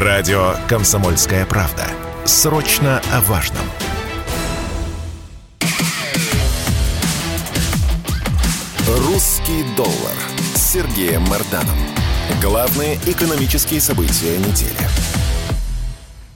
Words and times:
Радио 0.00 0.52
«Комсомольская 0.68 1.44
правда». 1.44 1.82
Срочно 2.24 3.02
о 3.12 3.20
важном. 3.22 3.64
«Русский 8.86 9.64
доллар» 9.76 10.14
с 10.54 10.72
Сергеем 10.72 11.22
Марданом. 11.22 11.76
Главные 12.40 12.94
экономические 13.08 13.80
события 13.80 14.38
недели. 14.38 14.70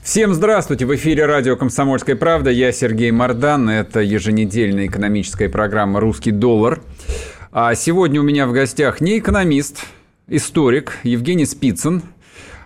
Всем 0.03 0.33
здравствуйте! 0.33 0.85
В 0.85 0.93
эфире 0.95 1.25
радио 1.25 1.55
«Комсомольская 1.55 2.17
правда». 2.17 2.49
Я 2.49 2.73
Сергей 2.73 3.11
Мардан. 3.11 3.69
Это 3.69 4.01
еженедельная 4.01 4.87
экономическая 4.87 5.47
программа 5.47 6.01
«Русский 6.01 6.31
доллар». 6.31 6.81
А 7.53 7.73
сегодня 7.75 8.19
у 8.19 8.25
меня 8.25 8.45
в 8.45 8.51
гостях 8.51 8.99
не 8.99 9.19
экономист, 9.19 9.85
историк 10.27 10.97
Евгений 11.03 11.45
Спицын. 11.45 12.03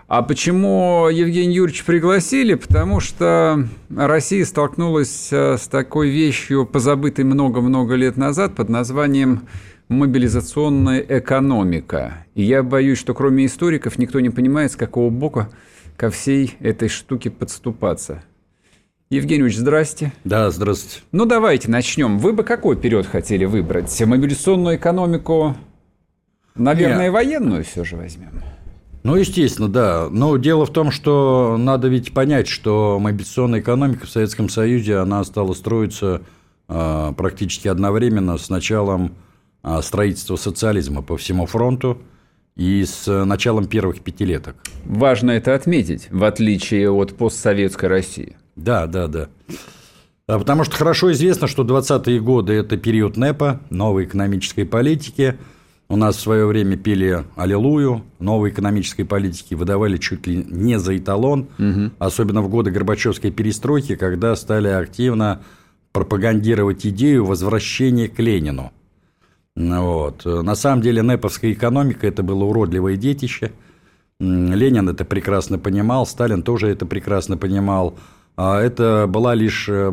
А 0.08 0.22
почему 0.22 1.06
Евгений 1.10 1.56
Юрьевич 1.56 1.84
пригласили? 1.84 2.54
Потому 2.54 2.98
что 2.98 3.68
Россия 3.94 4.42
столкнулась 4.46 5.28
э, 5.30 5.58
с 5.58 5.68
такой 5.68 6.08
вещью, 6.08 6.64
позабытой 6.64 7.26
много-много 7.26 7.94
лет 7.94 8.16
назад, 8.16 8.54
под 8.54 8.70
названием 8.70 9.42
мобилизационная 9.88 11.00
экономика. 11.00 12.24
И 12.34 12.42
я 12.42 12.62
боюсь, 12.62 12.96
что 12.96 13.12
кроме 13.12 13.44
историков 13.44 13.98
никто 13.98 14.18
не 14.20 14.30
понимает, 14.30 14.72
с 14.72 14.76
какого 14.76 15.10
бока 15.10 15.50
ко 15.98 16.08
всей 16.08 16.54
этой 16.60 16.88
штуке 16.88 17.28
подступаться. 17.28 18.22
Евгений 19.10 19.42
Ильич, 19.42 19.58
здрасте. 19.58 20.14
Да, 20.24 20.50
здравствуйте. 20.50 21.02
Ну, 21.12 21.26
давайте 21.26 21.70
начнем. 21.70 22.18
Вы 22.18 22.32
бы 22.32 22.44
какой 22.44 22.76
период 22.76 23.06
хотели 23.06 23.44
выбрать? 23.44 24.00
Мобилизационную 24.00 24.76
экономику, 24.76 25.54
наверное, 26.54 27.04
Нет. 27.04 27.12
военную 27.12 27.62
все 27.62 27.84
же 27.84 27.96
возьмем? 27.96 28.42
Ну, 29.08 29.16
естественно, 29.16 29.70
да. 29.70 30.08
Но 30.10 30.36
дело 30.36 30.66
в 30.66 30.70
том, 30.70 30.90
что 30.90 31.56
надо 31.58 31.88
ведь 31.88 32.12
понять, 32.12 32.46
что 32.46 32.98
мобилизационная 33.00 33.60
экономика 33.60 34.04
в 34.04 34.10
Советском 34.10 34.50
Союзе, 34.50 34.98
она 34.98 35.24
стала 35.24 35.54
строиться 35.54 36.20
э, 36.68 37.12
практически 37.16 37.68
одновременно 37.68 38.36
с 38.36 38.50
началом 38.50 39.14
э, 39.64 39.80
строительства 39.80 40.36
социализма 40.36 41.00
по 41.00 41.16
всему 41.16 41.46
фронту 41.46 42.02
и 42.54 42.84
с 42.84 43.24
началом 43.24 43.66
первых 43.66 44.02
пятилеток. 44.02 44.56
Важно 44.84 45.30
это 45.30 45.54
отметить, 45.54 46.08
в 46.10 46.22
отличие 46.22 46.90
от 46.90 47.16
постсоветской 47.16 47.88
России. 47.88 48.36
Да, 48.56 48.86
да, 48.86 49.06
да. 49.06 49.30
А 50.26 50.38
потому 50.38 50.64
что 50.64 50.76
хорошо 50.76 51.12
известно, 51.12 51.46
что 51.46 51.64
20-е 51.64 52.20
годы– 52.20 52.52
это 52.54 52.76
период 52.76 53.16
НЭПа, 53.16 53.62
новой 53.70 54.04
экономической 54.04 54.64
политики. 54.64 55.38
У 55.88 55.96
нас 55.96 56.16
в 56.16 56.20
свое 56.20 56.46
время 56.46 56.76
пели 56.76 57.24
«Аллилуйю», 57.34 58.02
новой 58.18 58.50
экономической 58.50 59.04
политики 59.04 59.54
выдавали 59.54 59.96
чуть 59.96 60.26
ли 60.26 60.36
не 60.36 60.78
за 60.78 60.96
эталон, 60.96 61.48
угу. 61.58 61.90
особенно 61.98 62.42
в 62.42 62.48
годы 62.50 62.70
Горбачевской 62.70 63.30
перестройки, 63.30 63.96
когда 63.96 64.36
стали 64.36 64.68
активно 64.68 65.42
пропагандировать 65.92 66.86
идею 66.86 67.24
возвращения 67.24 68.08
к 68.08 68.18
Ленину. 68.18 68.70
Вот. 69.56 70.24
На 70.24 70.54
самом 70.54 70.82
деле 70.82 71.02
НЭПовская 71.02 71.52
экономика– 71.52 72.06
это 72.08 72.22
было 72.22 72.44
уродливое 72.44 72.96
детище. 72.96 73.52
Ленин 74.20 74.88
это 74.88 75.04
прекрасно 75.04 75.58
понимал, 75.58 76.06
Сталин 76.06 76.42
тоже 76.42 76.68
это 76.68 76.86
прекрасно 76.86 77.36
понимал– 77.36 77.98
а 78.40 78.60
это 78.60 79.06
была 79.08 79.34
лишь 79.34 79.68
э, 79.68 79.92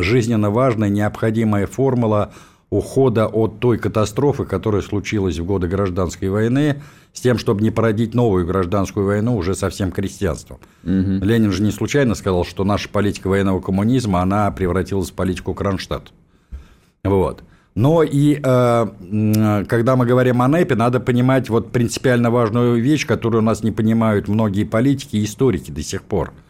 жизненно 0.00 0.50
важная, 0.50 0.88
необходимая 0.88 1.68
формула 1.68 2.32
ухода 2.70 3.26
от 3.26 3.60
той 3.60 3.78
катастрофы, 3.78 4.44
которая 4.44 4.82
случилась 4.82 5.38
в 5.38 5.44
годы 5.44 5.68
гражданской 5.68 6.28
войны, 6.28 6.82
с 7.12 7.20
тем, 7.20 7.38
чтобы 7.38 7.62
не 7.62 7.70
породить 7.70 8.14
новую 8.14 8.46
гражданскую 8.46 9.06
войну 9.06 9.36
уже 9.36 9.54
со 9.54 9.70
всем 9.70 9.92
крестьянством. 9.92 10.58
Угу. 10.84 11.24
Ленин 11.24 11.52
же 11.52 11.62
не 11.62 11.70
случайно 11.70 12.14
сказал, 12.14 12.44
что 12.44 12.64
наша 12.64 12.88
политика 12.88 13.28
военного 13.28 13.60
коммунизма, 13.60 14.20
она 14.20 14.50
превратилась 14.50 15.10
в 15.10 15.14
политику 15.14 15.54
Кронштадт. 15.54 16.12
Вот. 17.04 17.42
Но 17.74 18.02
и 18.02 18.40
э, 18.42 19.64
когда 19.68 19.96
мы 19.96 20.06
говорим 20.06 20.42
о 20.42 20.48
НЭПе, 20.48 20.74
надо 20.74 20.98
понимать 20.98 21.48
вот 21.50 21.72
принципиально 21.72 22.30
важную 22.30 22.82
вещь, 22.82 23.06
которую 23.06 23.42
у 23.42 23.44
нас 23.44 23.62
не 23.62 23.70
понимают 23.70 24.28
многие 24.28 24.64
политики 24.64 25.16
и 25.16 25.24
историки 25.24 25.70
до 25.70 25.82
сих 25.82 26.02
пор– 26.02 26.32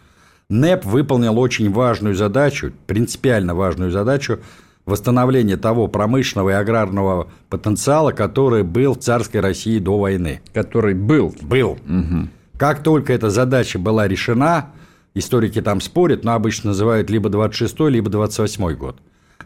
НЭП 0.48 0.84
выполнил 0.84 1.38
очень 1.38 1.72
важную 1.72 2.14
задачу, 2.14 2.72
принципиально 2.86 3.54
важную 3.54 3.90
задачу 3.90 4.38
восстановления 4.86 5.56
того 5.56 5.88
промышленного 5.88 6.50
и 6.50 6.52
аграрного 6.52 7.28
потенциала, 7.50 8.12
который 8.12 8.62
был 8.62 8.94
в 8.94 9.00
царской 9.00 9.40
России 9.40 9.78
до 9.78 9.98
войны. 9.98 10.40
Который 10.54 10.94
был. 10.94 11.34
Был. 11.42 11.72
Угу. 11.72 12.28
Как 12.56 12.82
только 12.82 13.12
эта 13.12 13.28
задача 13.28 13.78
была 13.78 14.08
решена, 14.08 14.70
историки 15.14 15.60
там 15.60 15.80
спорят, 15.80 16.24
но 16.24 16.32
обычно 16.32 16.70
называют 16.70 17.10
либо 17.10 17.28
26-й, 17.28 17.90
либо 17.90 18.10
28-й 18.10 18.74
год. 18.74 18.96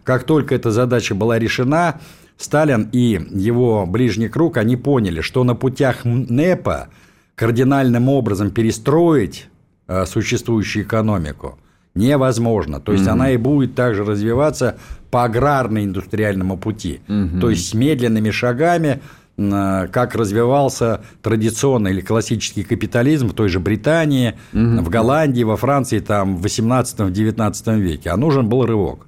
Как 0.04 0.24
только 0.24 0.54
эта 0.54 0.70
задача 0.70 1.14
была 1.14 1.38
решена, 1.38 2.00
Сталин 2.36 2.88
и 2.92 3.20
его 3.30 3.84
ближний 3.86 4.28
круг, 4.28 4.56
они 4.58 4.76
поняли, 4.76 5.20
что 5.20 5.42
на 5.42 5.54
путях 5.54 6.04
НЭПа 6.04 6.88
кардинальным 7.34 8.08
образом 8.08 8.50
перестроить 8.50 9.48
Э, 9.92 10.06
существующую 10.06 10.84
экономику. 10.84 11.58
Невозможно. 11.94 12.80
То 12.80 12.92
есть, 12.92 13.04
mm-hmm. 13.04 13.10
она 13.10 13.30
и 13.32 13.36
будет 13.36 13.74
также 13.74 14.04
развиваться 14.04 14.78
по 15.10 15.24
аграрно-индустриальному 15.24 16.56
пути. 16.56 17.00
Mm-hmm. 17.08 17.40
То 17.40 17.50
есть, 17.50 17.68
с 17.68 17.74
медленными 17.74 18.30
шагами, 18.30 19.00
э, 19.36 19.88
как 19.92 20.14
развивался 20.14 21.02
традиционный 21.22 21.90
или 21.90 22.00
классический 22.00 22.62
капитализм 22.62 23.28
в 23.28 23.34
той 23.34 23.48
же 23.48 23.58
Британии, 23.58 24.34
mm-hmm. 24.52 24.82
в 24.82 24.88
Голландии, 24.88 25.42
во 25.42 25.56
Франции 25.56 25.98
там, 25.98 26.36
в 26.36 26.46
18-19 26.46 27.80
веке. 27.80 28.10
А 28.10 28.16
нужен 28.16 28.48
был 28.48 28.64
рывок. 28.66 29.06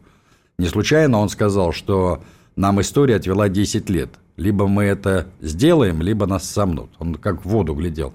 Не 0.58 0.66
случайно 0.66 1.18
он 1.18 1.28
сказал, 1.28 1.72
что 1.72 2.22
нам 2.56 2.80
история 2.80 3.16
отвела 3.16 3.48
10 3.48 3.88
лет. 3.90 4.10
Либо 4.36 4.66
мы 4.66 4.84
это 4.84 5.26
сделаем, 5.40 6.02
либо 6.02 6.26
нас 6.26 6.48
сомнут. 6.48 6.90
Он 6.98 7.14
как 7.14 7.44
в 7.44 7.48
воду 7.48 7.74
глядел. 7.74 8.12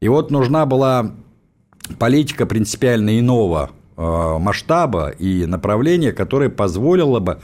И 0.00 0.08
вот 0.08 0.30
нужна 0.30 0.66
была 0.66 1.12
политика 1.98 2.46
принципиально 2.46 3.18
иного 3.18 3.70
масштаба 4.00 5.10
и 5.10 5.46
направления, 5.46 6.12
которое 6.12 6.48
позволило 6.48 7.20
бы 7.20 7.38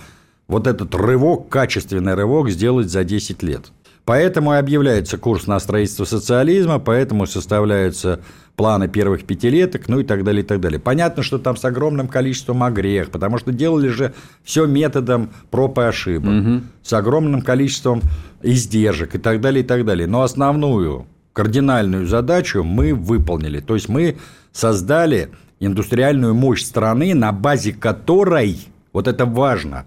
вот 0.49 0.67
этот 0.67 0.95
рывок, 0.95 1.49
качественный 1.49 2.15
рывок 2.15 2.51
сделать 2.51 2.89
за 2.89 3.05
10 3.05 3.43
лет. 3.43 3.73
Поэтому 4.07 4.55
и 4.55 4.57
объявляется 4.57 5.19
курс 5.19 5.49
на 5.49 5.59
строительство 5.59 6.05
социализма, 6.05 6.79
поэтому 6.79 7.27
составляются 7.27 8.21
планы 8.55 8.87
первых 8.87 9.25
пятилеток, 9.25 9.89
ну 9.89 9.99
и 9.99 10.05
так 10.05 10.23
далее, 10.23 10.45
и 10.45 10.47
так 10.47 10.61
далее. 10.61 10.79
Понятно, 10.79 11.25
что 11.25 11.39
там 11.39 11.57
с 11.57 11.65
огромным 11.65 12.07
количеством 12.07 12.63
огрех, 12.63 13.11
потому 13.11 13.39
что 13.39 13.53
делали 13.53 13.89
же 13.89 14.15
все 14.45 14.65
методом 14.67 15.31
проб 15.51 15.79
и 15.79 15.83
ошибок, 15.83 16.33
угу. 16.33 16.63
с 16.85 16.93
огромным 16.93 17.43
количеством 17.43 18.01
издержек 18.43 19.17
и 19.17 19.19
так 19.19 19.41
далее, 19.41 19.65
и 19.65 19.67
так 19.67 19.85
далее. 19.85 20.07
Но 20.07 20.23
основную 20.23 21.07
кардинальную 21.33 22.07
задачу 22.07 22.63
мы 22.63 22.95
выполнили. 22.95 23.59
То 23.59 23.75
есть 23.75 23.89
мы 23.89 24.17
создали 24.53 25.31
индустриальную 25.61 26.35
мощь 26.35 26.63
страны, 26.63 27.15
на 27.15 27.33
базе 27.33 27.73
которой, 27.73 28.59
вот 28.93 29.09
это 29.09 29.27
важно, 29.27 29.85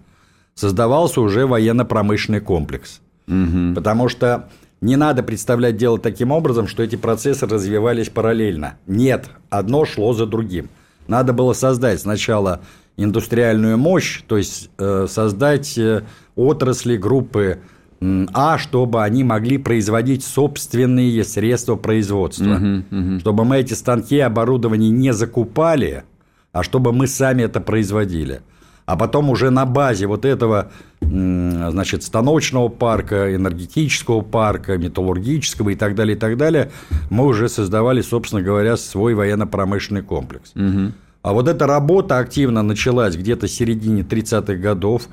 создавался 0.56 1.22
уже 1.22 1.46
военно-промышленный 1.46 2.42
комплекс. 2.42 3.02
Угу. 3.28 3.76
Потому 3.76 4.10
что 4.10 4.50
не 4.82 4.96
надо 4.96 5.24
представлять 5.24 5.78
дело 5.78 6.00
таким 6.00 6.32
образом, 6.32 6.68
что 6.68 6.84
эти 6.84 6.96
процессы 6.96 7.46
развивались 7.46 8.10
параллельно. 8.10 8.76
Нет, 8.88 9.30
одно 9.50 9.86
шло 9.86 10.14
за 10.14 10.26
другим. 10.26 10.70
Надо 11.08 11.34
было 11.34 11.54
создать 11.54 12.02
сначала 12.02 12.62
индустриальную 12.98 13.78
мощь, 13.78 14.22
то 14.28 14.38
есть 14.38 14.70
э, 14.78 15.08
создать 15.10 15.78
э, 15.78 16.04
отрасли, 16.36 16.98
группы 16.98 17.60
а 18.02 18.58
чтобы 18.58 19.04
они 19.04 19.24
могли 19.24 19.58
производить 19.58 20.24
собственные 20.24 21.24
средства 21.24 21.76
производства. 21.76 22.56
Угу, 22.56 22.98
угу. 22.98 23.20
Чтобы 23.20 23.46
мы 23.46 23.58
эти 23.58 23.74
станки 23.74 24.16
и 24.16 24.20
оборудование 24.20 24.90
не 24.90 25.14
закупали, 25.14 26.04
а 26.52 26.64
чтобы 26.64 26.94
мы 26.94 27.08
сами 27.08 27.44
это 27.44 27.60
производили. 27.60 28.42
А 28.86 28.96
потом 28.96 29.30
уже 29.30 29.52
на 29.52 29.66
базе 29.66 30.08
вот 30.08 30.26
этого 30.26 30.72
значит, 31.02 32.04
станочного 32.04 32.70
парка, 32.70 33.36
энергетического 33.36 34.22
парка, 34.22 34.78
металлургического 34.78 35.70
и 35.70 35.76
так 35.76 35.94
далее, 35.94 36.16
и 36.16 36.20
так 36.20 36.38
далее, 36.38 36.72
мы 37.10 37.26
уже 37.26 37.50
создавали, 37.50 38.02
собственно 38.02 38.42
говоря, 38.42 38.78
свой 38.78 39.14
военно-промышленный 39.14 40.02
комплекс. 40.02 40.54
Угу. 40.56 40.92
А 41.22 41.34
вот 41.34 41.48
эта 41.48 41.68
работа 41.68 42.18
активно 42.18 42.64
началась 42.64 43.16
где-то 43.16 43.48
в 43.48 43.52
середине 43.52 44.02
30-х 44.02 44.56
годов. 44.56 45.08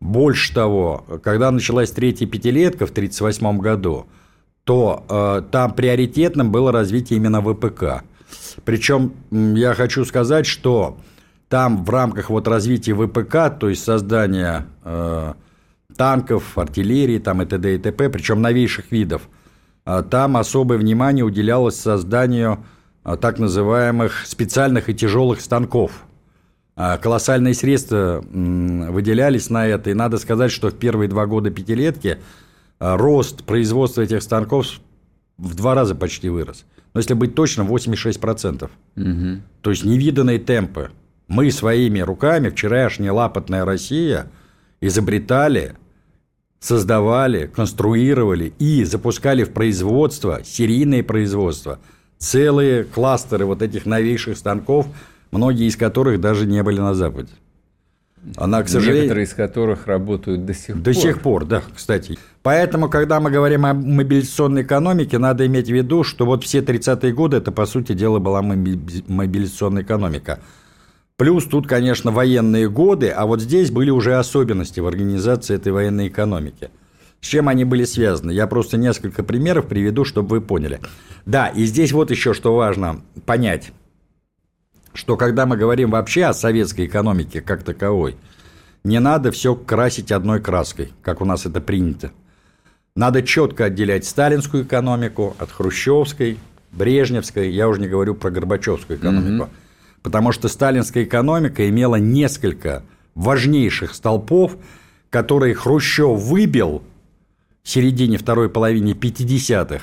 Больше 0.00 0.54
того, 0.54 1.04
когда 1.22 1.50
началась 1.50 1.90
третья 1.90 2.26
пятилетка 2.26 2.86
в 2.86 2.90
1938 2.90 3.58
году, 3.58 4.06
то 4.64 5.04
э, 5.08 5.42
там 5.50 5.74
приоритетным 5.74 6.50
было 6.50 6.72
развитие 6.72 7.18
именно 7.18 7.40
ВПК. 7.40 8.02
Причем 8.64 9.12
я 9.30 9.74
хочу 9.74 10.04
сказать, 10.04 10.46
что 10.46 10.96
там 11.48 11.84
в 11.84 11.90
рамках 11.90 12.30
вот 12.30 12.48
развития 12.48 12.94
ВПК, 12.94 13.58
то 13.58 13.68
есть 13.68 13.82
создания 13.82 14.66
э, 14.84 15.34
танков, 15.96 16.56
артиллерии 16.56 17.18
там 17.18 17.42
и 17.42 17.46
т.д. 17.46 17.74
и 17.74 17.78
т.п., 17.78 18.08
причем 18.08 18.40
новейших 18.40 18.90
видов, 18.92 19.22
э, 19.84 20.02
там 20.08 20.36
особое 20.36 20.78
внимание 20.78 21.24
уделялось 21.24 21.76
созданию 21.76 22.64
а, 23.02 23.16
так 23.16 23.38
называемых 23.38 24.26
специальных 24.26 24.88
и 24.88 24.94
тяжелых 24.94 25.40
станков. 25.40 26.04
А, 26.82 26.96
колоссальные 26.96 27.52
средства 27.52 28.24
выделялись 28.32 29.50
на 29.50 29.66
это, 29.66 29.90
и 29.90 29.94
надо 29.94 30.16
сказать, 30.16 30.50
что 30.50 30.70
в 30.70 30.74
первые 30.74 31.10
два 31.10 31.26
года 31.26 31.50
пятилетки 31.50 32.20
рост 32.78 33.44
производства 33.44 34.00
этих 34.00 34.22
станков 34.22 34.66
в 35.36 35.54
два 35.54 35.74
раза 35.74 35.94
почти 35.94 36.30
вырос. 36.30 36.64
Но 36.94 37.00
если 37.00 37.12
быть 37.12 37.34
точным, 37.34 37.68
86%. 37.68 38.70
Угу. 38.96 39.42
То 39.60 39.70
есть 39.70 39.84
невиданные 39.84 40.38
темпы. 40.38 40.90
Мы 41.28 41.50
своими 41.50 42.00
руками, 42.00 42.48
вчерашняя 42.48 43.12
лапотная 43.12 43.66
Россия, 43.66 44.28
изобретали, 44.80 45.74
создавали, 46.60 47.46
конструировали 47.46 48.54
и 48.58 48.84
запускали 48.84 49.44
в 49.44 49.50
производство, 49.50 50.40
серийное 50.46 51.02
производство, 51.02 51.78
целые 52.16 52.84
кластеры 52.84 53.44
вот 53.44 53.60
этих 53.60 53.84
новейших 53.84 54.38
станков, 54.38 54.86
многие 55.30 55.66
из 55.66 55.76
которых 55.76 56.20
даже 56.20 56.46
не 56.46 56.62
были 56.62 56.80
на 56.80 56.94
Западе. 56.94 57.30
Она, 58.36 58.62
к 58.62 58.68
сожалению... 58.68 59.02
Некоторые 59.04 59.24
из 59.24 59.32
которых 59.32 59.86
работают 59.86 60.44
до 60.44 60.52
сих 60.52 60.68
до 60.68 60.74
пор. 60.74 60.82
До 60.82 60.94
сих 60.94 61.22
пор, 61.22 61.44
да, 61.46 61.62
кстати. 61.74 62.18
Поэтому, 62.42 62.90
когда 62.90 63.18
мы 63.18 63.30
говорим 63.30 63.64
о 63.64 63.72
мобилизационной 63.72 64.62
экономике, 64.62 65.18
надо 65.18 65.46
иметь 65.46 65.68
в 65.68 65.72
виду, 65.72 66.04
что 66.04 66.26
вот 66.26 66.44
все 66.44 66.60
30-е 66.60 67.12
годы 67.12 67.38
это, 67.38 67.50
по 67.50 67.64
сути 67.64 67.92
дела, 67.92 68.18
была 68.18 68.42
мобилизационная 68.42 69.82
экономика. 69.82 70.40
Плюс 71.16 71.44
тут, 71.44 71.66
конечно, 71.66 72.10
военные 72.10 72.68
годы, 72.68 73.08
а 73.10 73.26
вот 73.26 73.40
здесь 73.42 73.70
были 73.70 73.90
уже 73.90 74.16
особенности 74.16 74.80
в 74.80 74.86
организации 74.86 75.54
этой 75.54 75.72
военной 75.72 76.08
экономики. 76.08 76.70
С 77.20 77.26
чем 77.26 77.48
они 77.48 77.66
были 77.66 77.84
связаны? 77.84 78.32
Я 78.32 78.46
просто 78.46 78.78
несколько 78.78 79.22
примеров 79.22 79.66
приведу, 79.66 80.06
чтобы 80.06 80.28
вы 80.28 80.40
поняли. 80.40 80.80
Да, 81.26 81.48
и 81.48 81.64
здесь 81.64 81.92
вот 81.92 82.10
еще 82.10 82.32
что 82.32 82.54
важно 82.54 83.02
понять, 83.26 83.72
что 84.92 85.16
когда 85.16 85.46
мы 85.46 85.56
говорим 85.56 85.90
вообще 85.90 86.24
о 86.24 86.34
советской 86.34 86.86
экономике 86.86 87.40
как 87.40 87.62
таковой, 87.62 88.16
не 88.84 88.98
надо 88.98 89.30
все 89.30 89.54
красить 89.54 90.10
одной 90.12 90.40
краской, 90.40 90.92
как 91.02 91.20
у 91.20 91.24
нас 91.24 91.46
это 91.46 91.60
принято. 91.60 92.12
Надо 92.96 93.22
четко 93.22 93.66
отделять 93.66 94.04
сталинскую 94.04 94.64
экономику 94.64 95.36
от 95.38 95.50
хрущевской, 95.50 96.38
брежневской, 96.72 97.50
я 97.50 97.68
уже 97.68 97.80
не 97.80 97.88
говорю 97.88 98.14
про 98.14 98.30
горбачевскую 98.30 98.98
экономику. 98.98 99.44
Mm-hmm. 99.44 100.02
Потому 100.02 100.32
что 100.32 100.48
сталинская 100.48 101.04
экономика 101.04 101.68
имела 101.68 101.96
несколько 101.96 102.82
важнейших 103.14 103.94
столпов, 103.94 104.56
которые 105.10 105.54
Хрущев 105.54 106.18
выбил 106.18 106.82
в 107.62 107.68
середине 107.68 108.16
второй 108.16 108.48
половины 108.48 108.92
50-х. 108.92 109.82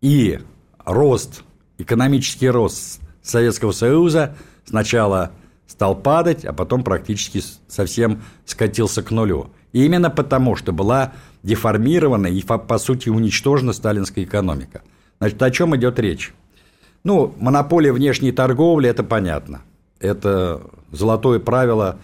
И 0.00 0.40
рост, 0.84 1.42
экономический 1.78 2.48
рост 2.48 3.00
Советского 3.24 3.72
Союза 3.72 4.36
сначала 4.64 5.32
стал 5.66 5.96
падать, 5.96 6.44
а 6.44 6.52
потом 6.52 6.84
практически 6.84 7.42
совсем 7.66 8.22
скатился 8.44 9.02
к 9.02 9.10
нулю. 9.10 9.50
И 9.72 9.84
именно 9.84 10.10
потому, 10.10 10.54
что 10.54 10.72
была 10.72 11.14
деформирована 11.42 12.28
и, 12.28 12.42
по 12.42 12.78
сути, 12.78 13.08
уничтожена 13.08 13.72
сталинская 13.72 14.24
экономика. 14.24 14.82
Значит, 15.18 15.42
о 15.42 15.50
чем 15.50 15.74
идет 15.74 15.98
речь? 15.98 16.32
Ну, 17.02 17.34
монополия 17.38 17.92
внешней 17.92 18.30
торговли– 18.30 18.88
это 18.90 19.02
понятно. 19.02 19.62
Это 19.98 20.60
золотое 20.92 21.38
правило 21.38 21.98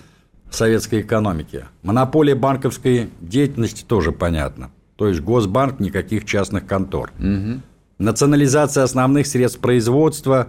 советской 0.50 1.02
экономики. 1.02 1.66
Монополия 1.82 2.34
банковской 2.34 3.10
деятельности 3.20 3.84
тоже 3.84 4.12
понятно. 4.12 4.70
То 4.96 5.08
есть 5.08 5.20
Госбанк 5.20 5.80
никаких 5.80 6.24
частных 6.24 6.66
контор. 6.66 7.12
Угу. 7.18 7.60
Национализация 7.98 8.84
основных 8.84 9.26
средств 9.26 9.60
производства, 9.60 10.48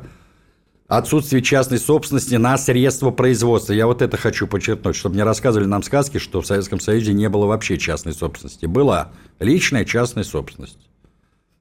отсутствие 0.92 1.42
частной 1.42 1.80
собственности 1.80 2.36
на 2.36 2.58
средства 2.58 3.12
производства. 3.12 3.72
Я 3.72 3.88
вот 3.88 4.02
это 4.02 4.18
хочу 4.18 4.46
подчеркнуть, 4.46 4.98
чтобы 4.98 5.16
не 5.16 5.24
рассказывали 5.24 5.66
нам 5.66 5.84
сказки, 5.84 6.18
что 6.18 6.42
в 6.42 6.46
Советском 6.46 6.82
Союзе 6.82 7.14
не 7.14 7.30
было 7.30 7.46
вообще 7.46 7.78
частной 7.78 8.12
собственности. 8.12 8.66
Была 8.66 9.12
личная 9.40 9.86
частная 9.86 10.26
собственность. 10.26 10.90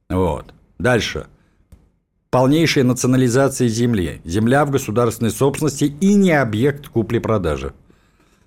Вот. 0.09 0.53
Дальше– 0.81 1.29
полнейшая 2.31 2.83
национализация 2.83 3.69
земли. 3.69 4.21
Земля 4.25 4.65
в 4.65 4.73
государственной 4.73 5.31
собственности 5.31 5.85
и 5.85 6.15
не 6.15 6.33
объект 6.33 6.89
купли-продажи. 6.89 7.73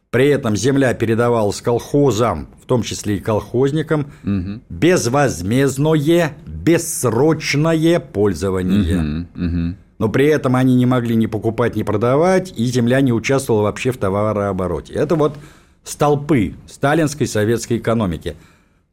При 0.09 0.27
этом 0.27 0.57
земля 0.57 0.93
передавалась 0.93 1.61
колхозам, 1.61 2.49
в 2.61 2.65
том 2.65 2.83
числе 2.83 3.17
и 3.17 3.19
колхозникам, 3.21 4.11
угу. 4.23 4.61
безвозмездное, 4.69 6.33
бессрочное 6.45 8.01
пользование. 8.01 9.27
Угу, 9.33 9.45
угу. 9.45 9.75
Но 10.03 10.09
при 10.09 10.25
этом 10.25 10.57
они 10.57 10.75
не 10.75 10.85
могли 10.85 11.15
ни 11.15 11.27
покупать, 11.27 11.77
ни 11.77 11.83
продавать, 11.83 12.51
и 12.57 12.65
земля 12.65 12.99
не 12.99 13.13
участвовала 13.13 13.61
вообще 13.61 13.91
в 13.91 13.97
товарообороте. 13.97 14.93
Это 14.95 15.15
вот 15.15 15.37
столпы 15.85 16.55
сталинской 16.67 17.25
советской 17.25 17.77
экономики. 17.77 18.35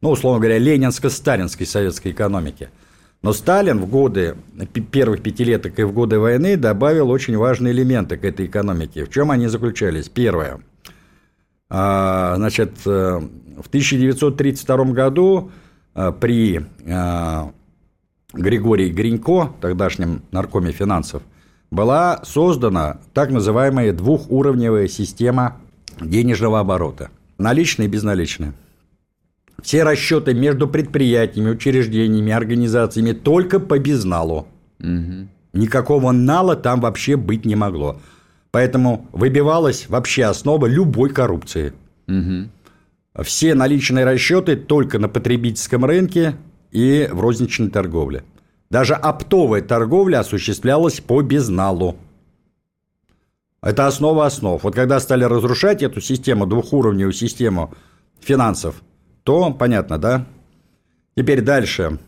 Ну, 0.03 0.11
условно 0.11 0.39
говоря, 0.39 0.59
ленинско-сталинской 0.59 1.67
советской 1.67 2.13
экономики– 2.13 2.69
но 3.23 3.33
Сталин 3.33 3.81
в 3.81 3.87
годы 3.87 4.37
первых 4.93 5.21
пятилеток 5.21 5.79
и 5.79 5.83
в 5.83 5.93
годы 5.93 6.19
войны 6.19 6.57
добавил 6.57 7.11
очень 7.11 7.37
важные 7.37 7.75
элементы 7.75 8.17
к 8.17 8.25
этой 8.25 8.47
экономике. 8.47 9.05
В 9.05 9.11
чем 9.11 9.31
они 9.31 9.47
заключались? 9.49 10.09
Первое. 10.09 10.61
А, 11.69 12.37
значит, 12.37 12.71
э, 12.87 13.21
в 13.63 13.69
1932 13.69 14.85
году 14.93 15.51
э, 15.95 16.13
при 16.19 16.65
Григории 18.33 18.91
Гринько, 18.91 19.53
тогдашнем 19.61 20.23
наркоме 20.31 20.73
финансов, 20.73 21.23
была 21.71 22.21
создана 22.25 22.99
так 23.13 23.31
называемая 23.31 23.93
двухуровневая 23.93 24.89
система 24.89 25.59
денежного 26.01 26.61
оборота. 26.61 27.11
Наличная 27.39 27.87
и 27.87 27.91
безналичная. 27.91 28.55
Все 29.63 29.83
расчеты 29.83 30.35
между 30.35 30.69
предприятиями, 30.69 31.51
учреждениями, 31.51 32.33
организациями 32.33 33.13
только 33.13 33.61
по 33.61 33.79
безналу. 33.79 34.49
Угу. 34.81 35.29
Никакого 35.53 36.13
нала 36.13 36.57
там 36.57 36.81
вообще 36.81 37.17
быть 37.17 37.45
не 37.45 37.57
могло. 37.57 38.01
Поэтому 38.51 39.07
выбивалась 39.13 39.89
вообще 39.89 40.25
основа 40.25 40.67
любой 40.67 41.11
коррупции. 41.11 41.73
Угу. 42.09 43.23
Все 43.25 43.55
наличные 43.55 44.05
расчеты 44.05 44.57
только 44.57 44.99
на 44.99 45.09
потребительском 45.09 45.85
рынке 45.85 46.35
и 46.71 47.09
в 47.11 47.21
розничной 47.21 47.71
торговле. 47.71 48.25
Даже 48.71 48.95
оптовая 48.95 49.63
торговля 49.63 50.21
осуществлялась 50.21 51.01
по 51.01 51.23
безналу. 51.23 51.97
Это 53.63 53.87
основа 53.87 54.27
основ. 54.27 54.63
Вот 54.63 54.75
когда 54.75 55.01
стали 55.01 55.25
разрушать 55.25 55.83
эту 55.83 56.01
систему, 56.01 56.47
двухуровневую 56.47 57.13
систему 57.13 57.75
финансов– 58.21 58.83
то 59.25 59.53
понятно, 59.53 59.99
да? 59.99 60.27
Теперь 61.17 61.41
дальше. 61.41 61.99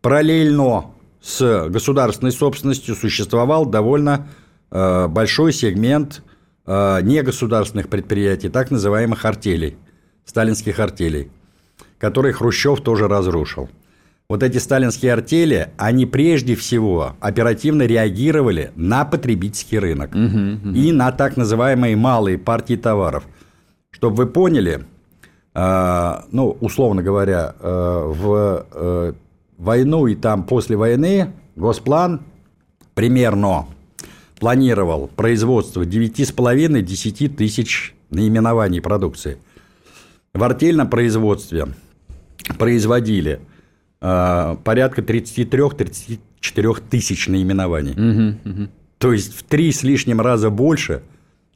Параллельно 0.00 0.92
с 1.20 1.68
государственной 1.68 2.32
собственностью 2.32 2.94
существовал 2.94 3.66
довольно 3.66 4.28
э, 4.70 5.08
большой 5.08 5.52
сегмент 5.52 6.22
э, 6.66 7.00
негосударственных 7.02 7.88
предприятий, 7.88 8.48
так 8.48 8.70
называемых 8.70 9.24
артелей, 9.24 9.76
сталинских 10.24 10.78
артелей, 10.78 11.30
которые 11.98 12.32
Хрущев 12.32 12.80
тоже 12.82 13.08
разрушил. 13.08 13.68
Вот 14.26 14.42
эти 14.42 14.56
сталинские 14.56 15.12
артели, 15.12 15.68
они 15.76 16.06
прежде 16.06 16.54
всего 16.54 17.14
оперативно 17.20 17.82
реагировали 17.82 18.72
на 18.74 19.04
потребительский 19.04 19.78
рынок 19.78 20.12
угу, 20.14 20.68
угу. 20.68 20.74
и 20.74 20.92
на 20.92 21.12
так 21.12 21.36
называемые 21.36 21.94
малые 21.94 22.38
партии 22.38 22.76
товаров. 22.76 23.24
Чтобы 23.90 24.16
вы 24.16 24.26
поняли, 24.26 24.86
а, 25.52 26.24
ну, 26.32 26.56
условно 26.60 27.02
говоря, 27.02 27.54
э, 27.60 28.12
в 28.14 28.66
э, 28.72 29.12
войну 29.58 30.06
и 30.06 30.14
там 30.14 30.44
после 30.44 30.76
войны 30.76 31.30
Госплан 31.54 32.22
примерно 32.94 33.66
планировал 34.40 35.08
производство 35.08 35.84
9,5-10 35.84 37.28
тысяч 37.28 37.94
наименований 38.10 38.80
продукции. 38.80 39.36
В 40.32 40.42
артельном 40.42 40.88
производстве 40.88 41.68
производили 42.58 43.32
э, 43.32 43.53
порядка 44.04 45.00
33-34 45.00 46.82
тысяч 46.90 47.28
наименований. 47.28 47.92
Угу, 47.92 48.50
угу. 48.50 48.68
То 48.98 49.12
есть 49.12 49.34
в 49.34 49.42
три 49.44 49.72
с 49.72 49.82
лишним 49.82 50.20
раза 50.20 50.50
больше, 50.50 51.02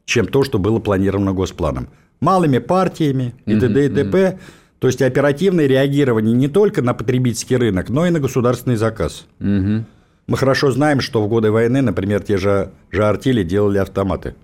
чем 0.05 0.27
то, 0.27 0.43
что 0.43 0.57
было 0.59 0.79
планировано 0.79 1.33
Госпланом 1.33 1.89
малыми 2.21 2.59
партиями 2.59 3.33
и 3.45 3.59
т.д. 3.59 3.85
и 3.85 3.89
т.п. 3.89 4.39
То 4.79 4.87
есть 4.87 5.01
оперативное 5.01 5.67
реагирование 5.67 6.33
не 6.33 6.47
только 6.47 6.81
на 6.81 6.93
потребительский 6.93 7.57
рынок, 7.57 7.89
но 7.89 8.05
и 8.05 8.11
на 8.11 8.19
государственный 8.19 8.77
заказ. 8.77 9.25
Угу. 9.39 9.85
Мы 10.27 10.37
хорошо 10.37 10.71
знаем, 10.71 11.01
что 11.01 11.21
в 11.21 11.27
годы 11.27 11.51
войны, 11.51 11.81
например, 11.81 12.21
те 12.21 12.37
же, 12.37 12.71
же 12.91 13.03
артели 13.03 13.43
делали 13.43 13.79
автоматы, 13.79 14.35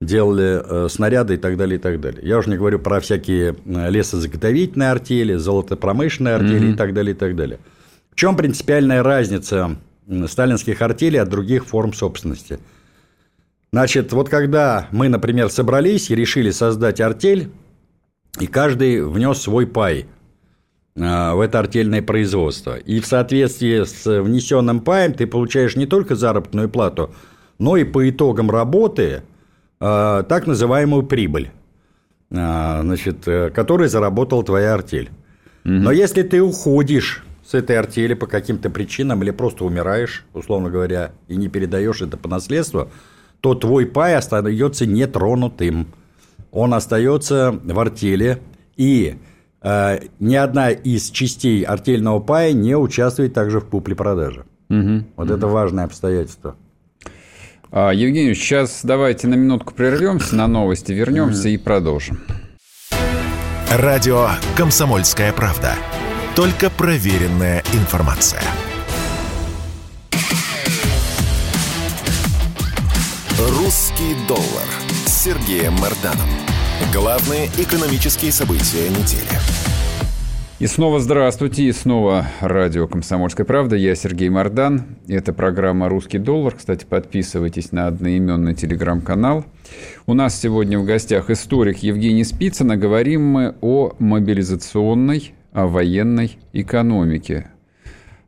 делали 0.00 0.62
э, 0.62 0.88
снаряды 0.88 1.34
и 1.34 1.36
так 1.36 1.56
далее, 1.56 1.78
и 1.78 1.80
так 1.80 2.00
далее. 2.00 2.20
Я 2.22 2.38
уже 2.38 2.50
не 2.50 2.56
говорю 2.56 2.78
про 2.78 3.00
всякие 3.00 3.56
э, 3.64 3.90
лесозаготовительные 3.90 4.90
артели, 4.90 5.34
золотопромышленные 5.34 6.34
артели 6.34 6.66
угу. 6.66 6.74
и 6.74 6.76
так 6.76 6.92
далее, 6.92 7.14
и 7.14 7.18
так 7.18 7.34
далее. 7.34 7.58
В 8.10 8.16
чем 8.16 8.36
принципиальная 8.36 9.02
разница 9.02 9.76
сталинских 10.26 10.80
артелей 10.82 11.20
от 11.20 11.28
других 11.28 11.66
форм 11.66 11.92
собственности. 11.92 12.58
Значит, 13.72 14.12
вот 14.12 14.28
когда 14.28 14.88
мы, 14.92 15.08
например, 15.08 15.50
собрались 15.50 16.10
и 16.10 16.14
решили 16.14 16.50
создать 16.50 17.00
артель, 17.00 17.50
и 18.40 18.46
каждый 18.46 19.04
внес 19.04 19.38
свой 19.38 19.66
пай 19.66 20.06
а, 20.98 21.34
в 21.34 21.40
это 21.40 21.58
артельное 21.58 22.02
производство. 22.02 22.76
И 22.76 23.00
в 23.00 23.06
соответствии 23.06 23.84
с 23.84 24.22
внесенным 24.22 24.80
паем 24.80 25.12
ты 25.14 25.26
получаешь 25.26 25.76
не 25.76 25.86
только 25.86 26.14
заработную 26.14 26.68
плату, 26.68 27.14
но 27.58 27.76
и 27.76 27.84
по 27.84 28.08
итогам 28.08 28.50
работы 28.50 29.22
так 29.78 30.46
называемую 30.46 31.02
прибыль, 31.02 31.50
а, 32.30 32.82
значит, 32.82 33.28
э, 33.28 33.50
которую 33.50 33.88
заработала 33.88 34.42
твоя 34.42 34.74
артель. 34.74 35.10
Угу. 35.64 35.72
Но 35.72 35.92
если 35.92 36.22
ты 36.22 36.42
уходишь 36.42 37.24
с 37.44 37.54
этой 37.54 37.78
артели 37.78 38.14
по 38.14 38.26
каким-то 38.26 38.70
причинам 38.70 39.22
или 39.22 39.30
просто 39.30 39.64
умираешь, 39.64 40.24
условно 40.34 40.70
говоря, 40.70 41.12
и 41.28 41.36
не 41.36 41.48
передаешь 41.48 42.02
это 42.02 42.16
по 42.16 42.28
наследству, 42.28 42.90
то 43.40 43.54
твой 43.54 43.86
пай 43.86 44.16
остается 44.16 44.86
нетронутым. 44.86 45.86
Он 46.50 46.74
остается 46.74 47.52
в 47.62 47.78
артели, 47.78 48.38
и 48.76 49.18
э, 49.62 49.98
ни 50.18 50.34
одна 50.34 50.70
из 50.70 51.10
частей 51.10 51.62
артельного 51.62 52.18
пая 52.18 52.52
не 52.52 52.76
участвует 52.76 53.34
также 53.34 53.60
в 53.60 53.66
купле-продаже. 53.66 54.44
Угу. 54.68 55.04
Вот 55.16 55.28
угу. 55.28 55.36
это 55.36 55.46
важное 55.46 55.84
обстоятельство. 55.84 56.56
А, 57.78 57.90
Евгений, 57.90 58.34
сейчас 58.34 58.80
давайте 58.84 59.26
на 59.26 59.34
минутку 59.34 59.74
прервемся, 59.74 60.34
на 60.34 60.46
новости 60.46 60.92
вернемся 60.92 61.50
и 61.50 61.58
продолжим. 61.58 62.22
Радио 63.70 64.30
«Комсомольская 64.56 65.30
правда». 65.34 65.74
Только 66.34 66.70
проверенная 66.70 67.62
информация. 67.74 68.40
«Русский 73.38 74.16
доллар» 74.26 74.68
с 75.04 75.24
Сергеем 75.24 75.74
Марданом. 75.74 76.30
Главные 76.94 77.48
экономические 77.58 78.32
события 78.32 78.88
недели. 78.88 79.75
И 80.58 80.66
снова 80.66 81.00
здравствуйте, 81.00 81.64
и 81.64 81.72
снова 81.72 82.26
радио 82.40 82.86
«Комсомольская 82.88 83.44
правда». 83.44 83.76
Я 83.76 83.94
Сергей 83.94 84.30
Мордан. 84.30 84.96
Это 85.06 85.34
программа 85.34 85.90
«Русский 85.90 86.16
доллар». 86.16 86.54
Кстати, 86.54 86.86
подписывайтесь 86.86 87.72
на 87.72 87.88
одноименный 87.88 88.54
телеграм-канал. 88.54 89.44
У 90.06 90.14
нас 90.14 90.40
сегодня 90.40 90.78
в 90.78 90.86
гостях 90.86 91.28
историк 91.28 91.80
Евгений 91.80 92.24
Спицын. 92.24 92.80
Говорим 92.80 93.22
мы 93.22 93.54
о 93.60 93.92
мобилизационной, 93.98 95.34
о 95.52 95.66
военной 95.66 96.38
экономике, 96.54 97.48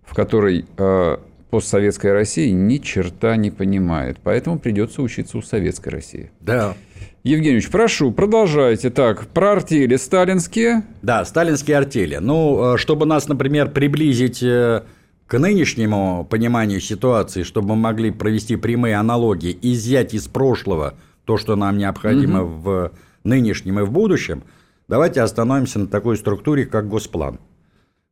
в 0.05 0.13
которой 0.15 0.67
э, 0.77 1.17
постсоветская 1.49 2.13
Россия 2.13 2.53
ни 2.53 2.77
черта 2.77 3.37
не 3.37 3.51
понимает. 3.51 4.19
Поэтому 4.23 4.59
придется 4.59 5.01
учиться 5.01 5.39
у 5.39 5.41
советской 5.41 5.89
России. 5.89 6.31
Да. 6.41 6.75
Евгеньевич, 7.23 7.71
прошу, 7.71 8.11
продолжайте. 8.13 8.91
Так, 8.91 9.27
про 9.29 9.53
артели 9.53 9.97
сталинские. 9.97 10.85
Да, 11.03 11.25
сталинские 11.25 11.77
артели. 11.77 12.17
Ну, 12.17 12.75
э, 12.75 12.79
чтобы 12.79 13.07
нас, 13.07 13.29
например, 13.29 13.71
приблизить 13.71 14.43
э, 14.43 14.83
к 15.27 15.39
нынешнему 15.39 16.27
пониманию 16.29 16.81
ситуации, 16.81 17.43
чтобы 17.43 17.71
мы 17.71 17.77
могли 17.77 18.11
провести 18.11 18.57
прямые 18.57 18.97
аналогии, 18.97 19.57
изъять 19.61 20.15
из 20.15 20.27
прошлого 20.27 20.95
то, 21.25 21.37
что 21.37 21.57
нам 21.57 21.77
необходимо 21.77 22.43
угу. 22.43 22.53
в 22.53 22.93
нынешнем 23.25 23.79
и 23.81 23.83
в 23.83 23.91
будущем, 23.91 24.43
давайте 24.89 25.21
остановимся 25.21 25.79
на 25.79 25.87
такой 25.87 26.17
структуре, 26.17 26.65
как 26.65 26.89
Госплан. 26.89 27.39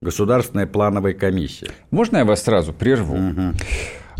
Государственная 0.03 0.67
плановая 0.67 1.15
комиссия. 1.15 1.71
Можно 1.91 2.19
я 2.19 2.25
вас 2.27 2.43
сразу 2.43 2.75
прерву? 2.75 3.17
Угу. 3.17 3.55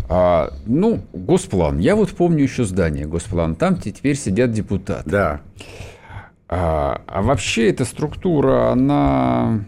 А, 0.09 0.53
ну, 0.65 1.01
Госплан. 1.13 1.79
Я 1.79 1.95
вот 1.95 2.11
помню 2.11 2.43
еще 2.43 2.63
здание 2.63 3.05
Госплан. 3.05 3.55
Там 3.55 3.77
теперь 3.77 4.15
сидят 4.15 4.51
депутаты. 4.51 5.09
Да. 5.09 5.41
А, 6.49 7.01
а 7.07 7.21
вообще 7.21 7.69
эта 7.69 7.83
структура, 7.83 8.71
она 8.71 9.65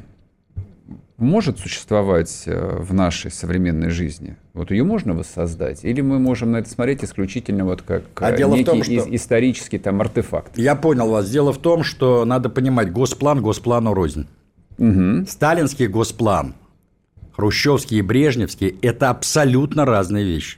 может 1.17 1.60
существовать 1.60 2.43
э, 2.46 2.77
в 2.79 2.93
нашей 2.93 3.31
современной 3.31 3.89
жизни? 3.89 4.38
Вот 4.53 4.72
ее 4.72 4.86
можно 4.86 5.13
воссоздать? 5.13 5.84
Или 5.84 6.00
мы 6.00 6.19
можем 6.19 6.51
на 6.53 6.58
это 6.58 6.69
смотреть 6.69 7.03
исключительно 7.03 7.65
вот 7.65 7.81
как 7.81 8.03
а 8.15 8.31
дело 8.31 8.53
некий 8.53 8.63
в 8.63 8.67
том, 8.67 8.84
что... 8.84 9.15
исторический 9.15 9.79
там 9.79 10.00
артефакт? 10.00 10.58
Я 10.58 10.75
понял 10.75 11.10
вас. 11.10 11.29
Дело 11.29 11.51
в 11.51 11.58
том, 11.58 11.84
что 11.84 12.24
надо 12.24 12.50
понимать, 12.50 12.93
госплан 12.93 13.41
госплану 13.41 13.93
рознь. 13.93 14.27
Угу. 14.77 15.25
Сталинский 15.27 15.88
госплан 15.88 16.53
хрущевский 17.39 18.00
и 18.00 18.01
брежневский– 18.01 18.77
это 18.81 19.10
абсолютно 19.10 19.86
разные 19.86 20.25
вещи. 20.25 20.58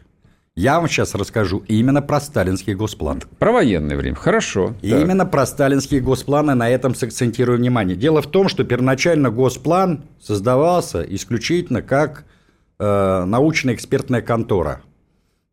Я 0.55 0.79
вам 0.79 0.89
сейчас 0.89 1.13
расскажу 1.13 1.63
именно 1.67 2.01
про 2.01 2.19
сталинский 2.19 2.73
госплан. 2.73 3.21
Про 3.37 3.51
военное 3.51 3.95
время, 3.95 4.15
хорошо. 4.15 4.73
Именно 4.81 5.27
про 5.27 5.45
сталинские 5.45 6.01
госпланы 6.01 6.55
на 6.55 6.67
этом 6.67 6.95
сакцентирую 6.95 7.59
внимание. 7.59 7.95
Дело 7.95 8.23
в 8.23 8.25
том, 8.25 8.49
что 8.49 8.63
первоначально 8.63 9.29
госплан 9.29 10.05
создавался 10.19 11.03
исключительно 11.03 11.83
как 11.83 12.25
э, 12.79 13.25
научная 13.25 13.75
экспертная 13.75 14.23
контора. 14.23 14.81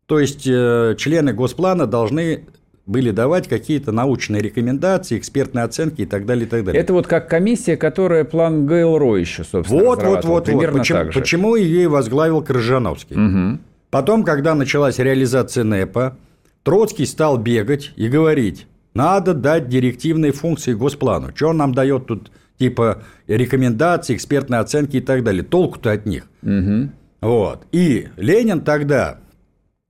То 0.07 0.19
есть 0.19 0.47
э, 0.47 0.95
члены 0.97 1.31
госплана 1.33 1.85
должны 1.85 2.47
были 2.89 3.11
давать 3.11 3.47
какие-то 3.47 3.91
научные 3.91 4.41
рекомендации, 4.41 5.19
экспертные 5.19 5.63
оценки 5.63 6.01
и 6.01 6.05
так 6.07 6.25
далее, 6.25 6.47
и 6.47 6.49
так 6.49 6.65
далее. 6.65 6.81
Это 6.81 6.91
вот 6.93 7.05
как 7.05 7.29
комиссия, 7.29 7.77
которая 7.77 8.23
план 8.23 8.65
ГЛРО 8.65 9.15
еще, 9.17 9.43
собственно, 9.43 9.83
Вот, 9.83 10.01
вот, 10.01 10.25
вот, 10.25 10.45
Примерно 10.45 10.79
вот. 10.79 10.87
Почему, 10.87 11.11
почему 11.13 11.55
ее 11.55 11.83
и 11.83 11.85
возглавил 11.85 12.41
Крыжановский. 12.41 13.15
Угу. 13.15 13.59
Потом, 13.91 14.23
когда 14.23 14.55
началась 14.55 14.97
реализация 14.97 15.63
НЭПа, 15.63 16.17
Троцкий 16.63 17.05
стал 17.05 17.37
бегать 17.37 17.91
и 17.95 18.07
говорить, 18.07 18.65
надо 18.95 19.35
дать 19.35 19.69
директивные 19.69 20.31
функции 20.31 20.73
Госплану. 20.73 21.29
Что 21.35 21.49
он 21.49 21.57
нам 21.57 21.75
дает 21.75 22.07
тут, 22.07 22.31
типа, 22.57 23.03
рекомендации, 23.27 24.15
экспертные 24.15 24.61
оценки 24.61 24.97
и 24.97 25.01
так 25.01 25.23
далее. 25.23 25.43
Толку-то 25.43 25.91
от 25.91 26.07
них. 26.07 26.27
Угу. 26.41 26.89
Вот. 27.21 27.67
И 27.71 28.07
Ленин 28.17 28.61
тогда 28.61 29.19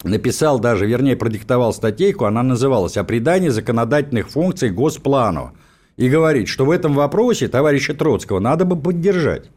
написал 0.03 0.59
даже, 0.59 0.85
вернее, 0.85 1.15
продиктовал 1.15 1.73
статейку, 1.73 2.25
она 2.25 2.43
называлась 2.43 2.97
«О 2.97 3.03
придании 3.03 3.49
законодательных 3.49 4.29
функций 4.29 4.69
Госплану». 4.69 5.53
И 5.97 6.07
говорит, 6.09 6.47
что 6.47 6.65
в 6.65 6.71
этом 6.71 6.93
вопросе 6.93 7.49
товарища 7.49 7.93
Троцкого 7.93 8.39
надо 8.39 8.63
бы 8.63 8.77
поддержать. 8.77 9.51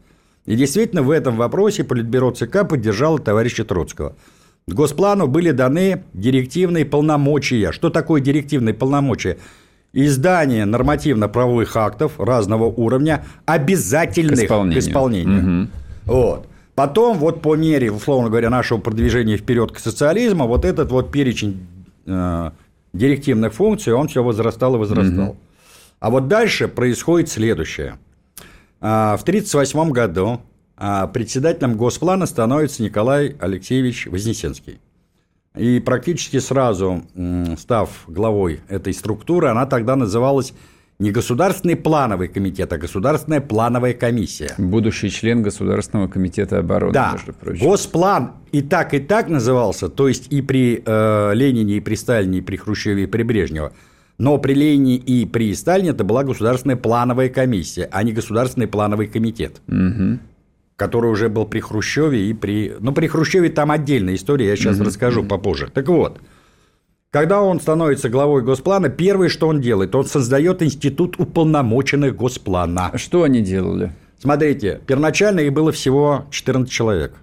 И 0.45 0.55
действительно, 0.55 1.01
в 1.01 1.09
этом 1.09 1.37
вопросе 1.37 1.85
Политбюро 1.85 2.31
ЦК 2.31 2.67
поддержало 2.67 3.17
товарища 3.19 3.63
Троцкого. 3.63 4.15
Госплану 4.67 5.27
были 5.27 5.51
даны 5.51 6.03
директивные 6.13 6.85
полномочия. 6.85 7.71
Что 7.71 7.89
такое 7.89 8.21
директивные 8.21 8.73
полномочия? 8.73 9.37
Издание 9.93 10.65
нормативно-правовых 10.65 11.75
актов 11.77 12.19
разного 12.19 12.65
уровня, 12.65 13.25
обязательных 13.45 14.39
к 14.39 14.43
исполнению. 14.43 14.81
К 14.81 14.85
исполнению. 14.85 15.61
Угу. 15.63 15.69
Вот. 16.05 16.47
Потом, 16.75 17.17
вот 17.17 17.41
по 17.41 17.55
мере, 17.55 17.91
условно 17.91 18.29
говоря, 18.29 18.49
нашего 18.49 18.79
продвижения 18.79 19.37
вперед 19.37 19.71
к 19.71 19.79
социализму, 19.79 20.47
вот 20.47 20.65
этот 20.65 20.91
вот 20.91 21.11
перечень 21.11 21.67
э, 22.05 22.51
директивных 22.93 23.53
функций, 23.53 23.93
он 23.93 24.07
все 24.07 24.23
возрастал 24.23 24.75
и 24.75 24.79
возрастал. 24.79 25.29
Угу. 25.29 25.37
А 25.99 26.09
вот 26.09 26.27
дальше 26.27 26.67
происходит 26.67 27.29
следующее. 27.29 27.97
А, 28.81 29.15
в 29.15 29.21
1938 29.21 29.91
году 29.91 30.41
а, 30.75 31.07
председателем 31.07 31.77
Госплана 31.77 32.25
становится 32.25 32.83
Николай 32.83 33.35
Алексеевич 33.39 34.07
Вознесенский. 34.07 34.79
И 35.55 35.79
практически 35.79 36.39
сразу, 36.39 37.03
став 37.57 37.89
главой 38.07 38.61
этой 38.67 38.93
структуры, 38.93 39.49
она 39.49 39.67
тогда 39.67 39.95
называлась 39.95 40.53
не 41.03 41.11
Государственный 41.11 41.75
плановый 41.75 42.29
комитет, 42.29 42.71
а 42.71 42.77
Государственная 42.77 43.41
плановая 43.41 43.93
комиссия. 43.93 44.53
Будущий 44.57 45.09
член 45.09 45.43
Государственного 45.43 46.07
комитета 46.07 46.59
обороны, 46.59 46.93
да. 46.93 47.11
между 47.11 47.33
прочим. 47.33 47.65
Госплан 47.65 48.31
и 48.53 48.61
так, 48.61 48.93
и 48.93 48.99
так 48.99 49.27
назывался, 49.27 49.89
то 49.89 50.07
есть 50.07 50.31
и 50.31 50.41
при 50.41 50.81
э, 50.83 51.31
Ленине, 51.33 51.75
и 51.75 51.79
при 51.81 51.95
Сталине, 51.95 52.37
и 52.37 52.41
при 52.41 52.55
Хрущеве, 52.55 53.03
и 53.03 53.05
при 53.05 53.23
Брежневе. 53.23 53.71
Но 54.17 54.37
при 54.37 54.53
Ленине 54.53 54.95
и 54.95 55.25
при 55.25 55.53
Сталине 55.53 55.89
это 55.89 56.05
была 56.05 56.23
Государственная 56.23 56.77
плановая 56.77 57.27
комиссия, 57.27 57.89
а 57.91 58.01
не 58.03 58.13
Государственный 58.13 58.67
плановый 58.67 59.07
комитет. 59.07 59.61
Угу 59.67 60.19
который 60.75 61.11
уже 61.11 61.29
был 61.29 61.45
при 61.45 61.59
Хрущеве 61.59 62.29
и 62.29 62.33
при... 62.33 62.73
Ну, 62.79 62.93
при 62.93 63.07
Хрущеве 63.07 63.49
там 63.49 63.69
отдельная 63.71 64.15
история, 64.15 64.47
я 64.47 64.55
сейчас 64.55 64.77
угу, 64.77 64.85
расскажу 64.85 65.21
угу. 65.21 65.29
попозже. 65.29 65.69
Так 65.71 65.87
вот, 65.87 66.19
когда 67.13 67.43
он 67.43 67.61
становится 67.61 68.09
главой 68.09 68.41
Госплана, 68.41 68.89
первое, 68.89 69.29
что 69.29 69.47
он 69.47 69.61
делает, 69.61 69.93
он 69.93 70.03
создает 70.03 70.63
институт 70.63 71.19
уполномоченных 71.19 72.15
Госплана. 72.15 72.91
Что 72.95 73.21
они 73.21 73.41
делали? 73.41 73.91
Смотрите, 74.17 74.81
первоначально 74.87 75.41
их 75.41 75.53
было 75.53 75.71
всего 75.71 76.25
14 76.31 76.73
человек. 76.73 77.13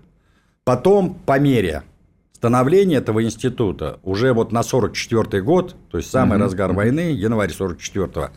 Потом, 0.63 1.15
по 1.27 1.41
мере 1.41 1.83
становления 2.33 2.99
этого 2.99 3.25
института, 3.25 3.99
уже 4.05 4.33
вот 4.33 4.53
на 4.53 4.63
44 4.63 5.43
год, 5.43 5.75
то 5.91 5.99
есть 5.99 6.09
самый 6.09 6.37
угу, 6.37 6.45
разгар 6.45 6.73
войны, 6.73 7.11
январь 7.11 7.51
44-го, 7.51 8.31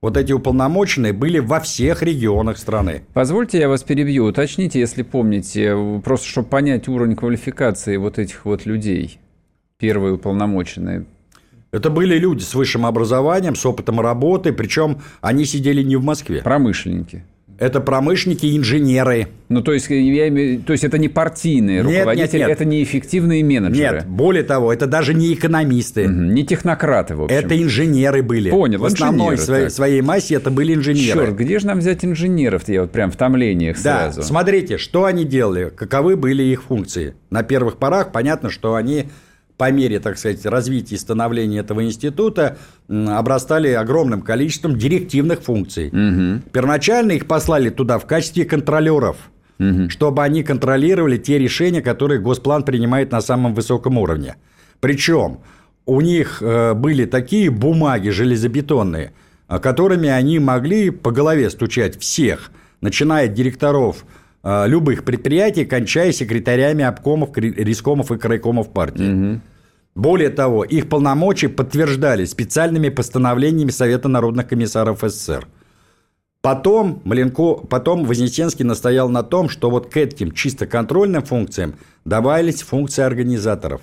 Вот 0.00 0.16
эти 0.16 0.32
уполномоченные 0.32 1.12
были 1.12 1.40
во 1.40 1.60
всех 1.60 2.02
регионах 2.02 2.56
страны. 2.56 3.02
Позвольте 3.12 3.58
я 3.58 3.68
вас 3.68 3.82
перебью. 3.82 4.24
Уточните, 4.24 4.80
если 4.80 5.02
помните, 5.02 5.76
просто 6.02 6.26
чтобы 6.26 6.48
понять 6.48 6.88
уровень 6.88 7.16
квалификации 7.16 7.98
вот 7.98 8.18
этих 8.18 8.46
вот 8.46 8.64
людей. 8.64 9.20
Первые 9.78 10.14
уполномоченные. 10.14 11.04
Это 11.70 11.90
были 11.90 12.16
люди 12.18 12.42
с 12.42 12.54
высшим 12.54 12.86
образованием, 12.86 13.54
с 13.54 13.66
опытом 13.66 14.00
работы, 14.00 14.52
причем 14.52 15.00
они 15.20 15.44
сидели 15.44 15.82
не 15.82 15.96
в 15.96 16.04
Москве. 16.04 16.40
Промышленники. 16.40 17.24
Это 17.58 17.80
промышленники, 17.80 18.56
инженеры. 18.56 19.28
Ну, 19.48 19.62
то 19.62 19.72
есть, 19.72 19.88
я 19.90 20.28
имею, 20.28 20.60
то 20.62 20.72
есть 20.72 20.84
это 20.84 20.96
не 20.98 21.08
партийные 21.08 21.82
Нет, 21.82 21.98
руководители, 22.00 22.38
нет, 22.38 22.48
нет. 22.48 22.56
это 22.56 22.64
не 22.66 22.82
эффективные 22.82 23.42
менеджеры. 23.44 23.96
Нет, 23.98 24.06
более 24.06 24.42
того, 24.44 24.72
это 24.72 24.86
даже 24.86 25.12
не 25.14 25.32
экономисты. 25.34 26.06
Мгм, 26.08 26.34
Не 26.34 26.44
технократы, 26.44 27.14
в 27.16 27.22
общем. 27.24 27.36
Это 27.36 27.62
инженеры 27.62 28.22
были. 28.22 28.50
Понял, 28.50 28.78
В 28.80 28.84
основной 28.84 29.36
своей, 29.38 29.64
так. 29.64 29.72
своей 29.72 30.00
массе 30.02 30.34
это 30.36 30.50
были 30.50 30.74
инженеры. 30.74 31.26
Черт, 31.26 31.36
где 31.36 31.58
же 31.58 31.66
нам 31.66 31.78
взять 31.80 32.02
инженеров-то? 32.04 32.72
Я 32.72 32.82
вот 32.82 32.92
прям 32.92 33.10
в 33.10 33.16
томлениях 33.16 33.76
Да, 33.82 34.12
сразу. 34.12 34.22
смотрите, 34.22 34.76
что 34.78 35.04
они 35.04 35.24
делали, 35.24 35.70
каковы 35.74 36.16
были 36.16 36.42
их 36.42 36.62
функции. 36.64 37.14
На 37.30 37.42
первых 37.42 37.76
порах 37.78 38.12
понятно, 38.12 38.50
что 38.50 38.74
они 38.74 39.06
по 39.56 39.70
мере, 39.70 40.00
так 40.00 40.18
сказать, 40.18 40.44
развития 40.44 40.96
и 40.96 40.98
становления 40.98 41.60
этого 41.60 41.84
института 41.84 42.58
обрастали 42.88 43.68
огромным 43.70 44.22
количеством 44.22 44.76
директивных 44.76 45.40
функций. 45.42 45.90
Первоначально 46.52 47.12
их 47.12 47.26
послали 47.26 47.70
туда 47.70 47.98
в 47.98 48.06
качестве 48.06 48.44
контролеров, 48.44 49.16
чтобы 49.88 50.22
они 50.22 50.42
контролировали 50.42 51.16
те 51.16 51.38
решения, 51.38 51.80
которые 51.80 52.20
Госплан 52.20 52.62
принимает 52.62 53.12
на 53.12 53.22
самом 53.22 53.54
высоком 53.54 53.96
уровне. 53.98 54.36
Причем 54.80 55.38
у 55.86 56.00
них 56.00 56.42
э, 56.42 56.74
были 56.74 57.06
такие 57.06 57.48
бумаги 57.50 58.10
железобетонные, 58.10 59.12
э, 59.48 59.58
которыми 59.58 60.08
они 60.08 60.38
могли 60.38 60.90
по 60.90 61.10
голове 61.10 61.48
стучать 61.48 61.98
всех, 61.98 62.50
начиная 62.80 63.26
от 63.26 63.34
директоров 63.34 64.04
любых 64.46 65.04
предприятий, 65.04 65.64
кончая 65.64 66.12
секретарями 66.12 66.84
обкомов, 66.84 67.36
рискомов 67.36 68.12
и 68.12 68.18
крайкомов 68.18 68.72
партии. 68.72 69.40
Более 69.96 70.28
того, 70.28 70.62
их 70.62 70.88
полномочия 70.88 71.48
подтверждались 71.48 72.30
специальными 72.30 72.90
постановлениями 72.90 73.70
Совета 73.70 74.08
народных 74.08 74.46
комиссаров 74.46 75.00
СССР. 75.02 75.48
Потом, 76.42 77.00
Маленко, 77.04 77.54
потом 77.54 78.04
Вознесенский 78.04 78.64
настоял 78.64 79.08
на 79.08 79.24
том, 79.24 79.48
что 79.48 79.68
вот 79.68 79.90
к 79.90 79.96
этим 79.96 80.30
чисто 80.30 80.66
контрольным 80.66 81.22
функциям 81.22 81.74
добавились 82.04 82.62
функции 82.62 83.02
организаторов. 83.02 83.80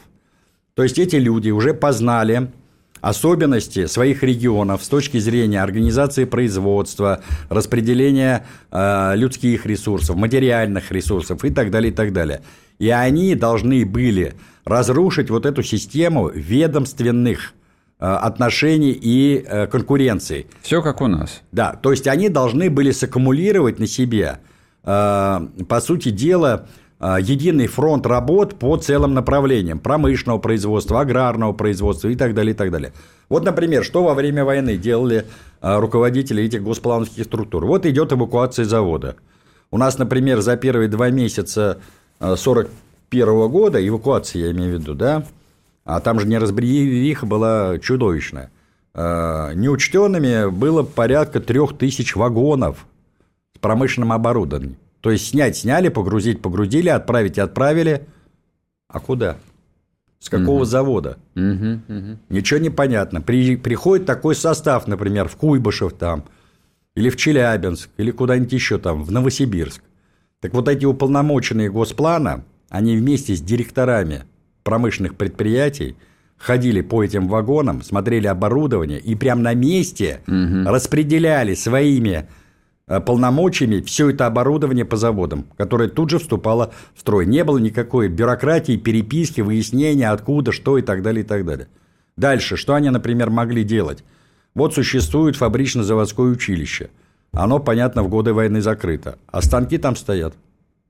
То 0.75 0.83
есть 0.83 0.97
эти 0.97 1.17
люди 1.17 1.49
уже 1.49 1.73
познали 1.73 2.51
особенности 3.03 3.85
своих 3.87 4.23
регионов 4.23 4.81
с 4.81 4.87
точки 4.87 5.17
зрения 5.17 5.61
организации 5.61 6.23
производства, 6.23 7.21
распределения 7.49 8.45
э, 8.71 9.13
людских 9.17 9.65
ресурсов, 9.65 10.15
материальных 10.15 10.89
ресурсов 10.89 11.43
и 11.43 11.49
так 11.49 11.69
далее, 11.69 11.91
и 11.91 11.93
так 11.93 12.13
далее. 12.13 12.43
И 12.79 12.89
они 12.89 13.35
должны 13.35 13.85
были 13.85 14.35
разрушить 14.63 15.29
вот 15.29 15.45
эту 15.45 15.63
систему 15.63 16.29
ведомственных 16.29 17.53
э, 17.99 18.05
отношений 18.05 18.97
и 18.99 19.43
э, 19.45 19.67
конкуренции. 19.67 20.47
Все 20.61 20.81
как 20.81 21.01
у 21.01 21.07
нас. 21.07 21.41
Да, 21.51 21.73
то 21.73 21.91
есть 21.91 22.07
они 22.07 22.29
должны 22.29 22.69
были 22.69 22.91
саккумулировать 22.91 23.79
на 23.79 23.87
себе, 23.87 24.39
э, 24.85 25.47
по 25.67 25.81
сути 25.81 26.07
дела, 26.07 26.69
единый 27.03 27.67
фронт 27.67 28.05
работ 28.05 28.55
по 28.55 28.77
целым 28.77 29.13
направлениям 29.13 29.79
промышленного 29.79 30.39
производства, 30.39 31.01
аграрного 31.01 31.51
производства 31.51 32.07
и 32.07 32.15
так 32.15 32.33
далее, 32.33 32.53
и 32.53 32.57
так 32.57 32.71
далее. 32.71 32.93
Вот, 33.29 33.43
например, 33.43 33.83
что 33.83 34.03
во 34.03 34.13
время 34.13 34.45
войны 34.45 34.77
делали 34.77 35.25
э, 35.61 35.79
руководители 35.79 36.43
этих 36.43 36.63
госплановских 36.63 37.25
структур. 37.25 37.65
Вот 37.65 37.85
идет 37.85 38.13
эвакуация 38.13 38.63
завода. 38.63 39.15
У 39.69 39.77
нас, 39.77 39.97
например, 39.97 40.39
за 40.41 40.55
первые 40.55 40.87
два 40.87 41.09
месяца 41.09 41.79
1941 42.19 43.49
года, 43.49 43.85
эвакуация 43.85 44.45
я 44.45 44.51
имею 44.51 44.77
в 44.77 44.81
виду, 44.81 44.93
да, 44.93 45.25
а 45.83 45.99
там 45.99 46.19
же 46.19 46.27
неразбериха 46.27 47.25
была 47.25 47.79
чудовищная. 47.79 48.51
Неучтенными 48.93 50.49
было 50.51 50.83
порядка 50.83 51.39
трех 51.39 51.75
тысяч 51.77 52.15
вагонов 52.15 52.85
с 53.55 53.59
промышленным 53.59 54.13
оборудованием. 54.13 54.77
То 55.03 55.11
есть 55.11 55.27
снять 55.27 55.57
сняли, 55.57 55.89
погрузить 55.89 56.41
погрузили, 56.41 56.87
отправить 56.87 57.37
отправили. 57.37 58.05
А 58.87 59.01
куда? 59.01 59.35
С 60.19 60.29
какого 60.29 60.63
завода? 60.63 61.17
Мгм, 61.35 61.83
мгм. 61.89 62.19
Ничего 62.29 62.61
не 62.61 62.69
понятно. 62.69 63.19
При- 63.19 63.57
приходит 63.57 64.05
такой 64.05 64.33
состав, 64.33 64.87
например, 64.87 65.27
в 65.27 65.35
Куйбышев 65.35 65.91
там, 65.95 66.23
или 66.95 67.09
в 67.09 67.17
Челябинск, 67.17 67.89
или 67.97 68.11
куда-нибудь 68.11 68.53
еще 68.53 68.77
там, 68.77 69.03
в 69.03 69.11
Новосибирск. 69.11 69.81
Так 70.39 70.53
вот 70.53 70.69
эти 70.69 70.85
уполномоченные 70.85 71.69
Госплана, 71.69 72.45
они 72.69 72.95
вместе 72.95 73.35
с 73.35 73.41
директорами 73.41 74.23
промышленных 74.63 75.15
предприятий 75.15 75.97
ходили 76.37 76.79
по 76.79 77.03
этим 77.03 77.27
вагонам, 77.27 77.81
смотрели 77.81 78.27
оборудование 78.27 79.01
и 79.01 79.15
прямо 79.15 79.41
на 79.41 79.53
месте 79.53 80.21
распределяли 80.65 81.55
своими 81.55 82.25
полномочиями 82.87 83.81
все 83.81 84.09
это 84.09 84.25
оборудование 84.25 84.85
по 84.85 84.97
заводам, 84.97 85.45
которое 85.57 85.89
тут 85.89 86.09
же 86.09 86.19
вступало 86.19 86.73
в 86.95 86.99
строй. 86.99 87.25
Не 87.25 87.43
было 87.43 87.57
никакой 87.57 88.07
бюрократии, 88.09 88.77
переписки, 88.77 89.41
выяснения, 89.41 90.09
откуда, 90.09 90.51
что 90.51 90.77
и 90.77 90.81
так 90.81 91.01
далее, 91.01 91.23
и 91.23 91.27
так 91.27 91.45
далее. 91.45 91.67
Дальше, 92.17 92.57
что 92.57 92.73
они, 92.75 92.89
например, 92.89 93.29
могли 93.29 93.63
делать? 93.63 94.03
Вот 94.53 94.75
существует 94.75 95.35
фабрично-заводское 95.35 96.27
училище. 96.27 96.89
Оно, 97.31 97.59
понятно, 97.59 98.03
в 98.03 98.09
годы 98.09 98.33
войны 98.33 98.61
закрыто. 98.61 99.17
А 99.27 99.41
станки 99.41 99.77
там 99.79 99.95
стоят. 99.95 100.35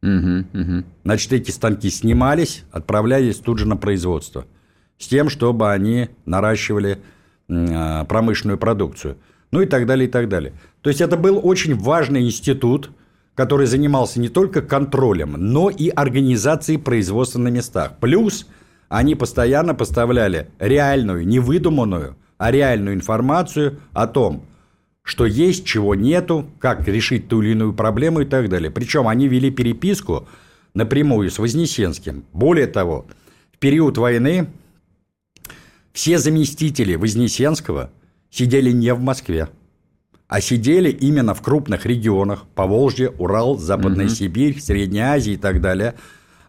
Мгм, 0.01 0.47
мгм. 0.51 0.86
Значит, 1.06 1.32
эти 1.32 1.51
станки 1.51 1.89
снимались, 1.89 2.65
отправлялись 2.71 3.38
тут 3.38 3.60
же 3.60 3.67
на 3.67 3.77
производство. 3.77 4.45
С 4.97 5.08
тем, 5.08 5.29
чтобы 5.29 5.71
они 5.71 6.10
наращивали 6.25 6.99
а, 7.49 8.03
промышленную 8.03 8.58
продукцию. 8.58 9.17
Ну 9.54 9.62
и 9.62 9.68
так 9.68 9.86
далее, 9.86 10.08
и 10.08 10.12
так 10.12 10.30
далее. 10.30 10.54
То 10.82 10.89
есть 10.89 11.00
это 11.00 11.16
был 11.16 11.39
очень 11.44 11.76
важный 11.76 12.24
институт, 12.24 12.89
который 13.36 13.68
занимался 13.68 14.20
не 14.20 14.28
только 14.28 14.63
контролем, 14.63 15.34
но 15.38 15.70
и 15.70 15.89
организацией 15.89 16.80
производства 16.80 17.38
на 17.38 17.50
местах. 17.50 18.00
Плюс 18.00 18.48
они 18.89 19.13
постоянно 19.13 19.76
поставляли 19.76 20.48
реальную, 20.58 21.28
не 21.28 21.38
выдуманную, 21.38 22.16
а 22.39 22.50
реальную 22.50 22.96
информацию 22.96 23.80
о 23.92 24.08
том, 24.08 24.44
что 25.04 25.28
есть, 25.28 25.68
чего 25.68 25.94
нету, 25.94 26.48
как 26.58 26.88
решить 26.88 27.28
ту 27.28 27.44
или 27.44 27.52
иную 27.52 27.74
проблему 27.74 28.22
и 28.22 28.26
так 28.26 28.50
далее. 28.50 28.72
Причем 28.72 29.08
они 29.08 29.28
вели 29.28 29.52
переписку 29.52 30.28
напрямую 30.74 31.30
с 31.30 31.38
Вознесенским. 31.38 32.26
Более 32.34 32.66
того, 32.66 33.06
в 33.52 33.60
период 33.60 34.00
войны 34.00 34.48
все 35.92 36.18
заместители 36.18 36.96
Вознесенского 36.96 37.92
сидели 38.34 38.72
не 38.72 38.93
в 38.93 39.00
Москве, 39.00 39.50
а 40.28 40.41
сидели 40.41 40.89
именно 40.89 41.36
в 41.36 41.41
крупных 41.41 41.86
регионах 41.86 42.46
Поволжье, 42.56 43.12
Урал, 43.12 43.58
Западная 43.58 44.10
Сибирь, 44.10 44.60
Средняя 44.60 45.13
Азия 45.13 45.34
и 45.34 45.38
так 45.38 45.62
далее. 45.62 45.93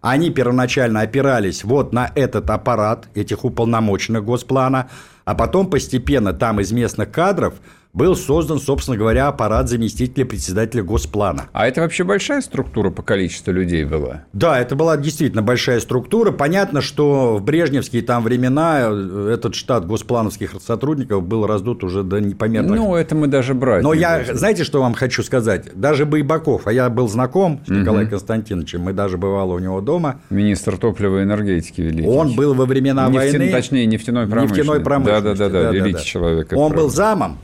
Они 0.00 0.30
первоначально 0.30 1.02
опирались 1.02 1.64
вот 1.64 1.92
на 1.92 2.10
этот 2.14 2.48
аппарат 2.48 3.08
этих 3.14 3.44
уполномоченных 3.44 4.24
Госплана, 4.24 4.88
а 5.24 5.34
потом 5.34 5.68
постепенно 5.68 6.32
там 6.32 6.60
из 6.60 6.72
местных 6.72 7.10
кадров 7.10 7.54
был 7.94 8.16
создан, 8.16 8.58
собственно 8.58 8.96
говоря, 8.96 9.28
аппарат 9.28 9.68
заместителя 9.68 10.24
председателя 10.26 10.82
Госплана. 10.82 11.44
А 11.52 11.66
это 11.68 11.80
вообще 11.80 12.02
большая 12.02 12.40
структура 12.40 12.90
по 12.90 13.02
количеству 13.02 13.52
людей 13.52 13.84
была? 13.84 14.24
Да, 14.32 14.60
это 14.60 14.74
была 14.74 14.96
действительно 14.96 15.42
большая 15.42 15.78
структура. 15.78 16.32
Понятно, 16.32 16.80
что 16.80 17.36
в 17.36 17.42
брежневские 17.44 18.02
там 18.02 18.24
времена 18.24 18.88
э, 18.90 19.30
этот 19.34 19.54
штат 19.54 19.86
госплановских 19.86 20.54
сотрудников 20.60 21.22
был 21.22 21.46
раздут 21.46 21.84
уже 21.84 22.02
до 22.02 22.20
непомерных. 22.20 22.76
Ну, 22.76 22.96
это 22.96 23.14
мы 23.14 23.28
даже 23.28 23.54
брать 23.54 23.84
Но 23.84 23.94
я, 23.94 24.18
будем. 24.18 24.36
знаете, 24.36 24.64
что 24.64 24.80
вам 24.80 24.94
хочу 24.94 25.22
сказать? 25.22 25.68
Даже 25.74 26.04
Байбаков, 26.04 26.66
а 26.66 26.72
я 26.72 26.90
был 26.90 27.06
знаком 27.08 27.60
с 27.64 27.70
Николаем 27.70 28.08
Константиновичем, 28.08 28.80
мы 28.80 28.92
даже 28.92 29.18
бывало 29.18 29.52
у 29.54 29.58
него 29.60 29.80
дома. 29.80 30.20
Министр 30.30 30.76
топлива 30.78 31.20
и 31.20 31.22
энергетики 31.22 31.80
великий. 31.80 32.08
Он 32.08 32.34
был 32.34 32.54
во 32.54 32.66
времена 32.66 33.06
Нефтян- 33.08 33.38
войны... 33.38 33.52
Точнее, 33.52 33.86
нефтяной 33.86 34.26
промышленности. 34.26 34.58
Нефтяной 34.58 34.80
промышленности. 34.84 35.38
Да-да-да, 35.38 35.70
великий 35.70 36.04
человек. 36.04 36.46
это 36.48 36.56
Он 36.56 36.70
был 36.72 36.74
правда. 36.90 36.96
замом, 36.96 37.38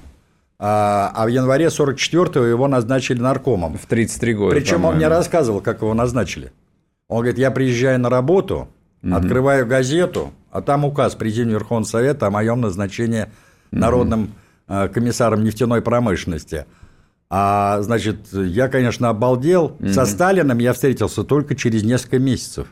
а 0.62 1.10
а 1.14 1.24
в 1.24 1.28
январе 1.28 1.66
44-го 1.66 2.44
его 2.44 2.68
назначили 2.68 3.18
наркомом. 3.18 3.78
В 3.78 3.86
33 3.86 4.34
года, 4.34 4.54
Причем 4.54 4.84
он 4.84 4.96
мне 4.96 5.08
рассказывал, 5.08 5.62
как 5.62 5.80
его 5.80 5.94
назначили. 5.94 6.52
Он 7.08 7.20
говорит, 7.20 7.38
я 7.38 7.50
приезжаю 7.50 7.98
на 7.98 8.10
работу, 8.10 8.68
открываю 9.02 9.66
газету, 9.66 10.32
а 10.52 10.60
там 10.60 10.84
указ 10.84 11.14
президента 11.14 11.54
Верховного 11.54 11.88
Совета 11.88 12.26
о 12.26 12.30
моем 12.30 12.60
назначении 12.60 13.26
народным 13.70 14.34
э, 14.68 14.88
комиссаром 14.88 15.44
нефтяной 15.44 15.80
промышленности. 15.80 16.66
А, 17.30 17.80
значит, 17.80 18.32
я, 18.32 18.68
конечно, 18.68 19.08
обалдел. 19.08 19.76
Со 19.92 20.04
Сталином 20.04 20.58
я 20.58 20.74
встретился 20.74 21.24
только 21.24 21.54
через 21.54 21.84
несколько 21.84 22.18
месяцев. 22.18 22.68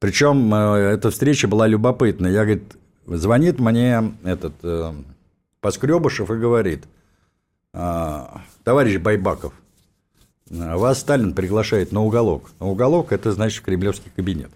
Причем 0.00 0.52
э, 0.52 0.94
эта 0.94 1.10
встреча 1.10 1.46
была 1.46 1.68
любопытная. 1.68 2.32
Я, 2.32 2.44
говорит, 2.44 2.76
звонит 3.06 3.60
мне 3.60 4.14
этот 4.24 4.54
э, 4.62 4.92
Поскребышев 5.60 6.30
и 6.30 6.34
говорит, 6.34 6.84
а, 7.72 8.42
товарищ 8.64 8.98
Байбаков, 8.98 9.52
вас 10.50 11.00
Сталин 11.00 11.34
приглашает 11.34 11.92
на 11.92 12.02
уголок. 12.02 12.50
На 12.60 12.66
уголок– 12.66 13.08
это 13.12 13.32
значит 13.32 13.64
кремлевский 13.64 14.10
кабинет. 14.14 14.50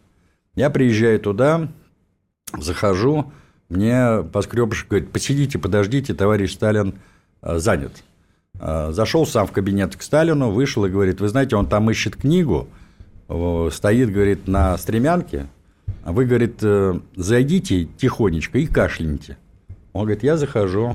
Я 0.55 0.71
приезжаю 0.71 1.21
туда, 1.21 1.69
захожу, 2.57 3.33
мне 3.69 4.23
поскребышек 4.33 4.89
говорит, 4.89 5.11
посидите, 5.11 5.59
подождите, 5.59 6.15
товарищ 6.15 6.53
Сталин 6.53 6.95
а, 7.41 7.59
занят. 7.59 8.03
А, 8.59 8.93
зашел 8.93 9.27
сам 9.27 9.47
в 9.47 9.53
кабинет 9.53 9.97
к 9.97 10.03
Сталину, 10.03 10.51
вышел 10.51 10.85
и 10.85 10.91
говорит, 10.91 11.21
вы 11.21 11.29
знаете, 11.29 11.57
он 11.57 11.67
там 11.67 11.91
ищет 11.91 12.17
книгу, 12.17 12.69
стоит, 13.29 14.13
говорит, 14.13 14.47
на 14.47 14.77
стремянке, 14.77 15.49
а 16.05 16.13
вы, 16.13 16.25
говорит, 16.25 16.59
э, 16.63 16.99
зайдите 17.17 17.85
тихонечко 17.85 18.59
и 18.59 18.67
кашляните. 18.67 19.39
Он 19.93 20.03
говорит, 20.03 20.23
я 20.23 20.37
захожу 20.37 20.95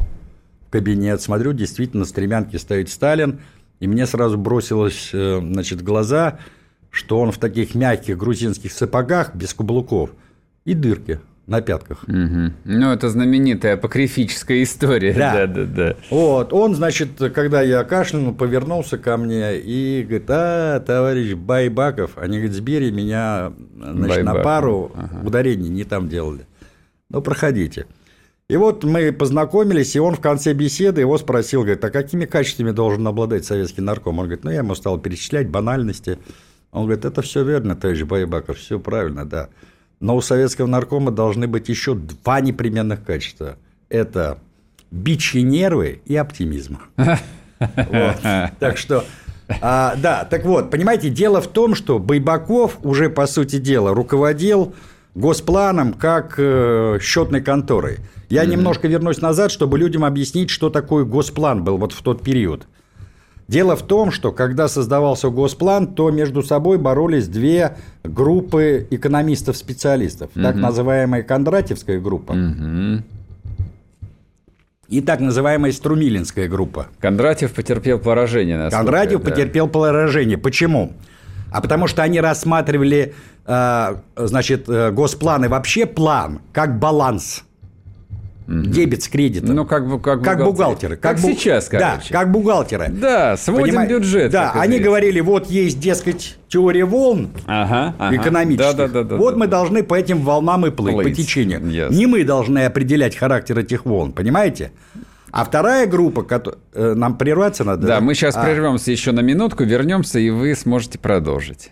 в 0.68 0.72
кабинет, 0.72 1.22
смотрю, 1.22 1.54
действительно, 1.54 2.02
на 2.02 2.06
стремянке 2.06 2.60
стоит 2.60 2.90
Сталин, 2.90 3.40
и 3.80 3.88
мне 3.88 4.06
сразу 4.06 4.38
бросилось, 4.38 5.12
э, 5.14 5.40
значит, 5.40 5.82
в 5.82 5.84
глаза, 5.84 6.40
что 6.90 7.20
он 7.20 7.32
в 7.32 7.38
таких 7.38 7.76
мягких 7.76 8.18
грузинских 8.18 8.72
сапогах, 8.72 9.36
без 9.36 9.54
каблуков, 9.54 10.12
и 10.66 10.74
дырки 10.74 11.20
на 11.48 11.62
пятках. 11.62 12.04
Угу. 12.04 12.52
Ну, 12.66 12.92
это 12.92 13.10
знаменитая 13.10 13.76
апокрифическая 13.76 14.64
история. 14.64 15.14
Да. 15.14 15.34
да, 15.34 15.48
да, 15.48 15.64
да. 15.64 15.96
Вот, 16.10 16.52
он, 16.52 16.76
значит, 16.76 17.12
когда 17.34 17.62
я 17.62 17.84
кашлянул, 17.86 18.34
повернулся 18.34 18.98
ко 18.98 19.16
мне 19.16 19.58
и 19.58 20.04
говорит, 20.04 20.30
а, 20.30 20.80
товарищ 20.82 21.36
Байбаков, 21.36 22.18
они, 22.18 22.38
говорит, 22.38 22.54
сбери 22.54 22.92
меня 22.92 23.54
значит, 23.78 24.26
на 24.26 24.36
пару, 24.36 24.92
ага. 24.94 25.26
ударений 25.26 25.70
не 25.70 25.86
там 25.86 26.10
делали. 26.10 26.46
Ну, 27.10 27.22
проходите. 27.22 27.86
И 28.50 28.56
вот 28.56 28.86
мы 28.86 29.12
познакомились, 29.12 29.94
и 29.98 30.00
он 30.00 30.16
в 30.16 30.22
конце 30.22 30.54
беседы 30.54 31.02
его 31.02 31.18
спросил, 31.18 31.64
говорит, 31.64 31.84
а 31.84 31.90
какими 31.90 32.24
качествами 32.24 32.72
должен 32.72 33.06
обладать 33.06 33.44
советский 33.44 33.82
нарком? 33.82 34.20
Он 34.20 34.26
говорит, 34.26 34.46
ну, 34.46 34.52
я 34.52 34.60
ему 34.60 34.74
стал 34.74 34.98
перечислять 35.00 35.50
банальности. 35.50 36.18
Он 36.72 36.86
говорит, 36.86 37.04
это 37.04 37.22
все 37.22 37.44
верно, 37.44 37.76
товарищ 37.76 38.04
Байбаков, 38.04 38.58
все 38.58 38.80
правильно, 38.80 39.26
да. 39.26 39.50
Но 40.00 40.16
у 40.16 40.22
советского 40.22 40.66
наркома 40.66 41.12
должны 41.12 41.48
быть 41.48 41.68
еще 41.68 41.94
два 41.94 42.40
непременных 42.40 43.04
качества. 43.04 43.58
Это 43.90 44.38
бичьи 44.92 45.42
нервы 45.42 46.02
и 46.06 46.16
оптимизм. 46.16 46.78
Так 47.58 48.78
что, 48.78 49.04
а, 49.62 49.96
да, 49.98 50.24
так 50.24 50.46
вот, 50.46 50.72
понимаете, 50.72 51.10
дело 51.10 51.42
в 51.42 51.48
том, 51.48 51.76
что 51.76 52.00
Байбаков 52.00 52.78
уже, 52.84 53.10
по 53.10 53.28
сути 53.28 53.58
дела, 53.60 53.94
руководил 53.94 54.74
госпланом 55.18 55.94
как 55.94 56.36
э, 56.38 57.00
счетной 57.02 57.42
конторой. 57.42 57.98
Я 58.30 58.46
немножко 58.46 58.88
вернусь 58.88 59.22
назад, 59.22 59.52
чтобы 59.52 59.78
людям 59.80 60.06
объяснить, 60.06 60.50
что 60.50 60.70
такое 60.70 61.06
госплан 61.06 61.64
был 61.64 61.78
вот 61.78 61.94
в 61.94 62.02
тот 62.02 62.22
период. 62.22 62.68
Дело 63.48 63.78
в 63.78 63.82
том, 63.82 64.12
что 64.12 64.34
когда 64.34 64.68
создавался 64.68 65.30
госплан, 65.30 65.88
то 65.88 66.12
между 66.12 66.44
собой 66.44 66.78
боролись 66.78 67.28
две 67.28 67.78
группы 68.04 68.86
экономистов-специалистов. 68.92 70.32
Угу. 70.36 70.44
Так 70.44 70.56
называемая 70.56 71.24
Кондратьевская 71.24 72.00
группа 72.02 72.34
угу. 72.34 73.04
и 74.90 75.02
так 75.02 75.22
называемая 75.22 75.72
Струмилинская 75.72 76.50
группа. 76.50 76.88
Кондратьев 77.00 77.54
потерпел 77.54 78.00
поражение. 78.00 78.70
Кондратьев 78.70 79.24
да. 79.24 79.32
потерпел 79.32 79.70
поражение. 79.70 80.38
Почему? 80.38 80.92
А 81.52 81.62
потому 81.62 81.88
что 81.88 82.04
они 82.04 82.20
рассматривали, 82.20 83.14
э, 83.46 83.96
значит, 84.16 84.68
э, 84.68 84.92
госплан 84.92 85.46
и 85.46 85.48
вообще 85.48 85.86
план 85.86 86.40
как 86.54 86.80
баланс– 86.80 87.44
Дебет 88.48 89.04
с 89.04 89.10
кредитом. 89.10 89.56
Ну, 89.56 89.66
как, 89.66 90.02
как, 90.02 90.24
как 90.24 90.44
бухгалтеры. 90.44 90.96
Как, 90.96 91.16
как 91.16 91.22
бу... 91.22 91.28
сейчас, 91.28 91.68
короче. 91.68 92.14
Да, 92.14 92.20
как 92.20 92.32
бухгалтеры. 92.32 92.88
Да, 92.90 93.36
сводим 93.36 93.66
Понимаете? 93.66 93.94
бюджет. 93.96 94.32
Да, 94.32 94.54
они 94.54 94.80
говорили, 94.80 95.20
вот 95.20 95.50
есть, 95.50 95.82
дескать, 95.82 96.38
теория 96.48 96.86
волн 96.86 97.30
ага, 97.46 97.94
ага. 98.00 98.16
экономических. 98.16 98.78
Да, 98.78 98.88
да, 98.88 99.04
да, 99.04 99.18
вот 99.18 99.32
да, 99.32 99.38
мы 99.38 99.48
да. 99.48 99.52
должны 99.52 99.84
по 99.84 99.96
этим 99.96 100.22
волнам 100.22 100.66
и 100.66 100.72
плыть, 100.72 100.96
плыть. 100.96 101.10
по 101.10 101.14
течению. 101.14 101.60
Yes. 101.60 101.94
Не 101.94 102.06
мы 102.06 102.24
должны 102.24 102.64
определять 102.64 103.18
характер 103.18 103.60
этих 103.60 103.86
волн, 103.86 104.14
понимаете? 104.14 104.72
А 105.32 105.44
вторая 105.44 105.88
группа. 105.88 106.26
Э, 106.74 106.94
нам 106.94 107.18
прерваться 107.18 107.64
надо? 107.64 107.88
Да, 107.88 108.02
мы 108.02 108.16
сейчас 108.16 108.36
а... 108.36 108.44
прервемся 108.44 108.92
еще 108.92 109.12
на 109.12 109.22
минутку, 109.22 109.64
вернемся, 109.64 110.20
и 110.20 110.30
вы 110.30 110.56
сможете 110.56 111.00
продолжить. 111.00 111.72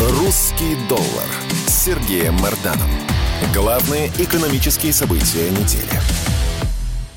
«Русский 0.00 0.76
доллар» 0.88 1.26
с 1.66 1.86
Сергеем 1.86 2.34
Марданом. 2.34 2.88
Главные 3.52 4.06
экономические 4.16 4.92
события 4.92 5.50
недели. 5.50 5.90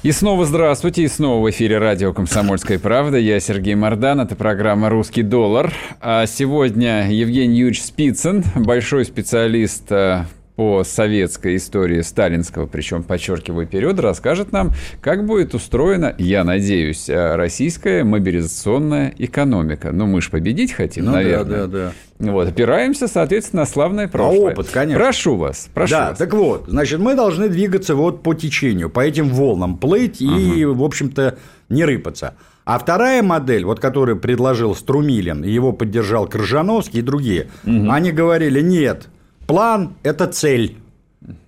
И 0.02 0.12
снова 0.12 0.48
здравствуйте, 0.48 1.04
и 1.04 1.08
снова 1.08 1.46
в 1.46 1.50
эфире 1.52 1.78
радио 1.78 2.12
«Комсомольская 2.12 2.80
правда». 2.80 3.20
Я 3.20 3.40
Сергей 3.40 3.76
Мордан, 3.76 4.20
это 4.22 4.36
программа 4.36 4.90
«Русский 4.90 5.22
доллар». 5.22 5.72
А 6.00 6.26
сегодня 6.26 7.12
Евгений 7.12 7.58
Юрьевич 7.58 7.84
Спицын, 7.84 8.44
большой 8.56 9.06
специалист 9.06 9.92
э, 9.92 10.26
по 10.56 10.84
советской 10.84 11.56
истории 11.56 12.02
сталинского, 12.02 12.68
причем 12.68 13.04
подчеркиваю 13.04 13.68
периода, 13.68 14.02
расскажет 14.02 14.52
нам, 14.52 14.72
как 15.02 15.26
будет 15.26 15.54
устроена, 15.54 16.14
я 16.18 16.44
надеюсь, 16.44 17.10
э, 17.10 17.36
российская 17.36 18.04
мобилизационная 18.04 19.14
экономика. 19.18 19.92
Ну, 19.92 20.06
мы 20.06 20.22
же 20.22 20.30
победить 20.30 20.74
хотим, 20.74 21.06
ну, 21.06 21.12
наверное. 21.14 21.46
Да, 21.46 21.68
да, 21.68 21.94
да. 22.20 22.32
Вот, 22.32 22.50
опираемся, 22.50 23.08
соответственно, 23.08 23.64
на 23.64 23.66
славное 23.66 24.08
прошлое. 24.08 24.48
На 24.48 24.52
опыт, 24.52 24.68
конечно. 24.72 25.04
Прошу 25.04 25.36
вас, 25.38 25.70
прошу 25.74 25.92
да, 25.92 26.10
вас. 26.10 26.18
так 26.18 26.34
вот, 26.34 26.66
значит, 26.68 27.00
мы 27.00 27.16
должны 27.16 27.50
двигаться 27.50 27.96
вот 27.96 28.22
по 28.22 28.34
течению, 28.34 28.90
по 28.90 29.00
этим 29.00 29.30
волнам 29.30 29.78
плыть 29.78 30.22
и, 30.22 30.66
угу. 30.66 30.82
в 30.82 30.84
общем-то, 30.84 31.38
не 31.70 31.86
рыпаться. 31.86 32.36
А 32.64 32.78
вторая 32.78 33.24
модель, 33.24 33.66
вот 33.66 33.80
которую 33.80 34.20
предложил 34.20 34.76
Струмилин, 34.76 35.44
его 35.44 35.72
поддержал 35.72 36.28
Крыжановский 36.28 37.00
и 37.00 37.02
другие, 37.02 37.48
угу. 37.66 37.90
они 37.90 38.12
говорили, 38.12 38.62
нет, 38.62 39.08
План– 39.48 39.96
это 40.04 40.28
цель. 40.28 40.78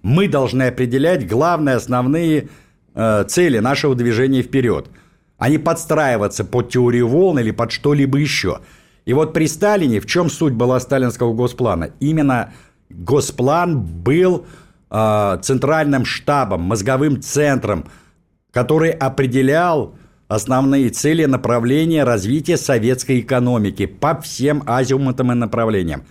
Мы 0.02 0.28
должны 0.28 0.64
определять 0.64 1.28
главные, 1.28 1.76
основные 1.76 2.50
э, 2.94 3.24
цели 3.28 3.60
нашего 3.60 3.96
движения 3.96 4.42
вперед, 4.42 4.88
а 5.38 5.50
не 5.50 5.58
подстраиваться 5.58 6.46
под 6.46 6.70
теорию 6.70 7.08
волн 7.08 7.40
или 7.40 7.52
под 7.52 7.72
что-либо 7.72 8.18
еще. 8.18 8.60
И 9.06 9.14
вот 9.14 9.34
при 9.34 9.48
Сталине, 9.48 10.00
в 10.00 10.06
чем 10.06 10.30
суть 10.30 10.54
была 10.54 10.80
сталинского 10.80 11.34
госплана? 11.34 11.92
Именно 12.00 12.54
госплан 12.90 13.82
был 13.82 14.46
э, 14.90 15.38
центральным 15.42 16.06
штабом, 16.06 16.62
мозговым 16.62 17.22
центром, 17.22 17.86
который 18.52 18.92
определял 18.92 19.96
основные 20.28 20.90
цели 20.90 21.26
направления 21.26 22.04
развития 22.04 22.58
советской 22.58 23.20
экономики 23.20 23.86
по 23.86 24.20
всем 24.22 24.64
азиуматам 24.66 25.32
и 25.32 25.36
направлениям. 25.36 26.04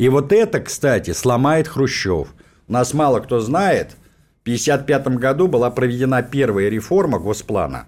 И 0.00 0.08
вот 0.08 0.32
это, 0.32 0.60
кстати, 0.60 1.12
сломает 1.12 1.68
Хрущев. 1.68 2.34
Нас 2.68 2.94
мало 2.94 3.20
кто 3.20 3.38
знает. 3.40 3.98
В 4.38 4.48
1955 4.48 5.18
году 5.18 5.46
была 5.46 5.70
проведена 5.70 6.22
первая 6.22 6.70
реформа 6.70 7.18
Госплана. 7.18 7.84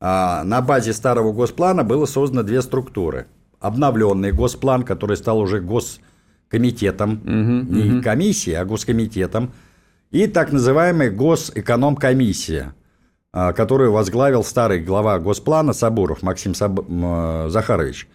А 0.00 0.42
на 0.42 0.60
базе 0.60 0.92
старого 0.92 1.32
Госплана 1.32 1.84
было 1.84 2.04
создано 2.06 2.42
две 2.42 2.62
структуры. 2.62 3.28
Обновленный 3.60 4.32
Госплан, 4.32 4.82
который 4.82 5.16
стал 5.16 5.38
уже 5.38 5.60
Госкомитетом, 5.60 7.12
угу, 7.12 7.76
не 7.76 7.92
угу. 7.92 8.02
комиссией, 8.02 8.56
а 8.56 8.64
Госкомитетом. 8.64 9.52
И 10.10 10.26
так 10.26 10.50
называемая 10.50 11.12
Госэкономкомиссия, 11.12 12.74
а, 13.32 13.52
которую 13.52 13.92
возглавил 13.92 14.42
старый 14.42 14.80
глава 14.80 15.20
Госплана 15.20 15.74
Сабуров 15.74 16.24
Максим 16.24 16.56
Саб... 16.56 16.80
Захарович. 17.50 18.08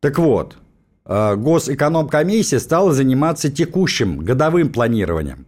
Так 0.00 0.18
вот, 0.18 0.56
Э, 0.56 0.63
Госэкономкомиссия 1.06 2.58
стала 2.58 2.92
заниматься 2.92 3.50
текущим 3.50 4.18
годовым 4.18 4.70
планированием, 4.72 5.46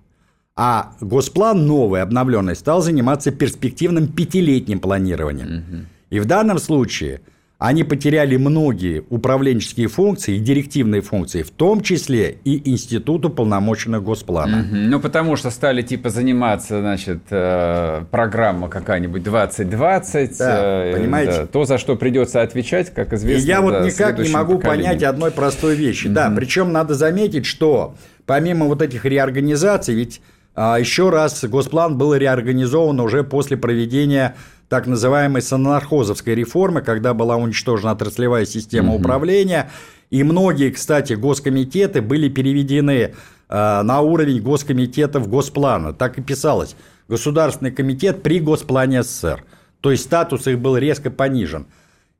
а 0.55 0.93
Госплан 1.01 1.67
новый, 1.67 2.03
обновленный, 2.03 2.57
стал 2.57 2.83
заниматься 2.83 3.31
перспективным 3.31 4.09
пятилетним 4.09 4.81
планированием. 4.81 5.59
Угу. 5.59 5.87
И 6.11 6.21
в 6.21 6.27
данном 6.27 6.59
случае 6.59 7.23
они 7.59 7.85
потеряли 7.85 8.37
многие 8.37 9.03
управленческие 9.09 9.89
функции 9.89 10.37
и 10.37 10.39
директивные 10.39 11.01
функции, 11.01 11.43
в 11.43 11.51
том 11.51 11.81
числе 11.81 12.37
и 12.45 12.71
Институту 12.71 13.31
полномоченных 13.31 14.03
Госплана. 14.03 14.61
Угу. 14.61 14.77
Ну, 14.77 15.01
потому 15.01 15.37
что 15.37 15.51
стали 15.51 15.81
типа 15.81 16.11
заниматься, 16.11 16.81
значит, 16.81 17.21
э, 17.31 18.05
программа 18.11 18.69
какая-нибудь 18.69 19.23
2020, 19.23 20.39
да, 20.39 20.85
э, 20.85 20.97
понимаете? 20.99 21.41
Да, 21.41 21.47
то, 21.47 21.65
за 21.65 21.79
что 21.79 21.97
придется 21.97 22.43
отвечать, 22.43 22.93
как 22.93 23.15
известно. 23.15 23.43
И 23.43 23.49
я 23.49 23.63
вот 23.63 23.87
никак 23.87 24.19
не 24.19 24.29
могу 24.29 24.57
поколению. 24.57 24.89
понять 24.89 25.03
одной 25.03 25.31
простой 25.31 25.77
вещи. 25.77 26.09
Угу. 26.09 26.15
Да, 26.15 26.31
причем 26.37 26.73
надо 26.73 26.95
заметить, 26.95 27.47
что 27.47 27.95
помимо 28.27 28.67
вот 28.67 28.83
этих 28.83 29.07
реорганизаций, 29.07 29.95
ведь 29.95 30.21
а, 30.57 30.79
еще 30.79 31.11
раз 31.11 31.45
Госплан 31.45 31.99
был 31.99 32.15
реорганизован 32.15 32.99
уже 33.01 33.25
после 33.25 33.59
проведения 33.59 34.35
так 34.69 34.87
называемой 34.87 35.43
санархозовской 35.43 36.35
реформы, 36.35 36.83
когда 36.83 37.15
была 37.15 37.37
уничтожена 37.37 37.93
отраслевая 37.93 38.45
система 38.47 38.95
угу. 38.95 39.01
управления. 39.01 39.71
И 40.11 40.23
многие, 40.23 40.71
кстати, 40.71 41.15
госкомитеты 41.15 42.03
были 42.03 42.29
переведены 42.29 42.93
э, 42.93 43.13
на 43.49 44.01
уровень 44.01 44.41
госкомитетов 44.41 45.29
Госплана. 45.29 45.93
Так 45.93 46.19
и 46.19 46.23
писалось. 46.23 46.77
Государственный 47.09 47.71
комитет 47.71 48.23
при 48.23 48.41
Госплане 48.41 49.03
СССР. 49.03 49.45
То 49.81 49.91
есть 49.91 50.05
статус 50.05 50.47
их 50.47 50.59
был 50.59 50.77
резко 50.77 51.11
понижен. 51.11 51.67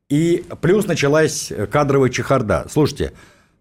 И 0.09 0.45
плюс 0.61 0.87
началась 0.87 1.51
кадровая 1.69 2.09
чехарда. 2.09 2.67
Слушайте, 2.69 3.11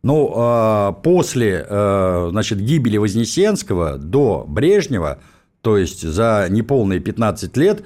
ну, 0.06 0.32
э, 0.36 0.92
после 1.02 1.66
э, 1.68 2.28
значит, 2.30 2.60
гибели 2.60 2.96
Вознесенского 2.96 3.98
до 3.98 4.44
Брежнева, 4.46 5.18
то 5.62 5.76
есть 5.76 6.02
за 6.02 6.46
неполные 6.48 7.00
15 7.00 7.56
лет, 7.56 7.82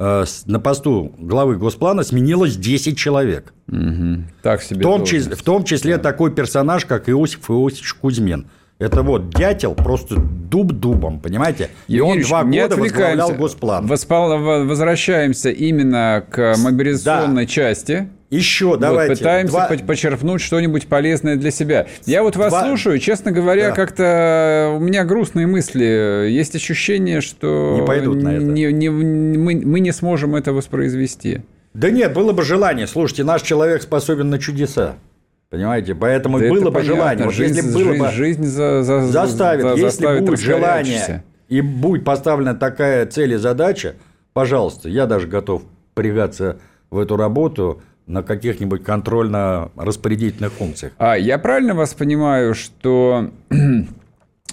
на 0.00 0.60
посту 0.60 1.12
главы 1.18 1.56
Госплана 1.56 2.02
сменилось 2.04 2.56
10 2.56 2.96
человек. 2.96 3.52
Угу. 3.68 4.24
Так 4.42 4.62
себе 4.62 4.80
в 4.80 4.82
том, 4.82 5.04
числе, 5.04 5.36
в 5.36 5.42
том 5.42 5.64
числе 5.64 5.96
да. 5.98 6.02
такой 6.02 6.32
персонаж, 6.32 6.86
как 6.86 7.10
Иосиф 7.10 7.50
Иосифович 7.50 7.94
Кузьмин. 7.94 8.46
Это 8.78 9.02
вот 9.02 9.28
дятел 9.28 9.74
просто 9.74 10.16
дуб 10.16 10.72
дубом, 10.72 11.20
понимаете? 11.20 11.68
И 11.86 12.00
он 12.00 12.18
два 12.22 12.44
года 12.44 12.76
возглавлял 12.76 13.32
Госплан. 13.34 13.86
Воспал... 13.86 14.64
Возвращаемся 14.64 15.50
именно 15.50 16.24
к 16.30 16.54
мобилизационной 16.56 17.44
да. 17.44 17.50
части. 17.50 18.08
Еще 18.30 18.66
вот, 18.66 18.80
давайте. 18.80 19.16
Пытаемся 19.16 19.52
два... 19.52 19.68
почерпнуть 19.86 20.40
что-нибудь 20.40 20.86
полезное 20.86 21.36
для 21.36 21.50
себя. 21.50 21.88
Я 22.06 22.22
вот 22.22 22.36
вас 22.36 22.50
два... 22.50 22.64
слушаю, 22.64 22.98
честно 23.00 23.32
говоря, 23.32 23.70
да. 23.70 23.74
как-то 23.74 24.72
у 24.76 24.78
меня 24.78 25.04
грустные 25.04 25.48
мысли. 25.48 26.28
Есть 26.30 26.54
ощущение, 26.54 27.20
что 27.20 27.76
не 27.80 27.84
пойдут 27.84 28.22
на 28.22 28.28
это. 28.28 28.44
Не, 28.44 28.72
не, 28.72 28.88
мы, 28.88 29.60
мы 29.64 29.80
не 29.80 29.92
сможем 29.92 30.36
это 30.36 30.52
воспроизвести. 30.52 31.42
Да 31.74 31.90
нет, 31.90 32.14
было 32.14 32.32
бы 32.32 32.44
желание. 32.44 32.86
Слушайте, 32.86 33.24
наш 33.24 33.42
человек 33.42 33.82
способен 33.82 34.30
на 34.30 34.38
чудеса. 34.38 34.94
Понимаете? 35.50 35.96
Поэтому 35.96 36.38
да 36.38 36.48
было 36.48 36.66
бы 36.66 36.72
понятно. 36.72 36.82
желание. 36.82 37.24
Вот 37.26 37.34
жизнь, 37.34 37.56
если 37.56 37.72
было 37.72 37.84
жизнь, 37.84 38.02
бы... 38.02 38.10
жизнь 38.12 38.44
за, 38.44 38.82
за, 38.84 39.02
заставит. 39.02 39.62
За, 39.62 39.74
если 39.74 40.20
будет 40.20 40.38
желание 40.38 41.24
и 41.48 41.60
будет 41.60 42.04
поставлена 42.04 42.54
такая 42.54 43.06
цель 43.06 43.32
и 43.32 43.36
задача, 43.36 43.96
пожалуйста, 44.32 44.88
я 44.88 45.06
даже 45.06 45.26
готов 45.26 45.62
пригаться 45.94 46.58
в 46.90 46.98
эту 46.98 47.16
работу 47.16 47.82
на 48.06 48.22
каких-нибудь 48.22 48.82
контрольно-распорядительных 48.82 50.52
функциях. 50.52 50.92
А 50.98 51.16
я 51.16 51.38
правильно 51.38 51.74
вас 51.74 51.94
понимаю, 51.94 52.54
что 52.54 53.30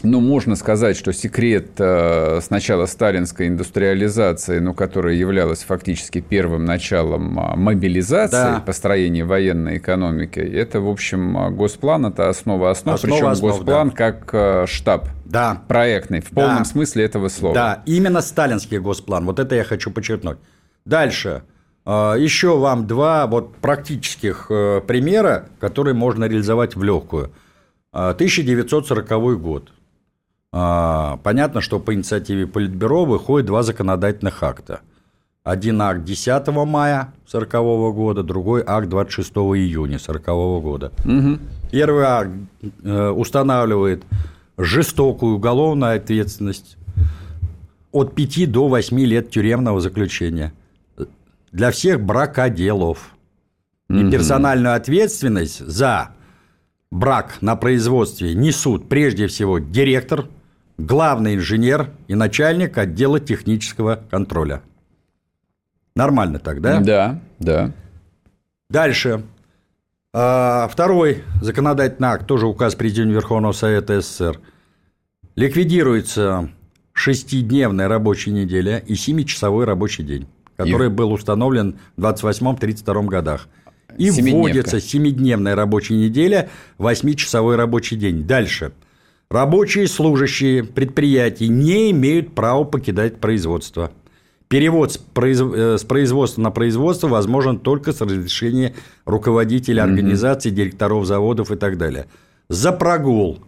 ну, 0.04 0.20
можно 0.20 0.56
сказать, 0.56 0.98
что 0.98 1.12
секрет 1.12 1.72
э, 1.80 2.40
сначала 2.42 2.86
сталинской 2.86 3.48
индустриализации, 3.48 4.60
ну, 4.60 4.74
которая 4.74 5.16
являлась 5.16 5.64
фактически 5.64 6.22
первым 6.22 6.66
началом 6.66 7.40
а, 7.40 7.56
мобилизации, 7.56 8.32
да. 8.32 8.64
построения 8.66 9.26
военной 9.26 9.78
экономики, 9.78 10.40
это, 10.40 10.80
в 10.80 10.90
общем, 10.90 11.38
а, 11.38 11.50
госплан, 11.50 12.08
это 12.08 12.30
основа 12.30 12.70
основ, 12.70 12.96
основа 12.96 13.16
причем 13.16 13.28
основ, 13.28 13.52
госплан 13.52 13.90
да. 13.90 13.96
как 13.96 14.30
э, 14.34 14.66
штаб 14.68 15.10
да. 15.26 15.62
проектный, 15.68 16.22
в 16.22 16.30
полном 16.30 16.60
да. 16.60 16.66
смысле 16.66 17.06
этого 17.06 17.28
слова. 17.30 17.56
Да, 17.56 17.84
именно 17.86 18.22
сталинский 18.22 18.78
госплан, 18.78 19.26
вот 19.26 19.40
это 19.40 19.56
я 19.56 19.64
хочу 19.64 19.92
подчеркнуть. 19.92 20.38
Дальше. 20.86 21.44
Э, 21.88 22.16
еще 22.20 22.58
вам 22.60 22.86
два 22.86 23.26
вот 23.26 23.56
практических 23.56 24.48
примера, 24.50 25.46
которые 25.60 25.96
можно 25.96 26.26
реализовать 26.26 26.76
в 26.76 26.84
легкую. 26.84 27.32
1940 27.92 29.42
год. 29.42 29.72
А, 30.52 31.20
понятно, 31.24 31.62
что 31.62 31.80
по 31.80 31.94
инициативе 31.94 32.48
Политбюро 32.48 33.06
выходит 33.06 33.48
два 33.48 33.64
законодательных 33.64 34.42
акта. 34.44 34.82
Один 35.44 35.82
акт 35.82 36.04
10 36.04 36.48
мая 36.66 37.14
1940 37.28 37.96
года, 37.96 38.24
другой 38.24 38.64
акт 38.66 38.90
26 38.90 39.32
июня 39.32 39.98
1940 39.98 40.64
года. 40.64 40.92
Угу. 41.06 41.40
Первый 41.72 42.04
акт 42.04 42.32
э, 42.84 43.10
устанавливает 43.10 44.04
жестокую 44.58 45.36
уголовную 45.36 45.96
ответственность 45.96 46.78
от 47.92 48.14
5 48.14 48.52
до 48.52 48.68
8 48.68 49.00
лет 49.00 49.30
тюремного 49.30 49.80
заключения 49.80 50.54
для 51.58 51.72
всех 51.72 52.00
бракоделов. 52.00 53.16
Угу. 53.90 53.98
И 53.98 54.12
персональную 54.12 54.76
ответственность 54.76 55.66
за 55.66 56.12
брак 56.92 57.42
на 57.42 57.56
производстве 57.56 58.36
несут 58.36 58.88
прежде 58.88 59.26
всего 59.26 59.58
директор 59.58 60.28
главный 60.78 61.34
инженер 61.36 61.90
и 62.08 62.14
начальник 62.14 62.78
отдела 62.78 63.20
технического 63.20 64.00
контроля. 64.12 64.62
Нормально 65.96 66.38
так, 66.38 66.62
да? 66.62 66.80
Да, 66.80 67.20
да. 67.40 67.72
Дальше. 68.70 69.24
А, 70.14 70.68
второй 70.68 71.24
законодательный 71.42 72.10
акт, 72.10 72.28
тоже 72.28 72.46
указ 72.46 72.76
Президента 72.76 73.16
Верховного 73.16 73.54
Совета 73.54 74.00
СССР. 74.00 74.40
Ликвидируется 75.36 76.52
шестидневная 76.94 77.88
рабочая 77.88 78.32
неделя 78.32 78.78
и 78.78 78.94
семичасовой 78.94 79.66
рабочий 79.66 80.04
день, 80.04 80.28
который 80.58 80.88
и... 80.88 80.92
был 80.92 81.14
установлен 81.14 81.80
в 81.96 82.04
28-32 82.04 83.06
годах. 83.06 83.48
И 83.98 84.12
вводится 84.12 84.82
семидневная 84.82 85.56
рабочая 85.56 85.96
неделя, 85.96 86.50
восьмичасовой 86.78 87.56
рабочий 87.56 87.96
день. 87.96 88.26
Дальше– 88.26 88.74
Рабочие 89.30 89.90
служащие 89.90 90.64
предприятий 90.64 91.50
не 91.50 91.92
имеют 91.92 92.34
права 92.34 92.64
покидать 92.64 93.18
производство. 93.20 93.92
Перевод 94.48 94.94
с, 94.94 95.00
э, 95.18 95.78
производства 95.86 96.42
на 96.42 96.52
производство 96.52 97.10
возможен 97.10 97.60
только 97.60 97.92
с 97.92 98.00
разрешения 98.00 98.74
руководителя 99.04 99.84
организации, 99.84 100.50
директоров 100.50 101.06
заводов 101.06 101.52
и 101.52 101.58
так 101.58 101.78
далее. 101.78 102.06
За 102.48 102.72
прогул 102.72 103.40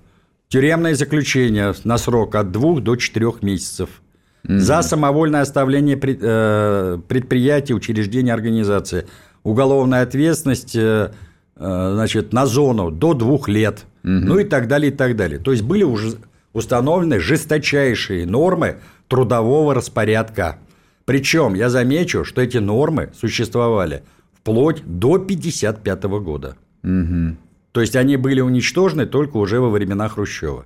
тюремное 0.49 0.95
заключение 0.95 1.73
на 1.85 1.97
срок 1.97 2.35
от 2.35 2.51
2 2.51 2.81
до 2.81 2.97
4 2.97 3.41
месяцев. 3.41 4.01
За 4.43 4.81
самовольное 4.81 5.41
оставление 5.41 5.99
э, 6.01 6.99
предприятия, 7.07 7.73
учреждения, 7.73 8.33
организации. 8.33 9.05
Уголовная 9.43 10.01
ответственность 10.01 10.75
э, 10.75 11.11
значит, 11.55 12.33
на 12.33 12.45
зону 12.45 12.89
до 12.91 13.13
двух 13.13 13.47
лет– 13.49 13.85
угу. 14.03 14.11
ну 14.11 14.39
и 14.39 14.43
так 14.43 14.67
далее, 14.67 14.91
и 14.91 14.95
так 14.95 15.15
далее. 15.15 15.39
То 15.39 15.51
есть 15.51 15.63
были 15.63 15.83
уже 15.83 16.17
установлены 16.53 17.19
жесточайшие 17.19 18.25
нормы 18.25 18.77
трудового 19.07 19.73
распорядка. 19.73 20.59
Причем 21.05 21.53
я 21.55 21.69
замечу, 21.69 22.23
что 22.23 22.41
эти 22.41 22.57
нормы 22.57 23.09
существовали 23.19 24.03
вплоть 24.33 24.83
до 24.85 25.15
1955 25.15 26.03
года. 26.21 26.55
Угу. 26.83 27.37
То 27.71 27.81
есть 27.81 27.95
они 27.95 28.17
были 28.17 28.41
уничтожены 28.41 29.05
только 29.05 29.37
уже 29.37 29.59
во 29.59 29.69
времена 29.69 30.07
Хрущева. 30.07 30.65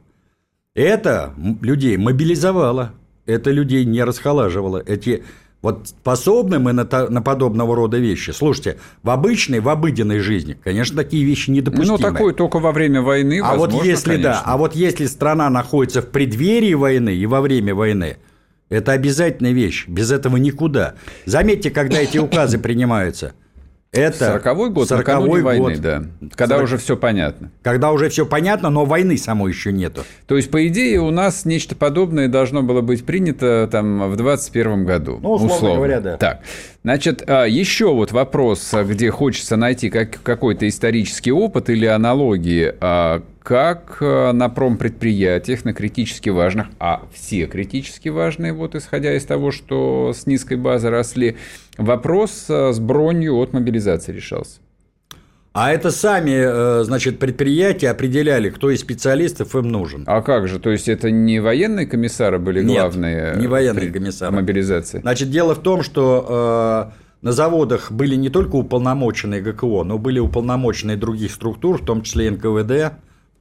Это 0.73 1.33
людей 1.61 1.97
мобилизовало, 1.97 2.93
это 3.25 3.51
людей 3.51 3.85
не 3.85 4.03
расхолаживало. 4.03 4.83
Эти 4.85 5.23
вот 5.61 5.87
способны 5.87 6.59
мы 6.59 6.73
на, 6.73 6.83
на 6.83 7.21
подобного 7.21 7.75
рода 7.75 7.97
вещи? 7.97 8.31
Слушайте, 8.31 8.77
в 9.01 9.09
обычной, 9.09 9.61
в 9.61 9.69
обыденной 9.69 10.19
жизни, 10.19 10.57
конечно, 10.61 10.97
такие 10.97 11.23
вещи 11.23 11.49
недопустимы. 11.49 11.97
Ну, 11.97 11.97
такое 11.97 12.33
только 12.33 12.59
во 12.59 12.71
время 12.71 13.01
войны, 13.01 13.39
А 13.39 13.51
возможно, 13.51 13.77
вот 13.77 13.85
если, 13.85 14.09
конечно. 14.11 14.31
да, 14.31 14.41
а 14.45 14.57
вот 14.57 14.75
если 14.75 15.05
страна 15.05 15.49
находится 15.49 16.01
в 16.01 16.09
преддверии 16.09 16.73
войны 16.73 17.15
и 17.15 17.25
во 17.25 17.39
время 17.39 17.73
войны, 17.73 18.17
это 18.69 18.91
обязательная 18.91 19.53
вещь, 19.53 19.87
без 19.87 20.11
этого 20.11 20.35
никуда. 20.37 20.95
Заметьте, 21.25 21.69
когда 21.69 21.99
эти 21.99 22.17
указы 22.17 22.57
принимаются– 22.57 23.33
это 23.93 24.41
40-й 24.43 24.69
год, 24.71 24.87
40 24.89 25.07
накануне 25.07 25.41
войны, 25.43 25.73
год. 25.75 25.81
да. 25.81 26.03
Когда 26.35 26.55
40... 26.55 26.63
уже 26.63 26.77
все 26.77 26.97
понятно. 26.97 27.51
Когда 27.61 27.91
уже 27.91 28.09
все 28.09 28.25
понятно, 28.25 28.69
но 28.69 28.85
войны 28.85 29.17
самой 29.17 29.51
еще 29.51 29.71
нету. 29.71 30.03
То 30.27 30.35
есть, 30.35 30.51
по 30.51 30.67
идее, 30.67 30.99
у 30.99 31.11
нас 31.11 31.45
нечто 31.45 31.75
подобное 31.75 32.27
должно 32.27 32.63
было 32.63 32.81
быть 32.81 33.05
принято 33.05 33.69
там 33.71 34.09
в 34.09 34.15
21 34.15 34.85
году. 34.85 35.19
Ну, 35.21 35.33
условно, 35.33 35.55
условно. 35.55 35.75
говоря, 35.75 35.99
да. 36.01 36.17
Так, 36.17 36.39
значит, 36.83 37.23
а, 37.27 37.45
еще 37.45 37.93
вот 37.93 38.11
вопрос, 38.11 38.73
где 38.73 39.11
хочется 39.11 39.55
найти 39.55 39.89
какой-то 39.89 40.67
исторический 40.67 41.31
опыт 41.31 41.69
или 41.69 41.85
аналогии. 41.85 42.73
Как 43.43 43.97
э, 43.99 44.31
на 44.31 44.47
промпредприятиях, 44.47 45.65
на 45.65 45.73
критически 45.73 46.29
важных, 46.29 46.67
а 46.79 47.03
все 47.13 47.45
критически 47.45 48.07
важные, 48.07 48.53
вот 48.53 48.73
исходя 48.73 49.13
из 49.13 49.25
того, 49.25 49.51
что 49.51 50.13
с 50.15 50.25
низкой 50.25 50.55
базы 50.55 50.89
росли, 50.89 51.35
вопрос 51.77 52.45
э, 52.47 52.71
с 52.71 52.79
бронью 52.79 53.35
от 53.35 53.51
мобилизации 53.51 54.13
решался? 54.13 54.61
А 55.51 55.73
это 55.73 55.91
сами, 55.91 56.31
э, 56.31 56.83
значит, 56.85 57.19
предприятия 57.19 57.89
определяли, 57.89 58.49
кто 58.49 58.71
из 58.71 58.79
специалистов 58.79 59.55
им 59.57 59.67
нужен. 59.67 60.05
А 60.07 60.21
как 60.21 60.47
же? 60.47 60.57
То 60.57 60.69
есть 60.69 60.87
это 60.87 61.11
не 61.11 61.41
военные 61.41 61.85
комиссары 61.85 62.39
были 62.39 62.63
Нет, 62.63 62.79
главные? 62.79 63.35
не 63.35 63.47
военные 63.47 63.91
комиссары. 63.91 64.33
Мобилизации. 64.33 65.01
Значит, 65.01 65.29
дело 65.31 65.53
в 65.53 65.59
том, 65.59 65.83
что 65.83 66.93
на 67.21 67.31
заводах 67.33 67.91
были 67.91 68.15
не 68.15 68.29
только 68.29 68.55
уполномоченные 68.55 69.41
ГКО, 69.41 69.83
но 69.83 69.97
были 69.97 70.19
уполномоченные 70.19 70.95
других 70.95 71.31
структур, 71.31 71.81
в 71.81 71.85
том 71.85 72.03
числе 72.03 72.31
НКВД, 72.31 72.93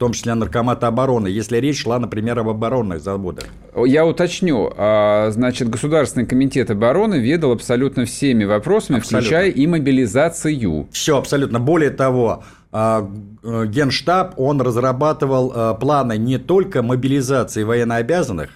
том 0.03 0.11
числе 0.11 0.33
Наркомата 0.33 0.87
обороны, 0.87 1.29
если 1.29 1.57
речь 1.57 1.81
шла, 1.83 1.97
например, 1.97 2.37
об 2.39 2.49
оборонных 2.49 2.99
заводах. 2.99 3.45
Я 3.85 4.05
уточню. 4.05 4.69
А, 4.75 5.29
Значит, 5.31 5.69
Государственный 5.69 6.25
комитет 6.25 6.69
обороны 6.69 7.15
ведал 7.15 7.53
абсолютно 7.53 8.03
всеми 8.03 8.43
вопросами, 8.43 8.97
Абсолютно. 8.97 9.19
включая 9.19 9.49
и 9.49 9.65
мобилизацию. 9.65 10.87
Все 10.91 11.17
абсолютно. 11.17 11.61
Более 11.61 11.89
того, 11.89 12.43
э, 12.73 13.07
э, 13.43 13.65
Генштаб, 13.67 14.33
он 14.37 14.59
разрабатывал 14.61 15.53
э, 15.55 15.75
планы 15.79 16.17
не 16.17 16.37
только 16.37 16.83
мобилизации 16.83 17.63
военнообязанных, 17.63 18.49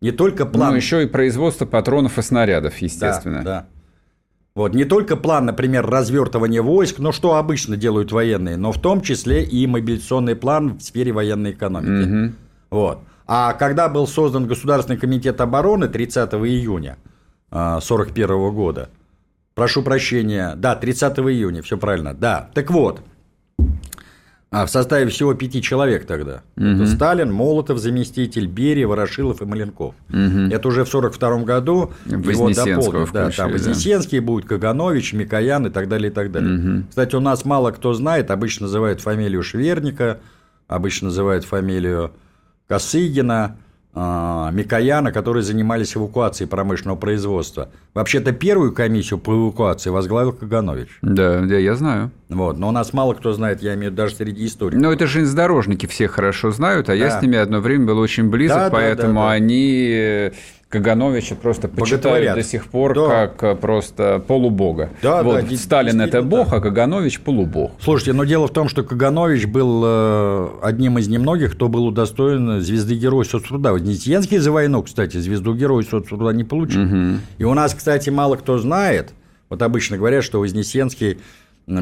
не 0.00 0.10
только 0.10 0.46
план... 0.46 0.70
Ну, 0.70 0.76
еще 0.76 1.04
и 1.04 1.06
производство 1.06 1.64
патронов 1.64 2.18
и 2.18 2.22
снарядов, 2.22 2.72
Да, 2.72 2.84
естественно. 2.84 3.42
да. 3.44 3.66
Вот, 4.58 4.74
не 4.74 4.84
только 4.84 5.16
план, 5.16 5.46
например, 5.46 5.86
развертывания 5.86 6.62
войск, 6.62 6.98
но 6.98 7.12
что 7.12 7.36
обычно 7.36 7.76
делают 7.76 8.10
военные, 8.10 8.56
но 8.56 8.72
в 8.72 8.80
том 8.80 9.02
числе 9.02 9.44
и 9.44 9.68
мобилизационный 9.68 10.34
план 10.34 10.78
в 10.78 10.82
сфере 10.82 11.12
военной 11.12 11.52
экономики. 11.52 12.34
Вот. 12.68 12.98
А 13.28 13.52
когда 13.52 13.88
был 13.88 14.08
создан 14.08 14.48
Государственный 14.48 14.98
комитет 14.98 15.40
обороны 15.40 15.86
30 15.86 16.34
июня 16.34 16.96
1941 17.50 18.52
года, 18.52 18.90
прошу 19.54 19.84
прощения, 19.84 20.54
да, 20.56 20.74
30 20.74 21.20
июня, 21.20 21.62
все 21.62 21.78
правильно, 21.78 22.12
да, 22.12 22.50
так 22.52 22.72
вот, 22.72 23.00
а, 24.50 24.64
в 24.64 24.70
составе 24.70 25.08
всего 25.10 25.34
пяти 25.34 25.60
человек 25.60 26.06
тогда. 26.06 26.42
Это 26.56 26.86
Сталин, 26.86 27.30
Молотов, 27.32 27.78
заместитель, 27.78 28.46
Берия, 28.46 28.86
Ворошилов 28.86 29.42
и 29.42 29.44
Маленков. 29.44 29.94
Это 30.08 30.68
уже 30.68 30.84
в 30.84 30.88
1942 30.88 31.38
году 31.44 31.92
его 32.06 32.22
Вознесенского 32.22 33.06
дополнили. 33.06 33.12
Да, 33.12 33.30
там 33.30 33.30
включили, 33.30 33.46
да. 33.46 33.48
Вознесенский 33.48 34.18
будет, 34.20 34.46
Каганович, 34.46 35.12
Микоян 35.12 35.66
и 35.66 35.70
так 35.70 35.88
далее, 35.88 36.10
и 36.10 36.14
так 36.14 36.32
далее. 36.32 36.84
Кстати, 36.88 37.14
у 37.14 37.20
нас 37.20 37.44
мало 37.44 37.72
кто 37.72 37.92
знает, 37.92 38.30
обычно 38.30 38.64
называют 38.66 39.00
фамилию 39.00 39.42
Шверника, 39.42 40.20
обычно 40.66 41.06
называют 41.08 41.44
фамилию 41.44 42.12
Косыгина, 42.68 43.56
Микояна, 43.94 45.10
которые 45.12 45.42
занимались 45.42 45.96
эвакуацией 45.96 46.48
промышленного 46.48 46.96
производства. 46.96 47.68
Вообще-то 47.94 48.32
первую 48.32 48.72
комиссию 48.72 49.18
по 49.18 49.32
эвакуации 49.32 49.90
возглавил 49.90 50.32
Каганович. 50.32 50.88
Да, 51.02 51.40
да, 51.40 51.56
я 51.56 51.74
знаю. 51.74 52.10
Вот. 52.28 52.58
Но 52.58 52.68
у 52.68 52.70
нас 52.70 52.92
мало 52.92 53.14
кто 53.14 53.32
знает, 53.32 53.62
я 53.62 53.74
имею 53.74 53.88
в 53.90 53.92
виду 53.92 53.96
даже 53.96 54.14
среди 54.14 54.46
историков. 54.46 54.80
Но 54.80 54.92
это 54.92 55.06
железнодорожники 55.06 55.86
все 55.86 56.06
хорошо 56.06 56.50
знают, 56.52 56.88
а 56.90 56.94
я 56.94 57.06
Да. 57.08 57.18
с 57.18 57.22
ними 57.22 57.38
одно 57.38 57.60
время 57.60 57.86
был 57.86 57.98
очень 57.98 58.28
близок, 58.30 58.56
Да, 58.58 58.64
да, 58.66 58.70
поэтому 58.70 59.14
да, 59.14 59.20
да. 59.26 59.30
они 59.32 59.88
э, 59.90 60.32
Кагановича 60.68 61.34
просто 61.34 61.66
почитают 61.66 62.34
до 62.34 62.42
сих 62.42 62.66
пор 62.66 62.94
Да. 62.94 63.08
как 63.26 63.42
э, 63.42 63.54
просто 63.56 64.22
полубога. 64.26 64.90
Да, 65.02 65.22
вот, 65.22 65.48
да, 65.48 65.56
Сталин 65.56 66.00
это 66.02 66.20
бог, 66.22 66.52
а 66.52 66.60
Каганович 66.60 67.20
полубог. 67.20 67.72
Слушайте, 67.80 68.12
но 68.12 68.24
дело 68.24 68.48
в 68.48 68.52
том, 68.52 68.68
что 68.68 68.82
Каганович 68.82 69.46
был 69.46 69.82
э, 69.86 70.48
одним 70.62 70.98
из 70.98 71.08
немногих, 71.08 71.54
кто 71.54 71.68
был 71.68 71.86
удостоен 71.86 72.60
звезды 72.60 72.96
Героя 72.96 73.24
соцтруда. 73.24 73.72
Вознесенский 73.72 74.36
за 74.38 74.52
войну, 74.52 74.82
кстати, 74.82 75.16
звезду 75.16 75.54
Героя 75.54 75.82
соцтруда 75.84 76.30
не 76.30 76.44
получил. 76.44 77.18
И 77.38 77.44
у 77.44 77.54
нас, 77.54 77.72
кстати, 77.74 78.10
мало 78.10 78.36
кто 78.36 78.58
знает, 78.58 79.14
вот 79.48 79.62
обычно 79.62 79.96
говорят, 79.96 80.22
что 80.22 80.38
Вознесенский 80.40 81.18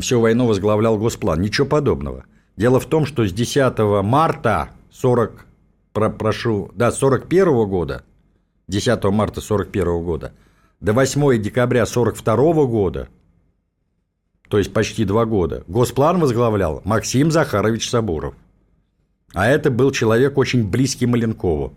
всю 0.00 0.20
войну 0.20 0.46
возглавлял 0.46 0.96
Госплан. 0.96 1.40
Ничего 1.40 1.66
подобного. 1.66 2.24
Дело 2.56 2.78
в 2.78 2.86
том, 2.86 3.04
что 3.04 3.26
с 3.26 3.32
10 3.32 4.02
марта 4.04 4.68
40, 4.92 5.44
про- 5.92 6.10
прошу, 6.10 6.70
да, 6.74 6.92
41 6.92 7.66
года, 7.66 8.02
10 8.68 9.04
марта 9.04 9.40
41 9.40 10.02
года, 10.02 10.32
до 10.80 10.92
8 10.92 11.40
декабря 11.40 11.86
42 11.86 12.36
года, 12.66 13.08
то 14.48 14.58
есть 14.58 14.72
почти 14.72 15.04
два 15.04 15.24
года, 15.24 15.62
Госплан 15.68 16.18
возглавлял 16.20 16.82
Максим 16.84 17.30
Захарович 17.30 17.88
Сабуров. 17.88 18.34
А 19.34 19.48
это 19.48 19.70
был 19.70 19.90
человек 19.90 20.38
очень 20.38 20.66
близкий 20.66 21.06
Маленкову. 21.06 21.74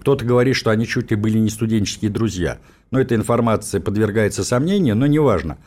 Кто-то 0.00 0.24
говорит, 0.24 0.56
что 0.56 0.70
они 0.70 0.86
чуть 0.86 1.10
ли 1.10 1.16
были 1.16 1.38
не 1.38 1.50
студенческие 1.50 2.10
друзья. 2.10 2.58
Но 2.90 3.00
эта 3.00 3.14
информация 3.14 3.80
подвергается 3.80 4.42
сомнению, 4.44 4.96
но 4.96 5.06
неважно. 5.06 5.58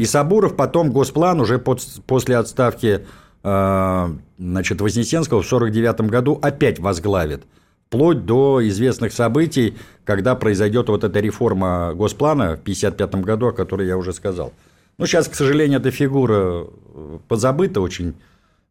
И 0.00 0.04
Сабуров 0.06 0.56
потом 0.56 0.92
Госплан 0.92 1.40
уже 1.40 1.58
под- 1.58 1.82
после 2.06 2.36
отставки 2.36 3.04
э, 3.42 4.08
значит, 4.38 4.80
Вознесенского 4.80 5.42
в 5.42 5.46
49 5.46 6.02
году 6.02 6.38
опять 6.40 6.78
возглавит. 6.78 7.42
Вплоть 7.88 8.24
до 8.24 8.66
известных 8.66 9.12
событий, 9.12 9.76
когда 10.04 10.34
произойдет 10.34 10.88
вот 10.88 11.04
эта 11.04 11.20
реформа 11.20 11.92
Госплана 11.94 12.56
в 12.56 12.60
55 12.60 13.14
году, 13.16 13.48
о 13.48 13.52
которой 13.52 13.86
я 13.86 13.96
уже 13.96 14.12
сказал. 14.12 14.52
Ну, 14.98 15.06
сейчас, 15.06 15.28
к 15.28 15.34
сожалению, 15.34 15.78
эта 15.78 15.90
фигура 15.90 16.66
э, 16.66 17.18
позабыта 17.28 17.80
очень 17.80 18.14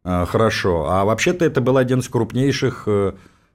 э, 0.04 0.26
хорошо. 0.26 0.86
А 0.90 1.04
вообще-то 1.04 1.44
это 1.44 1.60
был 1.60 1.76
один 1.76 2.00
из 2.00 2.08
крупнейших 2.08 2.84
э, 2.86 3.12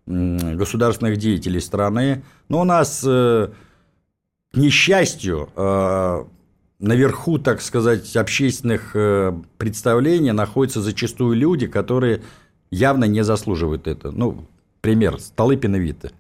государственных 0.08 1.18
деятелей 1.18 1.60
страны. 1.60 2.24
Но 2.50 2.62
у 2.62 2.64
нас, 2.64 3.02
к 3.04 3.52
несчастью, 4.56 5.48
наверху, 6.80 7.38
так 7.38 7.62
сказать, 7.62 8.18
общественных 8.18 8.94
представлений 9.58 10.32
находятся 10.32 10.82
зачастую 10.82 11.36
люди, 11.36 11.68
которые 11.68 12.24
явно 12.72 13.06
не 13.06 13.24
заслуживают 13.24 13.88
это. 13.88 14.10
Ну, 14.12 14.48
пример, 14.82 15.20
Столыпин 15.20 15.76
и 15.76 15.80
Вита. 15.80 16.12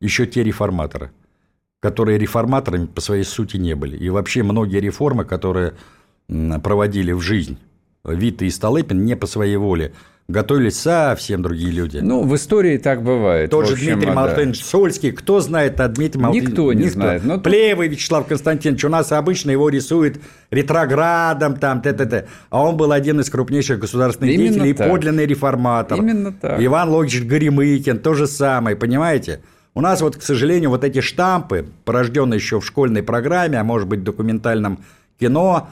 Еще 0.00 0.26
те 0.26 0.42
реформаторы 0.42 1.10
которые 1.80 2.18
реформаторами 2.18 2.86
по 2.86 3.00
своей 3.00 3.24
сути 3.24 3.56
не 3.56 3.74
были. 3.74 3.96
И 3.96 4.08
вообще 4.10 4.42
многие 4.42 4.80
реформы, 4.80 5.24
которые 5.24 5.74
проводили 6.62 7.12
в 7.12 7.20
жизнь 7.20 7.58
Вита 8.04 8.44
и 8.44 8.50
Столыпин, 8.50 9.04
не 9.04 9.16
по 9.16 9.26
своей 9.26 9.56
воле, 9.56 9.94
готовились 10.30 10.78
совсем 10.78 11.42
другие 11.42 11.70
люди. 11.72 11.98
Ну, 11.98 12.22
в 12.22 12.34
истории 12.34 12.78
так 12.78 13.02
бывает. 13.02 13.50
Тот 13.50 13.64
в 13.64 13.68
же 13.68 13.74
общем, 13.74 13.94
Дмитрий 14.00 14.12
а, 14.14 14.28
да. 14.28 14.54
Сольский, 14.54 15.12
кто 15.12 15.40
знает 15.40 15.80
о 15.80 15.88
Дмитрии 15.88 16.20
Мартыновиче? 16.20 16.50
Никто 16.50 16.72
не 16.72 16.88
знает, 16.88 17.24
но- 17.24 17.38
Плеевый 17.38 17.88
Вячеслав 17.88 18.26
Константинович, 18.26 18.84
у 18.84 18.88
нас 18.88 19.12
обычно 19.12 19.50
его 19.50 19.68
рисуют 19.68 20.20
ретроградом, 20.50 21.56
там, 21.56 21.80
т.т.т. 21.82 22.26
А 22.50 22.62
он 22.62 22.76
был 22.76 22.92
один 22.92 23.20
из 23.20 23.30
крупнейших 23.30 23.78
государственных 23.80 24.34
Именно 24.34 24.48
деятелей 24.48 24.74
так. 24.74 24.86
и 24.86 24.90
подлинный 24.90 25.26
реформатор. 25.26 25.98
Именно 25.98 26.32
так. 26.32 26.60
Иван 26.62 26.90
Логич 26.90 27.22
Горемыкин, 27.22 27.98
то 27.98 28.14
же 28.14 28.26
самое, 28.26 28.76
понимаете? 28.76 29.40
У 29.74 29.80
нас 29.80 30.00
вот, 30.00 30.16
к 30.16 30.22
сожалению, 30.22 30.70
вот 30.70 30.82
эти 30.82 31.00
штампы, 31.00 31.66
порожденные 31.84 32.38
еще 32.38 32.60
в 32.60 32.66
школьной 32.66 33.02
программе, 33.02 33.58
а 33.58 33.64
может 33.64 33.88
быть 33.88 34.00
в 34.00 34.04
документальном 34.04 34.80
кино, 35.20 35.68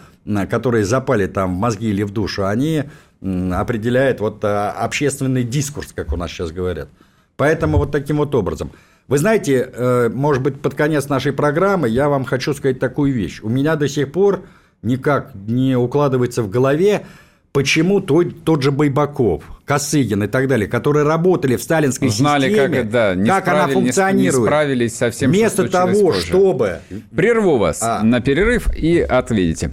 которые 0.51 0.85
запали 0.85 1.27
там 1.27 1.57
в 1.57 1.59
мозги 1.59 1.89
или 1.89 2.03
в 2.03 2.11
душу, 2.11 2.47
они 2.47 2.85
м, 3.23 3.53
определяют 3.53 4.21
вот 4.21 4.45
а, 4.45 4.71
общественный 4.73 5.45
дискурс, 5.45 5.93
как 5.95 6.13
у 6.13 6.17
нас 6.17 6.31
сейчас 6.31 6.51
говорят. 6.53 6.89
Поэтому 7.37 7.79
вот 7.79 7.93
таким 7.93 8.17
вот 8.19 8.35
образом. 8.35 8.71
Вы 9.07 9.19
знаете, 9.19 9.71
э, 9.73 10.11
может 10.13 10.43
быть, 10.43 10.61
под 10.61 10.75
конец 10.75 11.09
нашей 11.09 11.33
программы 11.33 11.89
я 11.89 12.09
вам 12.09 12.25
хочу 12.25 12.53
сказать 12.53 12.79
такую 12.79 13.13
вещь. 13.15 13.41
У 13.43 13.49
меня 13.49 13.77
до 13.77 13.89
сих 13.89 14.13
пор 14.13 14.43
никак 14.83 15.33
не 15.35 15.77
укладывается 15.77 16.43
в 16.43 16.51
голове, 16.51 17.07
почему 17.53 18.01
тот, 18.01 18.45
тот 18.45 18.63
же 18.63 18.71
Байбаков, 18.71 19.43
Косыгин 19.65 20.25
и 20.25 20.27
так 20.27 20.47
далее, 20.47 20.69
которые 20.69 21.05
работали 21.07 21.57
в 21.57 21.63
сталинской 21.63 22.09
Знали, 22.11 22.49
системе, 22.49 22.79
как, 22.83 22.91
да, 22.91 23.15
не 23.15 23.29
как 23.31 23.49
она 23.49 23.65
справили- 23.65 23.73
функционирует. 23.75 24.43
Не 24.43 24.47
справились 24.47 24.97
со 24.97 25.11
всем, 25.11 25.33
что 25.33 25.39
Вместо 25.41 25.63
случилось 25.63 25.73
того, 25.99 26.07
позже. 26.13 26.27
чтобы... 26.27 26.79
Прерву 27.17 27.57
вас 27.57 27.83
А. 27.83 28.03
на 28.03 28.21
перерыв 28.21 28.69
и 28.77 29.01
ответите. 29.01 29.73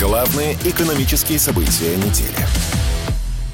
Главные 0.00 0.54
экономические 0.64 1.38
события 1.38 1.96
недели. 1.96 2.34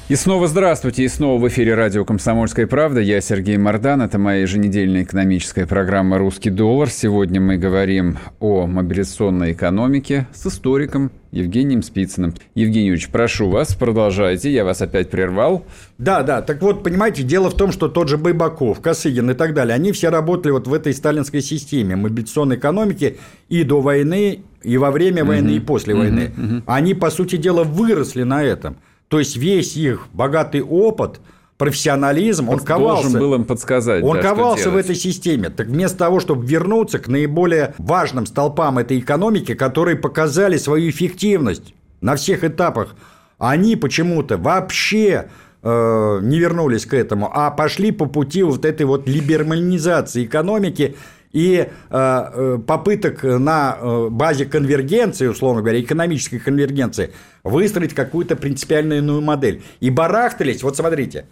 И 0.09 0.15
снова 0.15 0.47
здравствуйте, 0.47 1.03
и 1.03 1.07
снова 1.07 1.39
в 1.39 1.47
эфире 1.47 1.75
радио 1.75 2.03
«Комсомольская 2.03 2.67
правда». 2.67 2.99
Я 2.99 3.21
Сергей 3.21 3.57
Мордан, 3.57 4.01
это 4.01 4.19
моя 4.19 4.41
еженедельная 4.41 5.03
экономическая 5.03 5.65
программа 5.65 6.17
«Русский 6.17 6.49
доллар». 6.49 6.89
Сегодня 6.89 7.39
мы 7.39 7.57
говорим 7.57 8.17
о 8.39 8.67
мобилизационной 8.67 9.53
экономике 9.53 10.27
с 10.33 10.45
историком 10.45 11.11
Евгением 11.31 11.81
Спицыным. 11.81 12.33
Евгений 12.53 12.87
Юрьевич, 12.87 13.09
прошу 13.09 13.49
вас, 13.49 13.75
продолжайте, 13.75 14.51
я 14.51 14.65
вас 14.65 14.81
опять 14.81 15.09
прервал. 15.09 15.65
Да, 15.97 16.21
да, 16.21 16.41
так 16.41 16.61
вот, 16.61 16.83
понимаете, 16.83 17.23
дело 17.23 17.49
в 17.49 17.55
том, 17.55 17.71
что 17.71 17.87
тот 17.87 18.09
же 18.09 18.17
Байбаков, 18.17 18.81
Косыгин 18.81 19.31
и 19.31 19.33
так 19.35 19.53
далее, 19.53 19.73
они 19.73 19.93
все 19.93 20.09
работали 20.09 20.51
вот 20.51 20.67
в 20.67 20.73
этой 20.73 20.93
сталинской 20.93 21.41
системе 21.41 21.95
мобилизационной 21.95 22.57
экономики 22.57 23.17
и 23.49 23.63
до 23.63 23.81
войны, 23.81 24.41
и 24.63 24.77
во 24.77 24.91
время 24.91 25.23
войны, 25.25 25.49
угу, 25.49 25.57
и 25.57 25.59
после 25.59 25.95
войны. 25.95 26.31
Угу. 26.37 26.63
Они, 26.65 26.93
по 26.93 27.09
сути 27.09 27.35
дела, 27.35 27.63
выросли 27.63 28.23
на 28.23 28.43
этом– 28.43 28.77
то 29.13 29.19
есть 29.19 29.37
весь 29.37 29.77
их 29.77 30.07
богатый 30.11 30.63
опыт, 30.63 31.21
профессионализм, 31.59 32.49
он 32.49 32.57
ковался. 32.57 33.03
Должен 33.03 33.19
был 33.19 33.35
им 33.35 33.45
подсказать. 33.45 34.03
Он 34.03 34.17
да, 34.17 34.23
ковался 34.23 34.71
в 34.71 34.75
этой 34.75 34.95
системе. 34.95 35.51
Так 35.51 35.67
вместо 35.67 35.99
того, 35.99 36.19
чтобы 36.19 36.43
вернуться 36.47 36.97
к 36.97 37.07
наиболее 37.07 37.75
важным 37.77 38.25
столпам 38.25 38.79
этой 38.79 38.97
экономики, 38.97 39.53
которые 39.53 39.97
показали 39.97 40.57
свою 40.57 40.89
эффективность 40.89 41.75
на 42.01 42.15
всех 42.15 42.43
этапах, 42.43 42.95
они 43.37 43.75
почему-то 43.75 44.37
вообще 44.37 45.27
э, 45.61 46.19
не 46.23 46.39
вернулись 46.39 46.87
к 46.87 46.95
этому, 46.95 47.29
а 47.31 47.51
пошли 47.51 47.91
по 47.91 48.07
пути 48.07 48.41
вот 48.41 48.65
этой 48.65 48.87
вот 48.87 49.07
либерализации 49.07 50.25
экономики 50.25 50.95
и 51.33 51.55
э, 51.55 51.67
э, 51.89 52.59
попыток 52.65 53.23
на 53.23 53.77
э, 53.77 54.07
базе 54.09 54.45
конвергенции, 54.45 55.27
условно 55.27 55.61
говоря, 55.61 55.81
экономической 55.81 56.37
конвергенции, 56.37 57.11
выстроить 57.43 57.95
какую-то 57.95 58.35
принципиально 58.35 58.93
иную 58.93 59.21
модель. 59.21 59.63
И 59.79 59.89
барахтались, 59.89 60.61
вот 60.61 60.77
смотрите, 60.77 61.25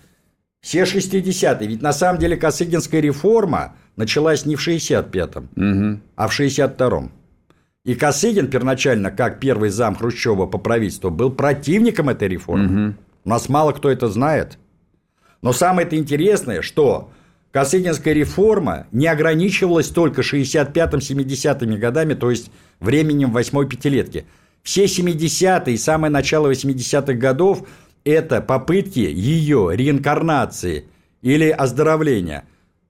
все 0.62 0.84
60-е, 0.84 1.68
ведь 1.68 1.82
на 1.82 1.94
самом 1.94 2.20
деле 2.20 2.36
Косыгинская 2.36 3.00
реформа 3.00 3.76
началась 3.96 4.46
не 4.46 4.56
в 4.56 4.68
65-м, 4.68 5.50
угу. 5.56 6.02
а 6.16 6.28
в 6.28 6.40
62-м. 6.40 7.12
И 7.86 7.96
Косыгин 7.96 8.48
первоначально, 8.48 9.12
как 9.12 9.40
первый 9.40 9.70
зам 9.70 9.96
Хрущева 9.96 10.48
по 10.48 10.58
правительству, 10.58 11.12
был 11.12 11.32
противником 11.32 12.10
этой 12.10 12.28
реформы. 12.28 12.90
Угу. 12.90 12.96
У 13.26 13.30
нас 13.30 13.50
мало 13.50 13.72
кто 13.72 13.90
это 13.90 14.08
знает. 14.08 14.58
Но 15.44 15.54
самое-то 15.54 15.96
интересное, 15.96 16.62
что 16.62 17.12
Косыгинская 17.52 18.14
реформа 18.14 18.88
не 18.92 19.08
ограничивалась 19.08 19.90
только 19.90 20.22
65-70-ми 20.22 21.78
годами, 21.78 22.14
то 22.14 22.32
есть 22.32 22.50
временем 22.80 23.32
восьмой 23.32 23.68
пятилетки. 23.68 24.26
Все 24.64 24.86
70-е 24.86 25.74
и 25.74 25.78
самое 25.78 26.12
начало 26.12 26.52
80-х 26.52 27.14
годов– 27.14 27.68
это 28.06 28.42
попытки 28.42 29.00
ее 29.00 29.70
реинкарнации 29.74 30.86
или 31.22 31.50
оздоровления. 31.50 32.46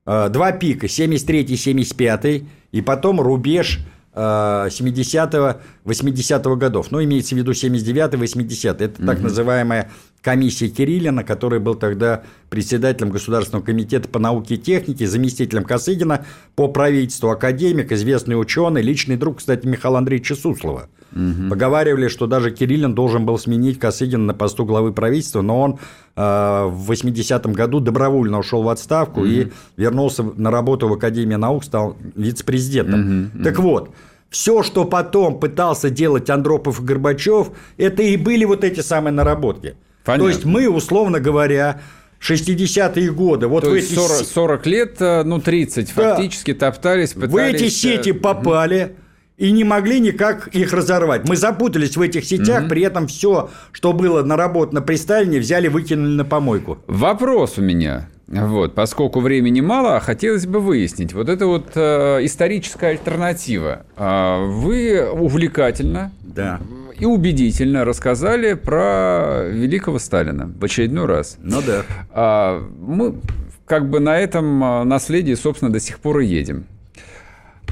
Э, 0.06 0.30
два 0.30 0.52
пика– 0.52 0.86
73-75, 0.88 2.46
и 2.72 2.82
потом 2.82 3.20
рубеж– 3.20 3.80
70-го, 4.14 5.60
э, 5.86 5.90
80-го 5.90 6.56
годов. 6.56 6.92
Ну, 6.92 7.04
имеется 7.04 7.36
в 7.36 7.38
виду 7.38 7.52
79-й, 7.52 8.18
80-й. 8.18 8.86
Это 8.86 9.02
угу. 9.02 9.06
так 9.06 9.22
называемая 9.22 9.92
комиссия 10.22 10.68
Кириллина, 10.68 11.24
который 11.24 11.60
был 11.60 11.76
тогда 11.76 12.24
председателем 12.50 13.10
Государственного 13.10 13.64
комитета 13.64 14.10
по 14.10 14.20
науке 14.20 14.56
и 14.56 14.58
технике, 14.58 15.08
заместителем 15.08 15.64
Косыгина 15.64 16.26
по 16.56 16.68
правительству, 16.68 17.30
академик, 17.30 17.92
известный 17.92 18.40
ученый, 18.40 18.82
личный 18.82 19.18
друг, 19.18 19.38
кстати, 19.38 19.66
Михаила 19.66 20.00
Андреевича 20.00 20.36
Суслова. 20.36 20.90
Угу. 21.14 21.50
Поговаривали, 21.50 22.08
что 22.08 22.28
даже 22.28 22.52
Кириллин 22.52 22.96
должен 22.96 23.26
был 23.26 23.38
сменить 23.38 23.80
Косыгина 23.80 24.24
на 24.26 24.34
посту 24.34 24.66
главы 24.66 24.94
правительства, 24.94 25.42
но 25.42 25.60
он 25.62 25.80
э, 26.16 26.22
в 26.66 26.92
80-м 26.92 27.54
году 27.54 27.80
добровольно 27.80 28.40
ушел 28.40 28.64
в 28.64 28.70
отставку 28.70 29.22
угу. 29.22 29.30
и 29.30 29.48
вернулся 29.78 30.24
на 30.24 30.52
работу 30.52 30.88
в 30.88 30.94
Академии 30.94 31.36
наук, 31.36 31.64
стал 31.64 31.98
вице-президентом. 32.16 33.32
Угу. 33.36 33.44
Так 33.44 33.60
вот, 33.60 33.92
все, 34.30 34.64
что 34.64 34.86
потом 34.86 35.40
пытался 35.40 35.90
делать 35.90 36.30
Андропов 36.30 36.80
и 36.80 36.84
Горбачев, 36.84 37.52
это 37.78 38.02
и 38.02 38.16
были 38.16 38.46
вот 38.46 38.64
эти 38.64 38.80
самые 38.80 39.12
наработки. 39.12 39.76
Понятно. 40.06 40.26
То 40.26 40.30
есть 40.30 40.46
мы, 40.46 40.70
условно 40.70 41.20
говоря, 41.20 41.82
60-е 42.22 43.12
годы. 43.12 43.48
Вот 43.48 43.64
То 43.64 43.72
в 43.72 43.74
эти 43.74 43.94
40, 43.94 44.26
40 44.26 44.66
лет, 44.68 44.96
э, 45.00 45.24
ну 45.24 45.40
30 45.42 45.94
да. 45.96 46.16
фактически 46.16 46.54
топтались, 46.54 47.14
пытались... 47.14 47.32
В 47.34 47.38
эти 47.38 47.70
сети 47.70 48.12
попали 48.12 48.96
и 49.42 49.52
не 49.52 49.64
могли 49.64 50.00
никак 50.00 50.48
их 50.50 50.72
разорвать. 50.72 51.28
Мы 51.28 51.36
запутались 51.36 51.98
в 51.98 52.02
этих 52.02 52.26
сетях, 52.26 52.62
угу. 52.62 52.70
при 52.70 52.84
этом 52.84 53.08
все, 53.08 53.50
что 53.72 53.92
было 53.92 54.22
наработано 54.22 54.82
при 54.82 54.96
Сталине, 54.96 55.40
взяли, 55.40 55.68
выкинули 55.68 56.16
на 56.18 56.26
помойку. 56.26 56.78
Вопрос 56.86 57.58
у 57.58 57.62
меня. 57.64 58.08
Вот, 58.28 58.76
поскольку 58.76 59.20
времени 59.20 59.60
мало, 59.60 60.00
хотелось 60.00 60.46
бы 60.46 60.60
выяснить. 60.60 61.14
Вот 61.14 61.28
это 61.28 61.48
вот 61.48 61.72
э, 61.74 62.20
историческая 62.22 62.90
альтернатива. 62.90 63.84
Э, 63.98 64.46
вы 64.46 65.10
увлекательно 65.12 66.12
да. 66.22 66.62
и 67.00 67.06
убедительно 67.06 67.84
рассказали 67.84 68.54
про 68.54 69.44
великого 69.50 69.98
Сталина 69.98 70.54
в 70.56 70.64
очередной 70.64 71.08
раз. 71.08 71.38
Ну 71.42 71.62
да. 71.66 71.84
Э, 72.14 72.64
мы 72.80 73.16
как 73.66 73.90
бы 73.90 74.00
на 74.00 74.20
этом 74.20 74.64
э, 74.64 74.84
наследии, 74.84 75.34
собственно, 75.34 75.74
до 75.74 75.80
сих 75.80 75.98
пор 76.00 76.20
и 76.20 76.28
едем. 76.28 76.66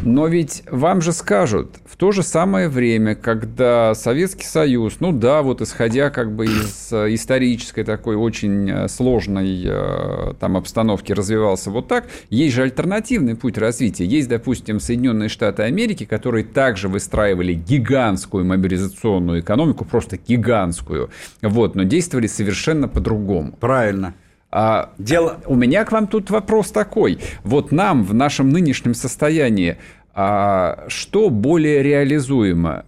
Но 0.01 0.27
ведь 0.27 0.63
вам 0.69 1.01
же 1.01 1.11
скажут, 1.11 1.75
в 1.85 1.97
то 1.97 2.13
же 2.13 2.23
самое 2.23 2.69
время, 2.69 3.15
когда 3.15 3.93
Советский 3.93 4.45
Союз, 4.45 4.97
ну 5.01 5.11
да, 5.11 5.41
вот 5.41 5.61
исходя 5.61 6.09
как 6.09 6.33
бы 6.33 6.45
из 6.45 6.93
э, 6.93 7.13
исторической 7.13 7.83
такой 7.83 8.15
очень 8.15 8.69
э, 8.69 8.87
сложной 8.87 9.61
э, 9.65 10.33
там 10.39 10.55
обстановки 10.55 11.11
развивался 11.11 11.69
вот 11.69 11.89
так, 11.89 12.07
есть 12.29 12.55
же 12.55 12.63
альтернативный 12.63 13.35
путь 13.35 13.57
развития. 13.57 14.05
Есть, 14.05 14.29
допустим, 14.29 14.79
Соединенные 14.79 15.27
Штаты 15.27 15.63
Америки, 15.63 16.05
которые 16.05 16.45
также 16.45 16.87
выстраивали 16.87 17.53
гигантскую 17.53 18.45
мобилизационную 18.45 19.41
экономику, 19.41 19.83
просто 19.83 20.17
гигантскую, 20.17 21.09
вот, 21.41 21.75
но 21.75 21.83
действовали 21.83 22.27
совершенно 22.27 22.87
по-другому. 22.87 23.51
Правильно. 23.51 24.13
А, 24.51 24.91
Дело... 24.97 25.39
У 25.45 25.55
меня 25.55 25.85
к 25.85 25.91
вам 25.91 26.07
тут 26.07 26.29
вопрос 26.29 26.71
такой. 26.71 27.19
Вот 27.43 27.71
нам 27.71 28.03
в 28.03 28.13
нашем 28.13 28.49
нынешнем 28.49 28.93
состоянии 28.93 29.77
а, 30.13 30.85
что 30.87 31.29
более 31.29 31.83
реализуемо? 31.83 32.85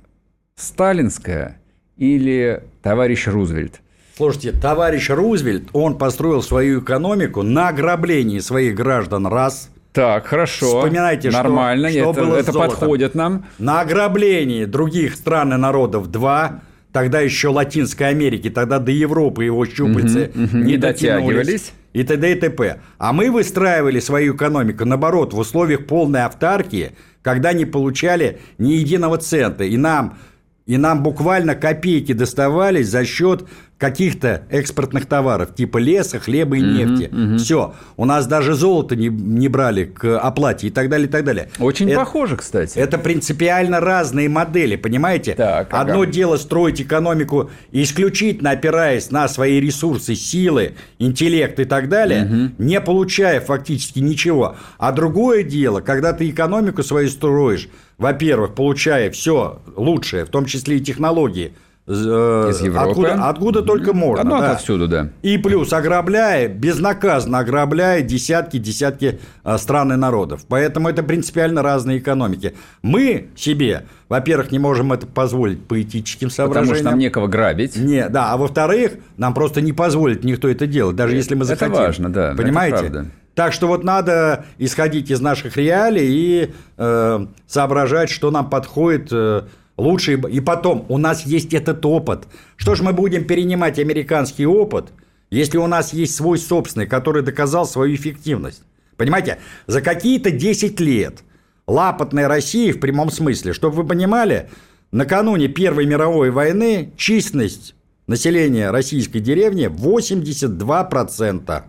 Сталинская 0.55 1.59
или 1.97 2.63
товарищ 2.81 3.27
Рузвельт? 3.27 3.81
Слушайте, 4.17 4.51
товарищ 4.51 5.09
Рузвельт, 5.09 5.69
он 5.73 5.97
построил 5.97 6.43
свою 6.43 6.81
экономику 6.81 7.41
на 7.41 7.69
ограблении 7.69 8.39
своих 8.39 8.75
граждан 8.75 9.27
раз– 9.27 9.69
так, 9.93 10.25
хорошо. 10.25 10.79
Вспоминайте, 10.79 11.29
Нормально, 11.29 11.89
что, 11.89 11.99
что 11.99 12.11
это, 12.11 12.21
было 12.21 12.35
это 12.37 12.53
подходит 12.53 13.13
нам. 13.13 13.45
На 13.59 13.81
ограблении 13.81 14.65
других 14.65 15.15
стран 15.15 15.53
и 15.53 15.57
народов 15.57 16.09
два 16.09 16.61
тогда 16.91 17.19
еще 17.19 17.49
Латинской 17.49 18.09
Америки, 18.09 18.49
тогда 18.49 18.79
до 18.79 18.91
Европы 18.91 19.45
его 19.45 19.65
щупальцы 19.65 20.31
угу, 20.33 20.43
угу, 20.43 20.57
не, 20.57 20.63
не 20.63 20.77
дотягивались. 20.77 21.73
И 21.93 22.03
т.д. 22.03 22.31
и 22.31 22.35
т.п. 22.35 22.81
А 22.97 23.11
мы 23.11 23.29
выстраивали 23.29 23.99
свою 23.99 24.35
экономику, 24.35 24.85
наоборот, 24.85 25.33
в 25.33 25.39
условиях 25.39 25.87
полной 25.87 26.21
автаркии, 26.23 26.93
когда 27.21 27.51
не 27.51 27.65
получали 27.65 28.39
ни 28.57 28.73
единого 28.73 29.17
цента. 29.17 29.65
И 29.65 29.75
нам, 29.75 30.17
и 30.65 30.77
нам 30.77 31.03
буквально 31.03 31.55
копейки 31.55 32.13
доставались 32.13 32.87
за 32.87 33.03
счет 33.03 33.45
каких-то 33.81 34.43
экспортных 34.51 35.07
товаров, 35.07 35.55
типа 35.55 35.79
леса, 35.79 36.19
хлеба 36.19 36.55
и 36.55 36.61
нефти. 36.61 37.09
Угу, 37.11 37.21
угу. 37.21 37.37
Все. 37.39 37.73
У 37.97 38.05
нас 38.05 38.27
даже 38.27 38.53
золото 38.53 38.95
не, 38.95 39.07
не 39.07 39.47
брали 39.47 39.85
к 39.85 40.19
оплате 40.19 40.67
и 40.67 40.69
так 40.69 40.87
далее, 40.87 41.07
и 41.07 41.09
так 41.09 41.25
далее. 41.25 41.49
Очень 41.57 41.89
это, 41.89 41.99
похоже, 41.99 42.37
кстати. 42.37 42.77
Это 42.77 42.99
принципиально 42.99 43.79
разные 43.79 44.29
модели, 44.29 44.75
понимаете? 44.75 45.33
Так, 45.33 45.73
ага. 45.73 45.81
Одно 45.81 46.05
дело 46.05 46.37
строить 46.37 46.79
экономику 46.79 47.49
исключительно 47.71 48.51
опираясь 48.51 49.09
на 49.09 49.27
свои 49.27 49.59
ресурсы, 49.59 50.13
силы, 50.13 50.73
интеллект 50.99 51.59
и 51.59 51.65
так 51.65 51.89
далее, 51.89 52.25
угу. 52.25 52.63
не 52.63 52.79
получая 52.81 53.41
фактически 53.41 53.97
ничего. 53.97 54.57
А 54.77 54.91
другое 54.91 55.41
дело, 55.41 55.81
когда 55.81 56.13
ты 56.13 56.29
экономику 56.29 56.83
свою 56.83 57.09
строишь, 57.09 57.67
во-первых, 57.97 58.53
получая 58.53 59.09
все 59.09 59.59
лучшее, 59.75 60.25
в 60.25 60.29
том 60.29 60.45
числе 60.45 60.77
и 60.77 60.81
технологии– 60.81 61.55
Из 61.87 62.61
Европы. 62.61 62.89
Откуда, 62.89 63.29
откуда 63.29 63.61
только 63.63 63.93
можно. 63.93 64.21
Одно 64.21 64.39
да. 64.39 64.51
отовсюду, 64.51 64.87
да. 64.87 65.09
И 65.23 65.37
плюс 65.39 65.73
ограбляя, 65.73 66.47
безнаказанно 66.47 67.39
ограбляя 67.39 68.01
десятки-десятки 68.03 69.19
э, 69.43 69.57
стран 69.57 69.93
и 69.93 69.95
народов. 69.95 70.45
Поэтому 70.47 70.89
это 70.89 71.01
принципиально 71.01 71.63
разные 71.63 71.97
экономики. 71.97 72.53
Мы 72.83 73.29
себе, 73.35 73.87
во-первых, 74.09 74.51
не 74.51 74.59
можем 74.59 74.93
это 74.93 75.07
позволить 75.07 75.65
по 75.65 75.81
этическим 75.81 76.29
соображениям. 76.29 76.69
Потому 76.69 76.79
что 76.79 76.91
нам 76.91 76.99
некого 76.99 77.27
грабить. 77.27 77.75
Не, 77.75 78.09
да, 78.09 78.31
а 78.31 78.37
во-вторых, 78.37 78.93
нам 79.17 79.33
просто 79.33 79.61
не 79.61 79.73
позволит 79.73 80.23
никто 80.23 80.47
это 80.49 80.67
делать, 80.67 80.95
даже 80.95 81.15
если 81.15 81.33
мы 81.33 81.45
захотим. 81.45 81.73
Это 81.73 81.81
важно, 81.81 82.13
да. 82.13 82.35
Понимаете? 82.37 83.07
Так 83.33 83.53
что 83.53 83.67
вот 83.67 83.83
надо 83.83 84.45
исходить 84.57 85.09
из 85.09 85.21
наших 85.21 85.55
реалий 85.55 86.05
и 86.05 86.53
э, 86.77 87.25
соображать, 87.47 88.09
что 88.09 88.29
нам 88.29 88.49
подходит 88.49 89.07
э, 89.11 89.43
лучше. 89.81 90.13
И 90.13 90.39
потом, 90.39 90.85
у 90.89 90.97
нас 90.97 91.25
есть 91.25 91.53
этот 91.53 91.85
опыт. 91.85 92.27
Что 92.55 92.75
ж 92.75 92.81
мы 92.81 92.93
будем 92.93 93.25
перенимать 93.25 93.79
американский 93.79 94.45
опыт, 94.45 94.93
если 95.29 95.57
у 95.57 95.67
нас 95.67 95.93
есть 95.93 96.15
свой 96.15 96.37
собственный, 96.37 96.87
который 96.87 97.23
доказал 97.23 97.65
свою 97.65 97.95
эффективность. 97.95 98.63
Понимаете, 98.97 99.39
за 99.67 99.81
какие-то 99.81 100.31
10 100.31 100.79
лет 100.79 101.23
лапотной 101.67 102.27
России 102.27 102.71
в 102.71 102.79
прямом 102.79 103.09
смысле, 103.09 103.53
чтобы 103.53 103.77
вы 103.77 103.87
понимали, 103.87 104.49
накануне 104.91 105.47
Первой 105.47 105.85
мировой 105.85 106.29
войны 106.31 106.93
численность 106.97 107.75
населения 108.07 108.71
российской 108.71 109.19
деревни 109.19 109.67
82%. 109.67 111.63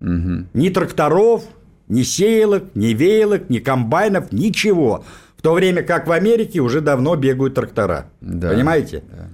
Угу. 0.00 0.46
Ни 0.54 0.68
тракторов, 0.70 1.44
ни 1.88 2.02
сеялок, 2.02 2.64
ни 2.74 2.94
веялок, 2.94 3.50
ни 3.50 3.58
комбайнов, 3.58 4.32
ничего. 4.32 5.04
То 5.44 5.52
время 5.52 5.82
как 5.82 6.06
в 6.06 6.12
Америке 6.12 6.60
уже 6.60 6.80
давно 6.80 7.16
бегают 7.16 7.52
трактора. 7.52 8.06
Да, 8.22 8.48
Понимаете? 8.48 9.02
Да. 9.06 9.28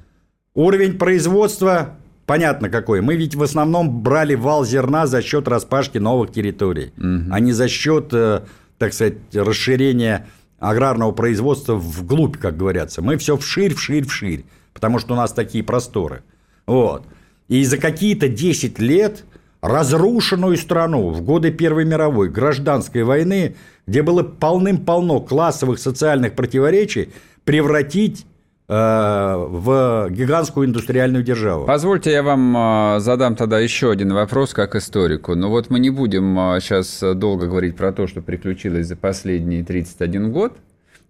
Уровень 0.54 0.98
производства 0.98 1.98
понятно 2.26 2.68
какой. 2.68 3.00
Мы 3.00 3.14
ведь 3.14 3.36
в 3.36 3.42
основном 3.44 4.02
брали 4.02 4.34
вал 4.34 4.64
зерна 4.64 5.06
за 5.06 5.22
счет 5.22 5.46
распашки 5.46 5.98
новых 5.98 6.32
территорий, 6.32 6.92
угу. 6.96 7.32
а 7.32 7.38
не 7.38 7.52
за 7.52 7.68
счет, 7.68 8.08
э, 8.10 8.40
так 8.76 8.92
сказать, 8.92 9.18
расширения 9.32 10.26
аграрного 10.58 11.12
производства 11.12 11.76
вглубь, 11.76 12.38
как 12.38 12.56
говорятся. 12.56 13.02
Мы 13.02 13.16
все 13.16 13.36
вширь, 13.36 13.76
вширь, 13.76 14.04
вширь, 14.04 14.44
потому 14.72 14.98
что 14.98 15.14
у 15.14 15.16
нас 15.16 15.32
такие 15.32 15.62
просторы. 15.62 16.24
Вот. 16.66 17.04
И 17.46 17.62
за 17.62 17.78
какие-то 17.78 18.28
10 18.28 18.80
лет 18.80 19.22
разрушенную 19.60 20.56
страну 20.56 21.10
в 21.10 21.22
годы 21.22 21.50
Первой 21.50 21.84
мировой 21.84 22.28
гражданской 22.28 23.02
войны, 23.02 23.56
где 23.86 24.02
было 24.02 24.22
полным-полно 24.22 25.20
классовых 25.20 25.78
социальных 25.78 26.34
противоречий, 26.34 27.10
превратить 27.44 28.26
э, 28.68 28.72
в 28.72 30.08
гигантскую 30.10 30.66
индустриальную 30.66 31.24
державу. 31.24 31.66
Позвольте, 31.66 32.12
я 32.12 32.22
вам 32.22 32.56
э, 32.96 33.00
задам 33.00 33.36
тогда 33.36 33.58
еще 33.58 33.90
один 33.90 34.14
вопрос 34.14 34.54
как 34.54 34.74
историку. 34.76 35.34
Но 35.34 35.42
ну 35.42 35.50
вот 35.50 35.70
мы 35.70 35.78
не 35.78 35.90
будем 35.90 36.36
сейчас 36.60 37.02
э, 37.02 37.14
долго 37.14 37.46
говорить 37.46 37.76
про 37.76 37.92
то, 37.92 38.06
что 38.06 38.22
приключилось 38.22 38.86
за 38.86 38.96
последние 38.96 39.64
31 39.64 40.32
год. 40.32 40.56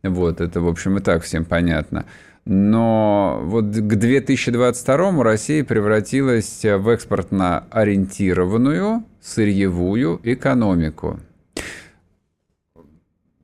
Вот, 0.03 0.40
это, 0.40 0.61
в 0.61 0.68
общем, 0.68 0.96
и 0.96 1.01
так 1.01 1.22
всем 1.22 1.44
понятно. 1.44 2.07
Но 2.45 3.41
вот 3.45 3.66
к 3.66 3.97
2022 3.97 5.22
Россия 5.22 5.64
превратилась 5.64 6.64
в 6.64 6.88
экспортно 6.88 7.64
ориентированную 7.70 9.05
сырьевую 9.20 10.20
экономику. 10.22 11.20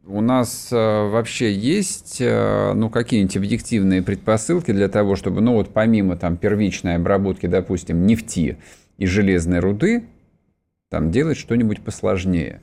У 0.09 0.21
нас 0.21 0.69
э, 0.71 0.77
вообще 0.77 1.53
есть 1.53 2.19
э, 2.21 2.73
ну, 2.75 2.91
какие-нибудь 2.91 3.37
объективные 3.37 4.03
предпосылки 4.03 4.71
для 4.71 4.89
того, 4.89 5.17
чтобы, 5.17 5.41
ну 5.41 5.55
вот 5.55 5.73
помимо 5.73 6.17
там 6.17 6.37
первичной 6.37 6.95
обработки, 6.95 7.47
допустим, 7.47 8.07
нефти 8.07 8.57
и 8.99 9.07
железной 9.07 9.59
руды, 9.59 10.05
там 10.91 11.11
делать 11.11 11.37
что-нибудь 11.37 11.83
посложнее? 11.83 12.61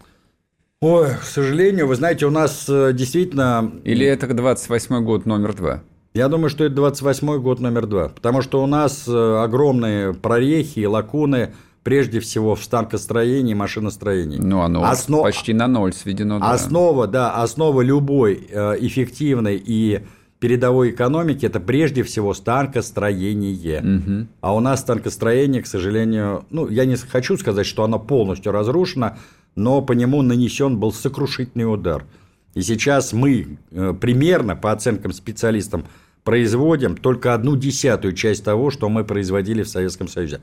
Ой, 0.79 1.09
к 1.19 1.23
сожалению, 1.23 1.87
вы 1.87 1.95
знаете, 1.95 2.25
у 2.25 2.29
нас 2.29 2.65
э, 2.69 2.93
действительно... 2.93 3.73
Или 3.83 4.05
это 4.05 4.27
28 4.27 5.03
год 5.03 5.25
номер 5.25 5.53
два? 5.53 5.83
Я 6.13 6.27
думаю, 6.27 6.49
что 6.49 6.63
это 6.63 6.75
28-й 6.75 7.39
год 7.39 7.59
номер 7.59 7.87
два, 7.87 8.09
потому 8.09 8.41
что 8.41 8.63
у 8.63 8.67
нас 8.67 9.07
э, 9.07 9.43
огромные 9.43 10.13
прорехи 10.13 10.79
и 10.79 10.85
лакуны, 10.85 11.53
прежде 11.83 12.19
всего 12.19 12.55
в 12.55 12.63
станкостроении 12.63 13.51
и 13.51 13.55
машиностроении. 13.55 14.37
Ну, 14.37 14.61
оно 14.61 14.83
Основ... 14.83 15.23
почти 15.23 15.53
на 15.53 15.67
ноль 15.67 15.93
сведено. 15.93 16.39
Да. 16.39 16.51
Основа, 16.51 17.07
да, 17.07 17.31
основа 17.41 17.81
любой 17.81 18.47
э, 18.49 18.77
эффективной 18.79 19.61
и 19.63 20.01
передовой 20.39 20.91
экономики– 20.91 21.45
это 21.47 21.59
прежде 21.59 22.03
всего 22.03 22.33
станкостроение. 22.33 23.79
Угу. 23.79 24.27
А 24.41 24.55
у 24.55 24.59
нас 24.59 24.81
станкостроение, 24.81 25.61
к 25.61 25.67
сожалению, 25.67 26.45
ну, 26.49 26.67
я 26.69 26.85
не 26.85 26.95
хочу 26.95 27.37
сказать, 27.37 27.65
что 27.65 27.83
оно 27.83 27.97
полностью 27.97 28.51
разрушено, 28.51 29.17
но 29.55 29.81
по 29.81 29.93
нему 29.93 30.21
нанесен 30.21 30.77
был 30.79 30.91
сокрушительный 30.91 31.71
удар. 31.71 32.05
И 32.53 32.61
сейчас 32.61 33.13
мы 33.13 33.57
э, 33.71 33.93
примерно, 33.99 34.55
по 34.55 34.71
оценкам 34.71 35.11
специалистам, 35.11 35.85
производим 36.23 36.95
только 36.95 37.33
одну 37.33 37.55
десятую 37.55 38.13
часть 38.13 38.43
того, 38.43 38.69
что 38.71 38.89
мы 38.89 39.03
производили 39.03 39.63
в 39.63 39.69
Советском 39.69 40.07
Союзе. 40.07 40.41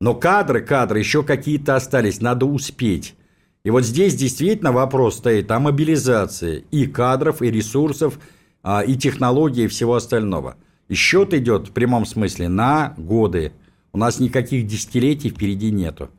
Но 0.00 0.14
кадры, 0.14 0.60
кадры 0.60 0.98
еще 0.98 1.22
какие-то 1.22 1.76
остались, 1.76 2.20
надо 2.20 2.46
успеть. 2.46 3.14
И 3.64 3.70
вот 3.70 3.84
здесь 3.84 4.14
действительно 4.14 4.72
вопрос 4.72 5.18
стоит 5.18 5.50
о 5.50 5.60
мобилизации 5.60 6.64
и 6.70 6.86
кадров, 6.86 7.42
и 7.42 7.50
ресурсов, 7.50 8.18
а, 8.62 8.82
и 8.82 8.94
технологий, 8.96 9.64
и 9.64 9.68
всего 9.68 9.94
остального. 9.94 10.56
И 10.88 10.94
счет 10.94 11.34
идет 11.34 11.68
в 11.68 11.72
прямом 11.72 12.06
смысле 12.06 12.48
на 12.48 12.94
годы. 12.96 13.52
У 13.92 13.98
нас 13.98 14.20
никаких 14.20 14.66
десятилетий 14.66 15.28
впереди 15.28 15.70
нету. 15.70 16.10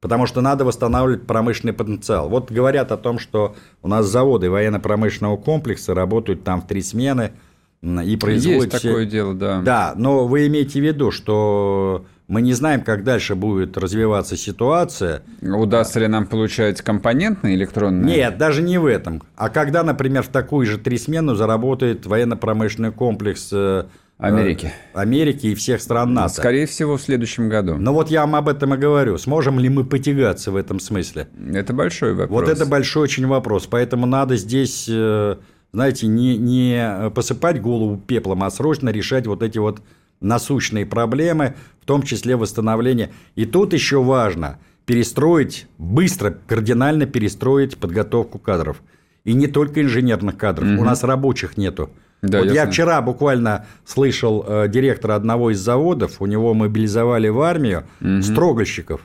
Потому 0.00 0.26
что 0.26 0.40
надо 0.40 0.64
восстанавливать 0.64 1.26
промышленный 1.26 1.74
потенциал. 1.74 2.28
Вот 2.28 2.50
говорят 2.50 2.90
о 2.90 2.96
том, 2.96 3.18
что 3.18 3.54
у 3.82 3.88
нас 3.88 4.06
заводы 4.06 4.50
военно-промышленного 4.50 5.36
комплекса 5.36 5.94
работают 5.94 6.44
там 6.44 6.62
в 6.62 6.66
три 6.66 6.82
смены– 6.82 7.32
и 7.82 8.16
производит... 8.16 8.72
Есть 8.72 8.84
такое 8.84 9.06
дело, 9.06 9.34
да. 9.34 9.62
Да, 9.62 9.94
но 9.96 10.26
вы 10.26 10.46
имеете 10.48 10.80
в 10.80 10.84
виду, 10.84 11.10
что 11.10 12.04
мы 12.28 12.42
не 12.42 12.52
знаем, 12.52 12.82
как 12.82 13.04
дальше 13.04 13.34
будет 13.34 13.78
развиваться 13.78 14.36
ситуация. 14.36 15.22
Удастся 15.40 15.98
ли 15.98 16.06
нам 16.06 16.26
получать 16.26 16.82
компонентные 16.82 17.54
электронные? 17.54 18.16
Нет, 18.16 18.38
даже 18.38 18.62
не 18.62 18.78
в 18.78 18.84
этом. 18.84 19.22
А 19.34 19.48
когда, 19.48 19.82
например, 19.82 20.22
в 20.22 20.28
такую 20.28 20.66
же 20.66 20.76
три 20.76 20.98
смену 20.98 21.34
заработает 21.34 22.04
военно-промышленный 22.04 22.92
комплекс 22.92 23.48
э, 23.50 23.84
Америки. 24.20 24.72
Америки 24.92 25.48
и 25.48 25.54
всех 25.54 25.80
стран 25.80 26.14
НАТО. 26.14 26.34
Скорее 26.34 26.66
всего, 26.66 26.96
в 26.96 27.02
следующем 27.02 27.48
году. 27.48 27.76
Ну 27.76 27.92
вот 27.92 28.10
я 28.10 28.20
вам 28.20 28.36
об 28.36 28.48
этом 28.48 28.74
и 28.74 28.76
говорю. 28.76 29.18
Сможем 29.18 29.58
ли 29.58 29.68
мы 29.68 29.84
потягаться 29.84 30.50
в 30.50 30.56
этом 30.56 30.80
смысле? 30.80 31.28
Это 31.52 31.72
большой 31.72 32.14
вопрос. 32.14 32.42
Вот 32.42 32.48
это 32.48 32.66
большой 32.66 33.04
очень 33.04 33.26
вопрос. 33.26 33.66
Поэтому 33.66 34.06
надо 34.06 34.36
здесь 34.36 34.86
э, 34.88 35.36
знаете, 35.72 36.06
не, 36.06 36.36
не 36.36 37.10
посыпать 37.10 37.60
голову 37.60 37.96
пеплом, 37.96 38.42
а 38.42 38.50
срочно 38.50 38.88
решать 38.90 39.26
вот 39.26 39.42
эти 39.42 39.58
вот 39.58 39.80
насущные 40.20 40.84
проблемы, 40.84 41.54
в 41.80 41.86
том 41.86 42.02
числе 42.02 42.36
восстановление. 42.36 43.10
И 43.36 43.46
тут 43.46 43.72
еще 43.72 44.02
важно 44.02 44.58
перестроить, 44.84 45.66
быстро, 45.78 46.36
кардинально 46.46 47.06
перестроить 47.06 47.76
подготовку 47.76 48.38
кадров. 48.38 48.82
И 49.24 49.34
не 49.34 49.46
только 49.46 49.82
инженерных 49.82 50.36
кадров, 50.36 50.68
угу. 50.68 50.80
у 50.80 50.84
нас 50.84 51.04
рабочих 51.04 51.56
нету. 51.56 51.90
Да, 52.22 52.40
вот 52.40 52.52
я 52.52 52.66
вчера 52.66 53.00
буквально 53.00 53.66
слышал 53.84 54.44
э, 54.46 54.68
директора 54.68 55.14
одного 55.14 55.50
из 55.50 55.58
заводов, 55.58 56.20
у 56.20 56.26
него 56.26 56.52
мобилизовали 56.54 57.28
в 57.28 57.40
армию 57.40 57.84
угу. 58.00 58.22
строгольщиков. 58.22 59.00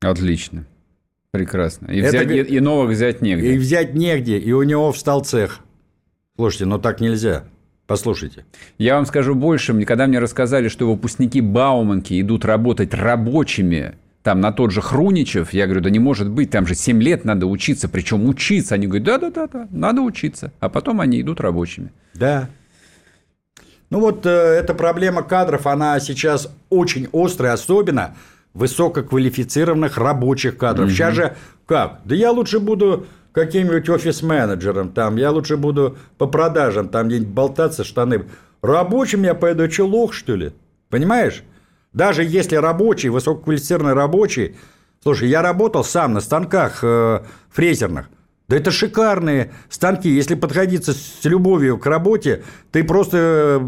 Отлично. 0.00 0.64
Прекрасно. 1.30 1.86
И, 1.86 2.00
взять, 2.00 2.26
Это... 2.26 2.34
и, 2.34 2.42
и 2.56 2.60
новых 2.60 2.90
взять 2.90 3.22
негде. 3.22 3.54
И 3.54 3.58
взять 3.58 3.94
негде, 3.94 4.38
и 4.38 4.52
у 4.52 4.62
него 4.62 4.92
встал 4.92 5.24
цех. 5.24 5.60
Слушайте, 6.36 6.66
ну 6.66 6.78
так 6.78 7.00
нельзя. 7.00 7.44
Послушайте. 7.86 8.44
Я 8.78 8.96
вам 8.96 9.06
скажу 9.06 9.34
больше. 9.34 9.84
Когда 9.84 10.06
мне 10.06 10.18
рассказали, 10.18 10.68
что 10.68 10.90
выпускники 10.90 11.40
Бауманки 11.40 12.20
идут 12.20 12.44
работать 12.44 12.94
рабочими 12.94 13.94
там 14.22 14.40
на 14.40 14.52
тот 14.52 14.70
же 14.70 14.82
Хруничев, 14.82 15.52
я 15.52 15.66
говорю, 15.66 15.80
да 15.80 15.90
не 15.90 15.98
может 15.98 16.28
быть, 16.28 16.50
там 16.50 16.66
же 16.66 16.74
7 16.74 17.02
лет 17.02 17.24
надо 17.24 17.46
учиться, 17.46 17.88
причем 17.88 18.28
учиться. 18.28 18.74
Они 18.74 18.86
говорят, 18.86 19.20
да-да-да, 19.20 19.68
надо 19.70 20.02
учиться. 20.02 20.52
А 20.60 20.68
потом 20.68 21.00
они 21.00 21.20
идут 21.20 21.40
рабочими. 21.40 21.90
Да. 22.14 22.48
Ну 23.88 24.00
вот 24.00 24.26
э, 24.26 24.30
эта 24.30 24.74
проблема 24.74 25.22
кадров, 25.22 25.66
она 25.66 25.98
сейчас 26.00 26.52
очень 26.68 27.08
острая, 27.12 27.54
особенно 27.54 28.14
высококвалифицированных 28.52 29.96
рабочих 29.96 30.56
кадров. 30.58 30.86
Угу. 30.86 30.94
Сейчас 30.94 31.14
же 31.14 31.36
как? 31.66 32.00
Да 32.04 32.14
я 32.14 32.30
лучше 32.30 32.60
буду 32.60 33.06
каким-нибудь 33.32 33.88
офис-менеджером, 33.88 34.90
там, 34.90 35.16
я 35.16 35.30
лучше 35.30 35.56
буду 35.56 35.96
по 36.18 36.26
продажам 36.26 36.88
там 36.88 37.08
где-нибудь 37.08 37.32
болтаться, 37.32 37.84
штаны. 37.84 38.26
Рабочим 38.60 39.22
я 39.22 39.34
пойду, 39.34 39.70
что 39.70 39.86
лох, 39.86 40.12
что 40.12 40.34
ли? 40.34 40.52
Понимаешь? 40.88 41.42
Даже 41.92 42.22
если 42.24 42.56
рабочий, 42.56 43.08
высококвалифицированный 43.08 43.94
рабочий, 43.94 44.56
слушай, 45.02 45.28
я 45.28 45.42
работал 45.42 45.84
сам 45.84 46.12
на 46.12 46.20
станках 46.20 46.80
э, 46.82 47.20
фрезерных, 47.50 48.08
да 48.50 48.56
это 48.56 48.72
шикарные 48.72 49.52
станки. 49.68 50.08
Если 50.10 50.34
подходиться 50.34 50.92
с 50.92 51.24
любовью 51.24 51.78
к 51.78 51.86
работе, 51.86 52.42
ты 52.72 52.82
просто 52.82 53.60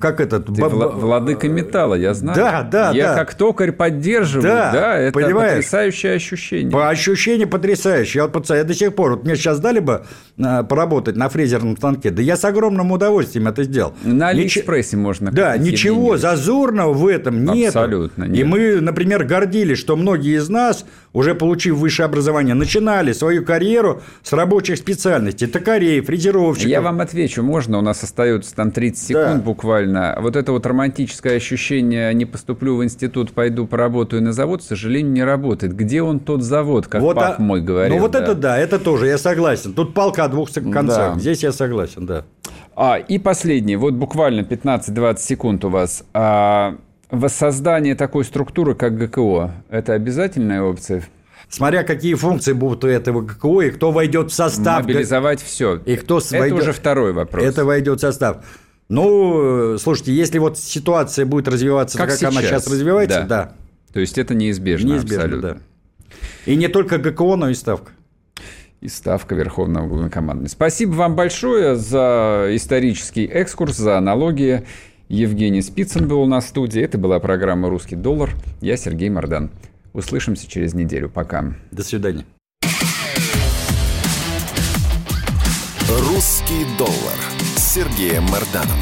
как 0.00 0.20
этот... 0.20 0.46
Ты 0.46 0.52
б... 0.52 0.68
владыка 0.68 1.48
металла, 1.48 1.94
я 1.94 2.14
знаю. 2.14 2.36
Да, 2.36 2.62
да, 2.62 2.90
я 2.92 3.08
да. 3.08 3.14
как 3.14 3.34
токарь 3.34 3.72
поддерживаю, 3.72 4.42
да, 4.42 4.72
да 4.72 4.98
это 4.98 5.12
понимаешь? 5.12 5.56
потрясающее 5.56 6.14
ощущение. 6.14 6.70
По 6.70 6.88
ощущению 6.88 7.48
потрясающее. 7.48 8.22
Я, 8.22 8.28
вот, 8.28 8.48
я 8.48 8.64
до 8.64 8.74
сих 8.74 8.94
пор, 8.94 9.12
вот 9.12 9.24
мне 9.24 9.36
сейчас 9.36 9.60
дали 9.60 9.80
бы 9.80 10.04
а, 10.42 10.62
поработать 10.62 11.16
на 11.16 11.28
фрезерном 11.28 11.76
станке, 11.76 12.10
да 12.10 12.22
я 12.22 12.36
с 12.36 12.44
огромным 12.44 12.90
удовольствием 12.92 13.46
это 13.46 13.64
сделал. 13.64 13.94
На 14.02 14.28
Алиэкспрессе 14.28 14.96
Нич... 14.96 15.04
можно. 15.04 15.30
Да, 15.30 15.56
ничего 15.58 16.16
зазорного 16.16 16.92
в 16.92 17.06
этом 17.06 17.44
нет. 17.44 17.68
Абсолютно 17.68 18.24
нет. 18.24 18.40
И 18.40 18.44
мы, 18.44 18.80
например, 18.80 19.24
гордились, 19.24 19.78
что 19.78 19.96
многие 19.96 20.36
из 20.38 20.48
нас, 20.48 20.86
уже 21.12 21.34
получив 21.34 21.76
высшее 21.76 22.06
образование, 22.06 22.54
начинали 22.54 23.12
свою 23.12 23.44
карьеру 23.44 24.02
с 24.22 24.32
рабочих 24.32 24.78
специальностей. 24.78 25.46
Токарей, 25.46 26.00
фрезеровщиков. 26.00 26.70
Я 26.70 26.80
вам 26.80 27.00
отвечу, 27.00 27.42
можно? 27.42 27.78
У 27.78 27.82
нас 27.82 28.02
остается 28.02 28.54
там 28.54 28.70
30 28.70 29.06
секунд 29.06 29.36
да. 29.36 29.42
буквально 29.42 29.73
буквально. 29.74 30.16
Вот 30.20 30.36
это 30.36 30.52
вот 30.52 30.66
романтическое 30.66 31.36
ощущение 31.36 32.12
«не 32.14 32.24
поступлю 32.24 32.76
в 32.76 32.84
институт, 32.84 33.32
пойду 33.32 33.66
поработаю 33.66 34.22
на 34.22 34.32
завод», 34.32 34.60
к 34.62 34.64
сожалению, 34.64 35.12
не 35.12 35.24
работает. 35.24 35.74
Где 35.74 36.02
он 36.02 36.20
тот 36.20 36.42
завод, 36.42 36.86
как 36.86 37.02
Вот, 37.02 37.16
пап 37.16 37.36
а- 37.38 37.42
мой 37.42 37.60
говорил? 37.60 37.96
Ну 37.96 38.00
вот 38.02 38.12
да. 38.12 38.22
это 38.22 38.34
да, 38.34 38.58
это 38.58 38.78
тоже, 38.78 39.06
я 39.06 39.18
согласен. 39.18 39.72
Тут 39.74 39.94
палка 39.94 40.24
о 40.24 40.28
двух 40.28 40.50
концах. 40.52 41.14
Да. 41.14 41.20
Здесь 41.20 41.42
я 41.42 41.52
согласен, 41.52 42.06
да. 42.06 42.24
А, 42.76 42.98
и 42.98 43.18
последний, 43.18 43.76
вот 43.76 43.94
буквально 43.94 44.40
15-20 44.40 45.18
секунд 45.18 45.64
у 45.64 45.68
вас. 45.68 46.04
А, 46.12 46.76
воссоздание 47.10 47.94
такой 47.94 48.24
структуры, 48.24 48.74
как 48.74 48.96
ГКО, 48.96 49.52
это 49.70 49.92
обязательная 49.92 50.62
опция? 50.62 51.04
Смотря 51.48 51.84
какие 51.84 52.14
функции 52.14 52.52
будут 52.52 52.84
у 52.84 52.88
этого 52.88 53.20
ГКО 53.20 53.60
и 53.60 53.70
кто 53.70 53.92
войдет 53.92 54.30
в 54.30 54.34
состав. 54.34 54.82
Мобилизовать 54.82 55.42
все. 55.42 55.76
И 55.84 55.94
кто 55.96 56.18
Это 56.18 56.38
войдет- 56.38 56.62
уже 56.62 56.72
второй 56.72 57.12
вопрос. 57.12 57.44
Это 57.44 57.64
войдет 57.64 57.98
в 57.98 58.00
состав. 58.00 58.38
Ну, 58.88 59.74
э, 59.74 59.78
слушайте, 59.78 60.12
если 60.12 60.38
вот 60.38 60.58
ситуация 60.58 61.24
будет 61.26 61.48
развиваться, 61.48 61.96
Как 61.98 62.10
как, 62.10 62.22
она 62.22 62.42
сейчас, 62.42 62.66
развивается, 62.66 63.20
да. 63.22 63.26
да, 63.26 63.52
То 63.92 64.00
есть 64.00 64.18
это 64.18 64.34
неизбежно, 64.34 64.88
неизбежно, 64.92 65.16
абсолютно. 65.24 65.48
да. 65.54 65.58
И 66.46 66.54
не 66.56 66.68
только 66.68 66.98
ГКО, 66.98 67.36
но 67.36 67.48
и 67.48 67.54
ставка. 67.54 67.92
и 68.80 68.88
ставка 68.88 69.34
Верховного 69.34 69.88
Главнокомандующего. 69.88 70.52
Спасибо 70.54 70.92
вам 70.92 71.16
большое 71.16 71.76
за 71.76 72.48
исторический 72.52 73.24
экскурс, 73.24 73.76
за 73.76 73.96
аналогии. 73.96 74.66
Евгений 75.08 75.62
Спицын 75.62 76.06
был 76.06 76.20
у 76.20 76.26
нас 76.26 76.44
в 76.44 76.48
студии. 76.48 76.82
Это 76.82 76.98
была 76.98 77.18
программа 77.20 77.68
«Русский 77.70 77.96
доллар». 77.96 78.30
Я 78.60 78.76
Сергей 78.76 79.08
Мордан. 79.08 79.50
Услышимся 79.94 80.46
через 80.48 80.74
неделю. 80.74 81.08
Пока. 81.08 81.54
До 81.70 81.82
свидания. 81.82 82.24
«Русский 85.88 86.64
доллар» 86.78 87.18
Сергеем 87.74 88.22
Марданом. 88.26 88.78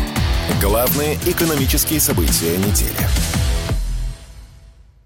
Главные 0.61 1.15
экономические 1.25 1.99
события 1.99 2.59
недели. 2.59 3.42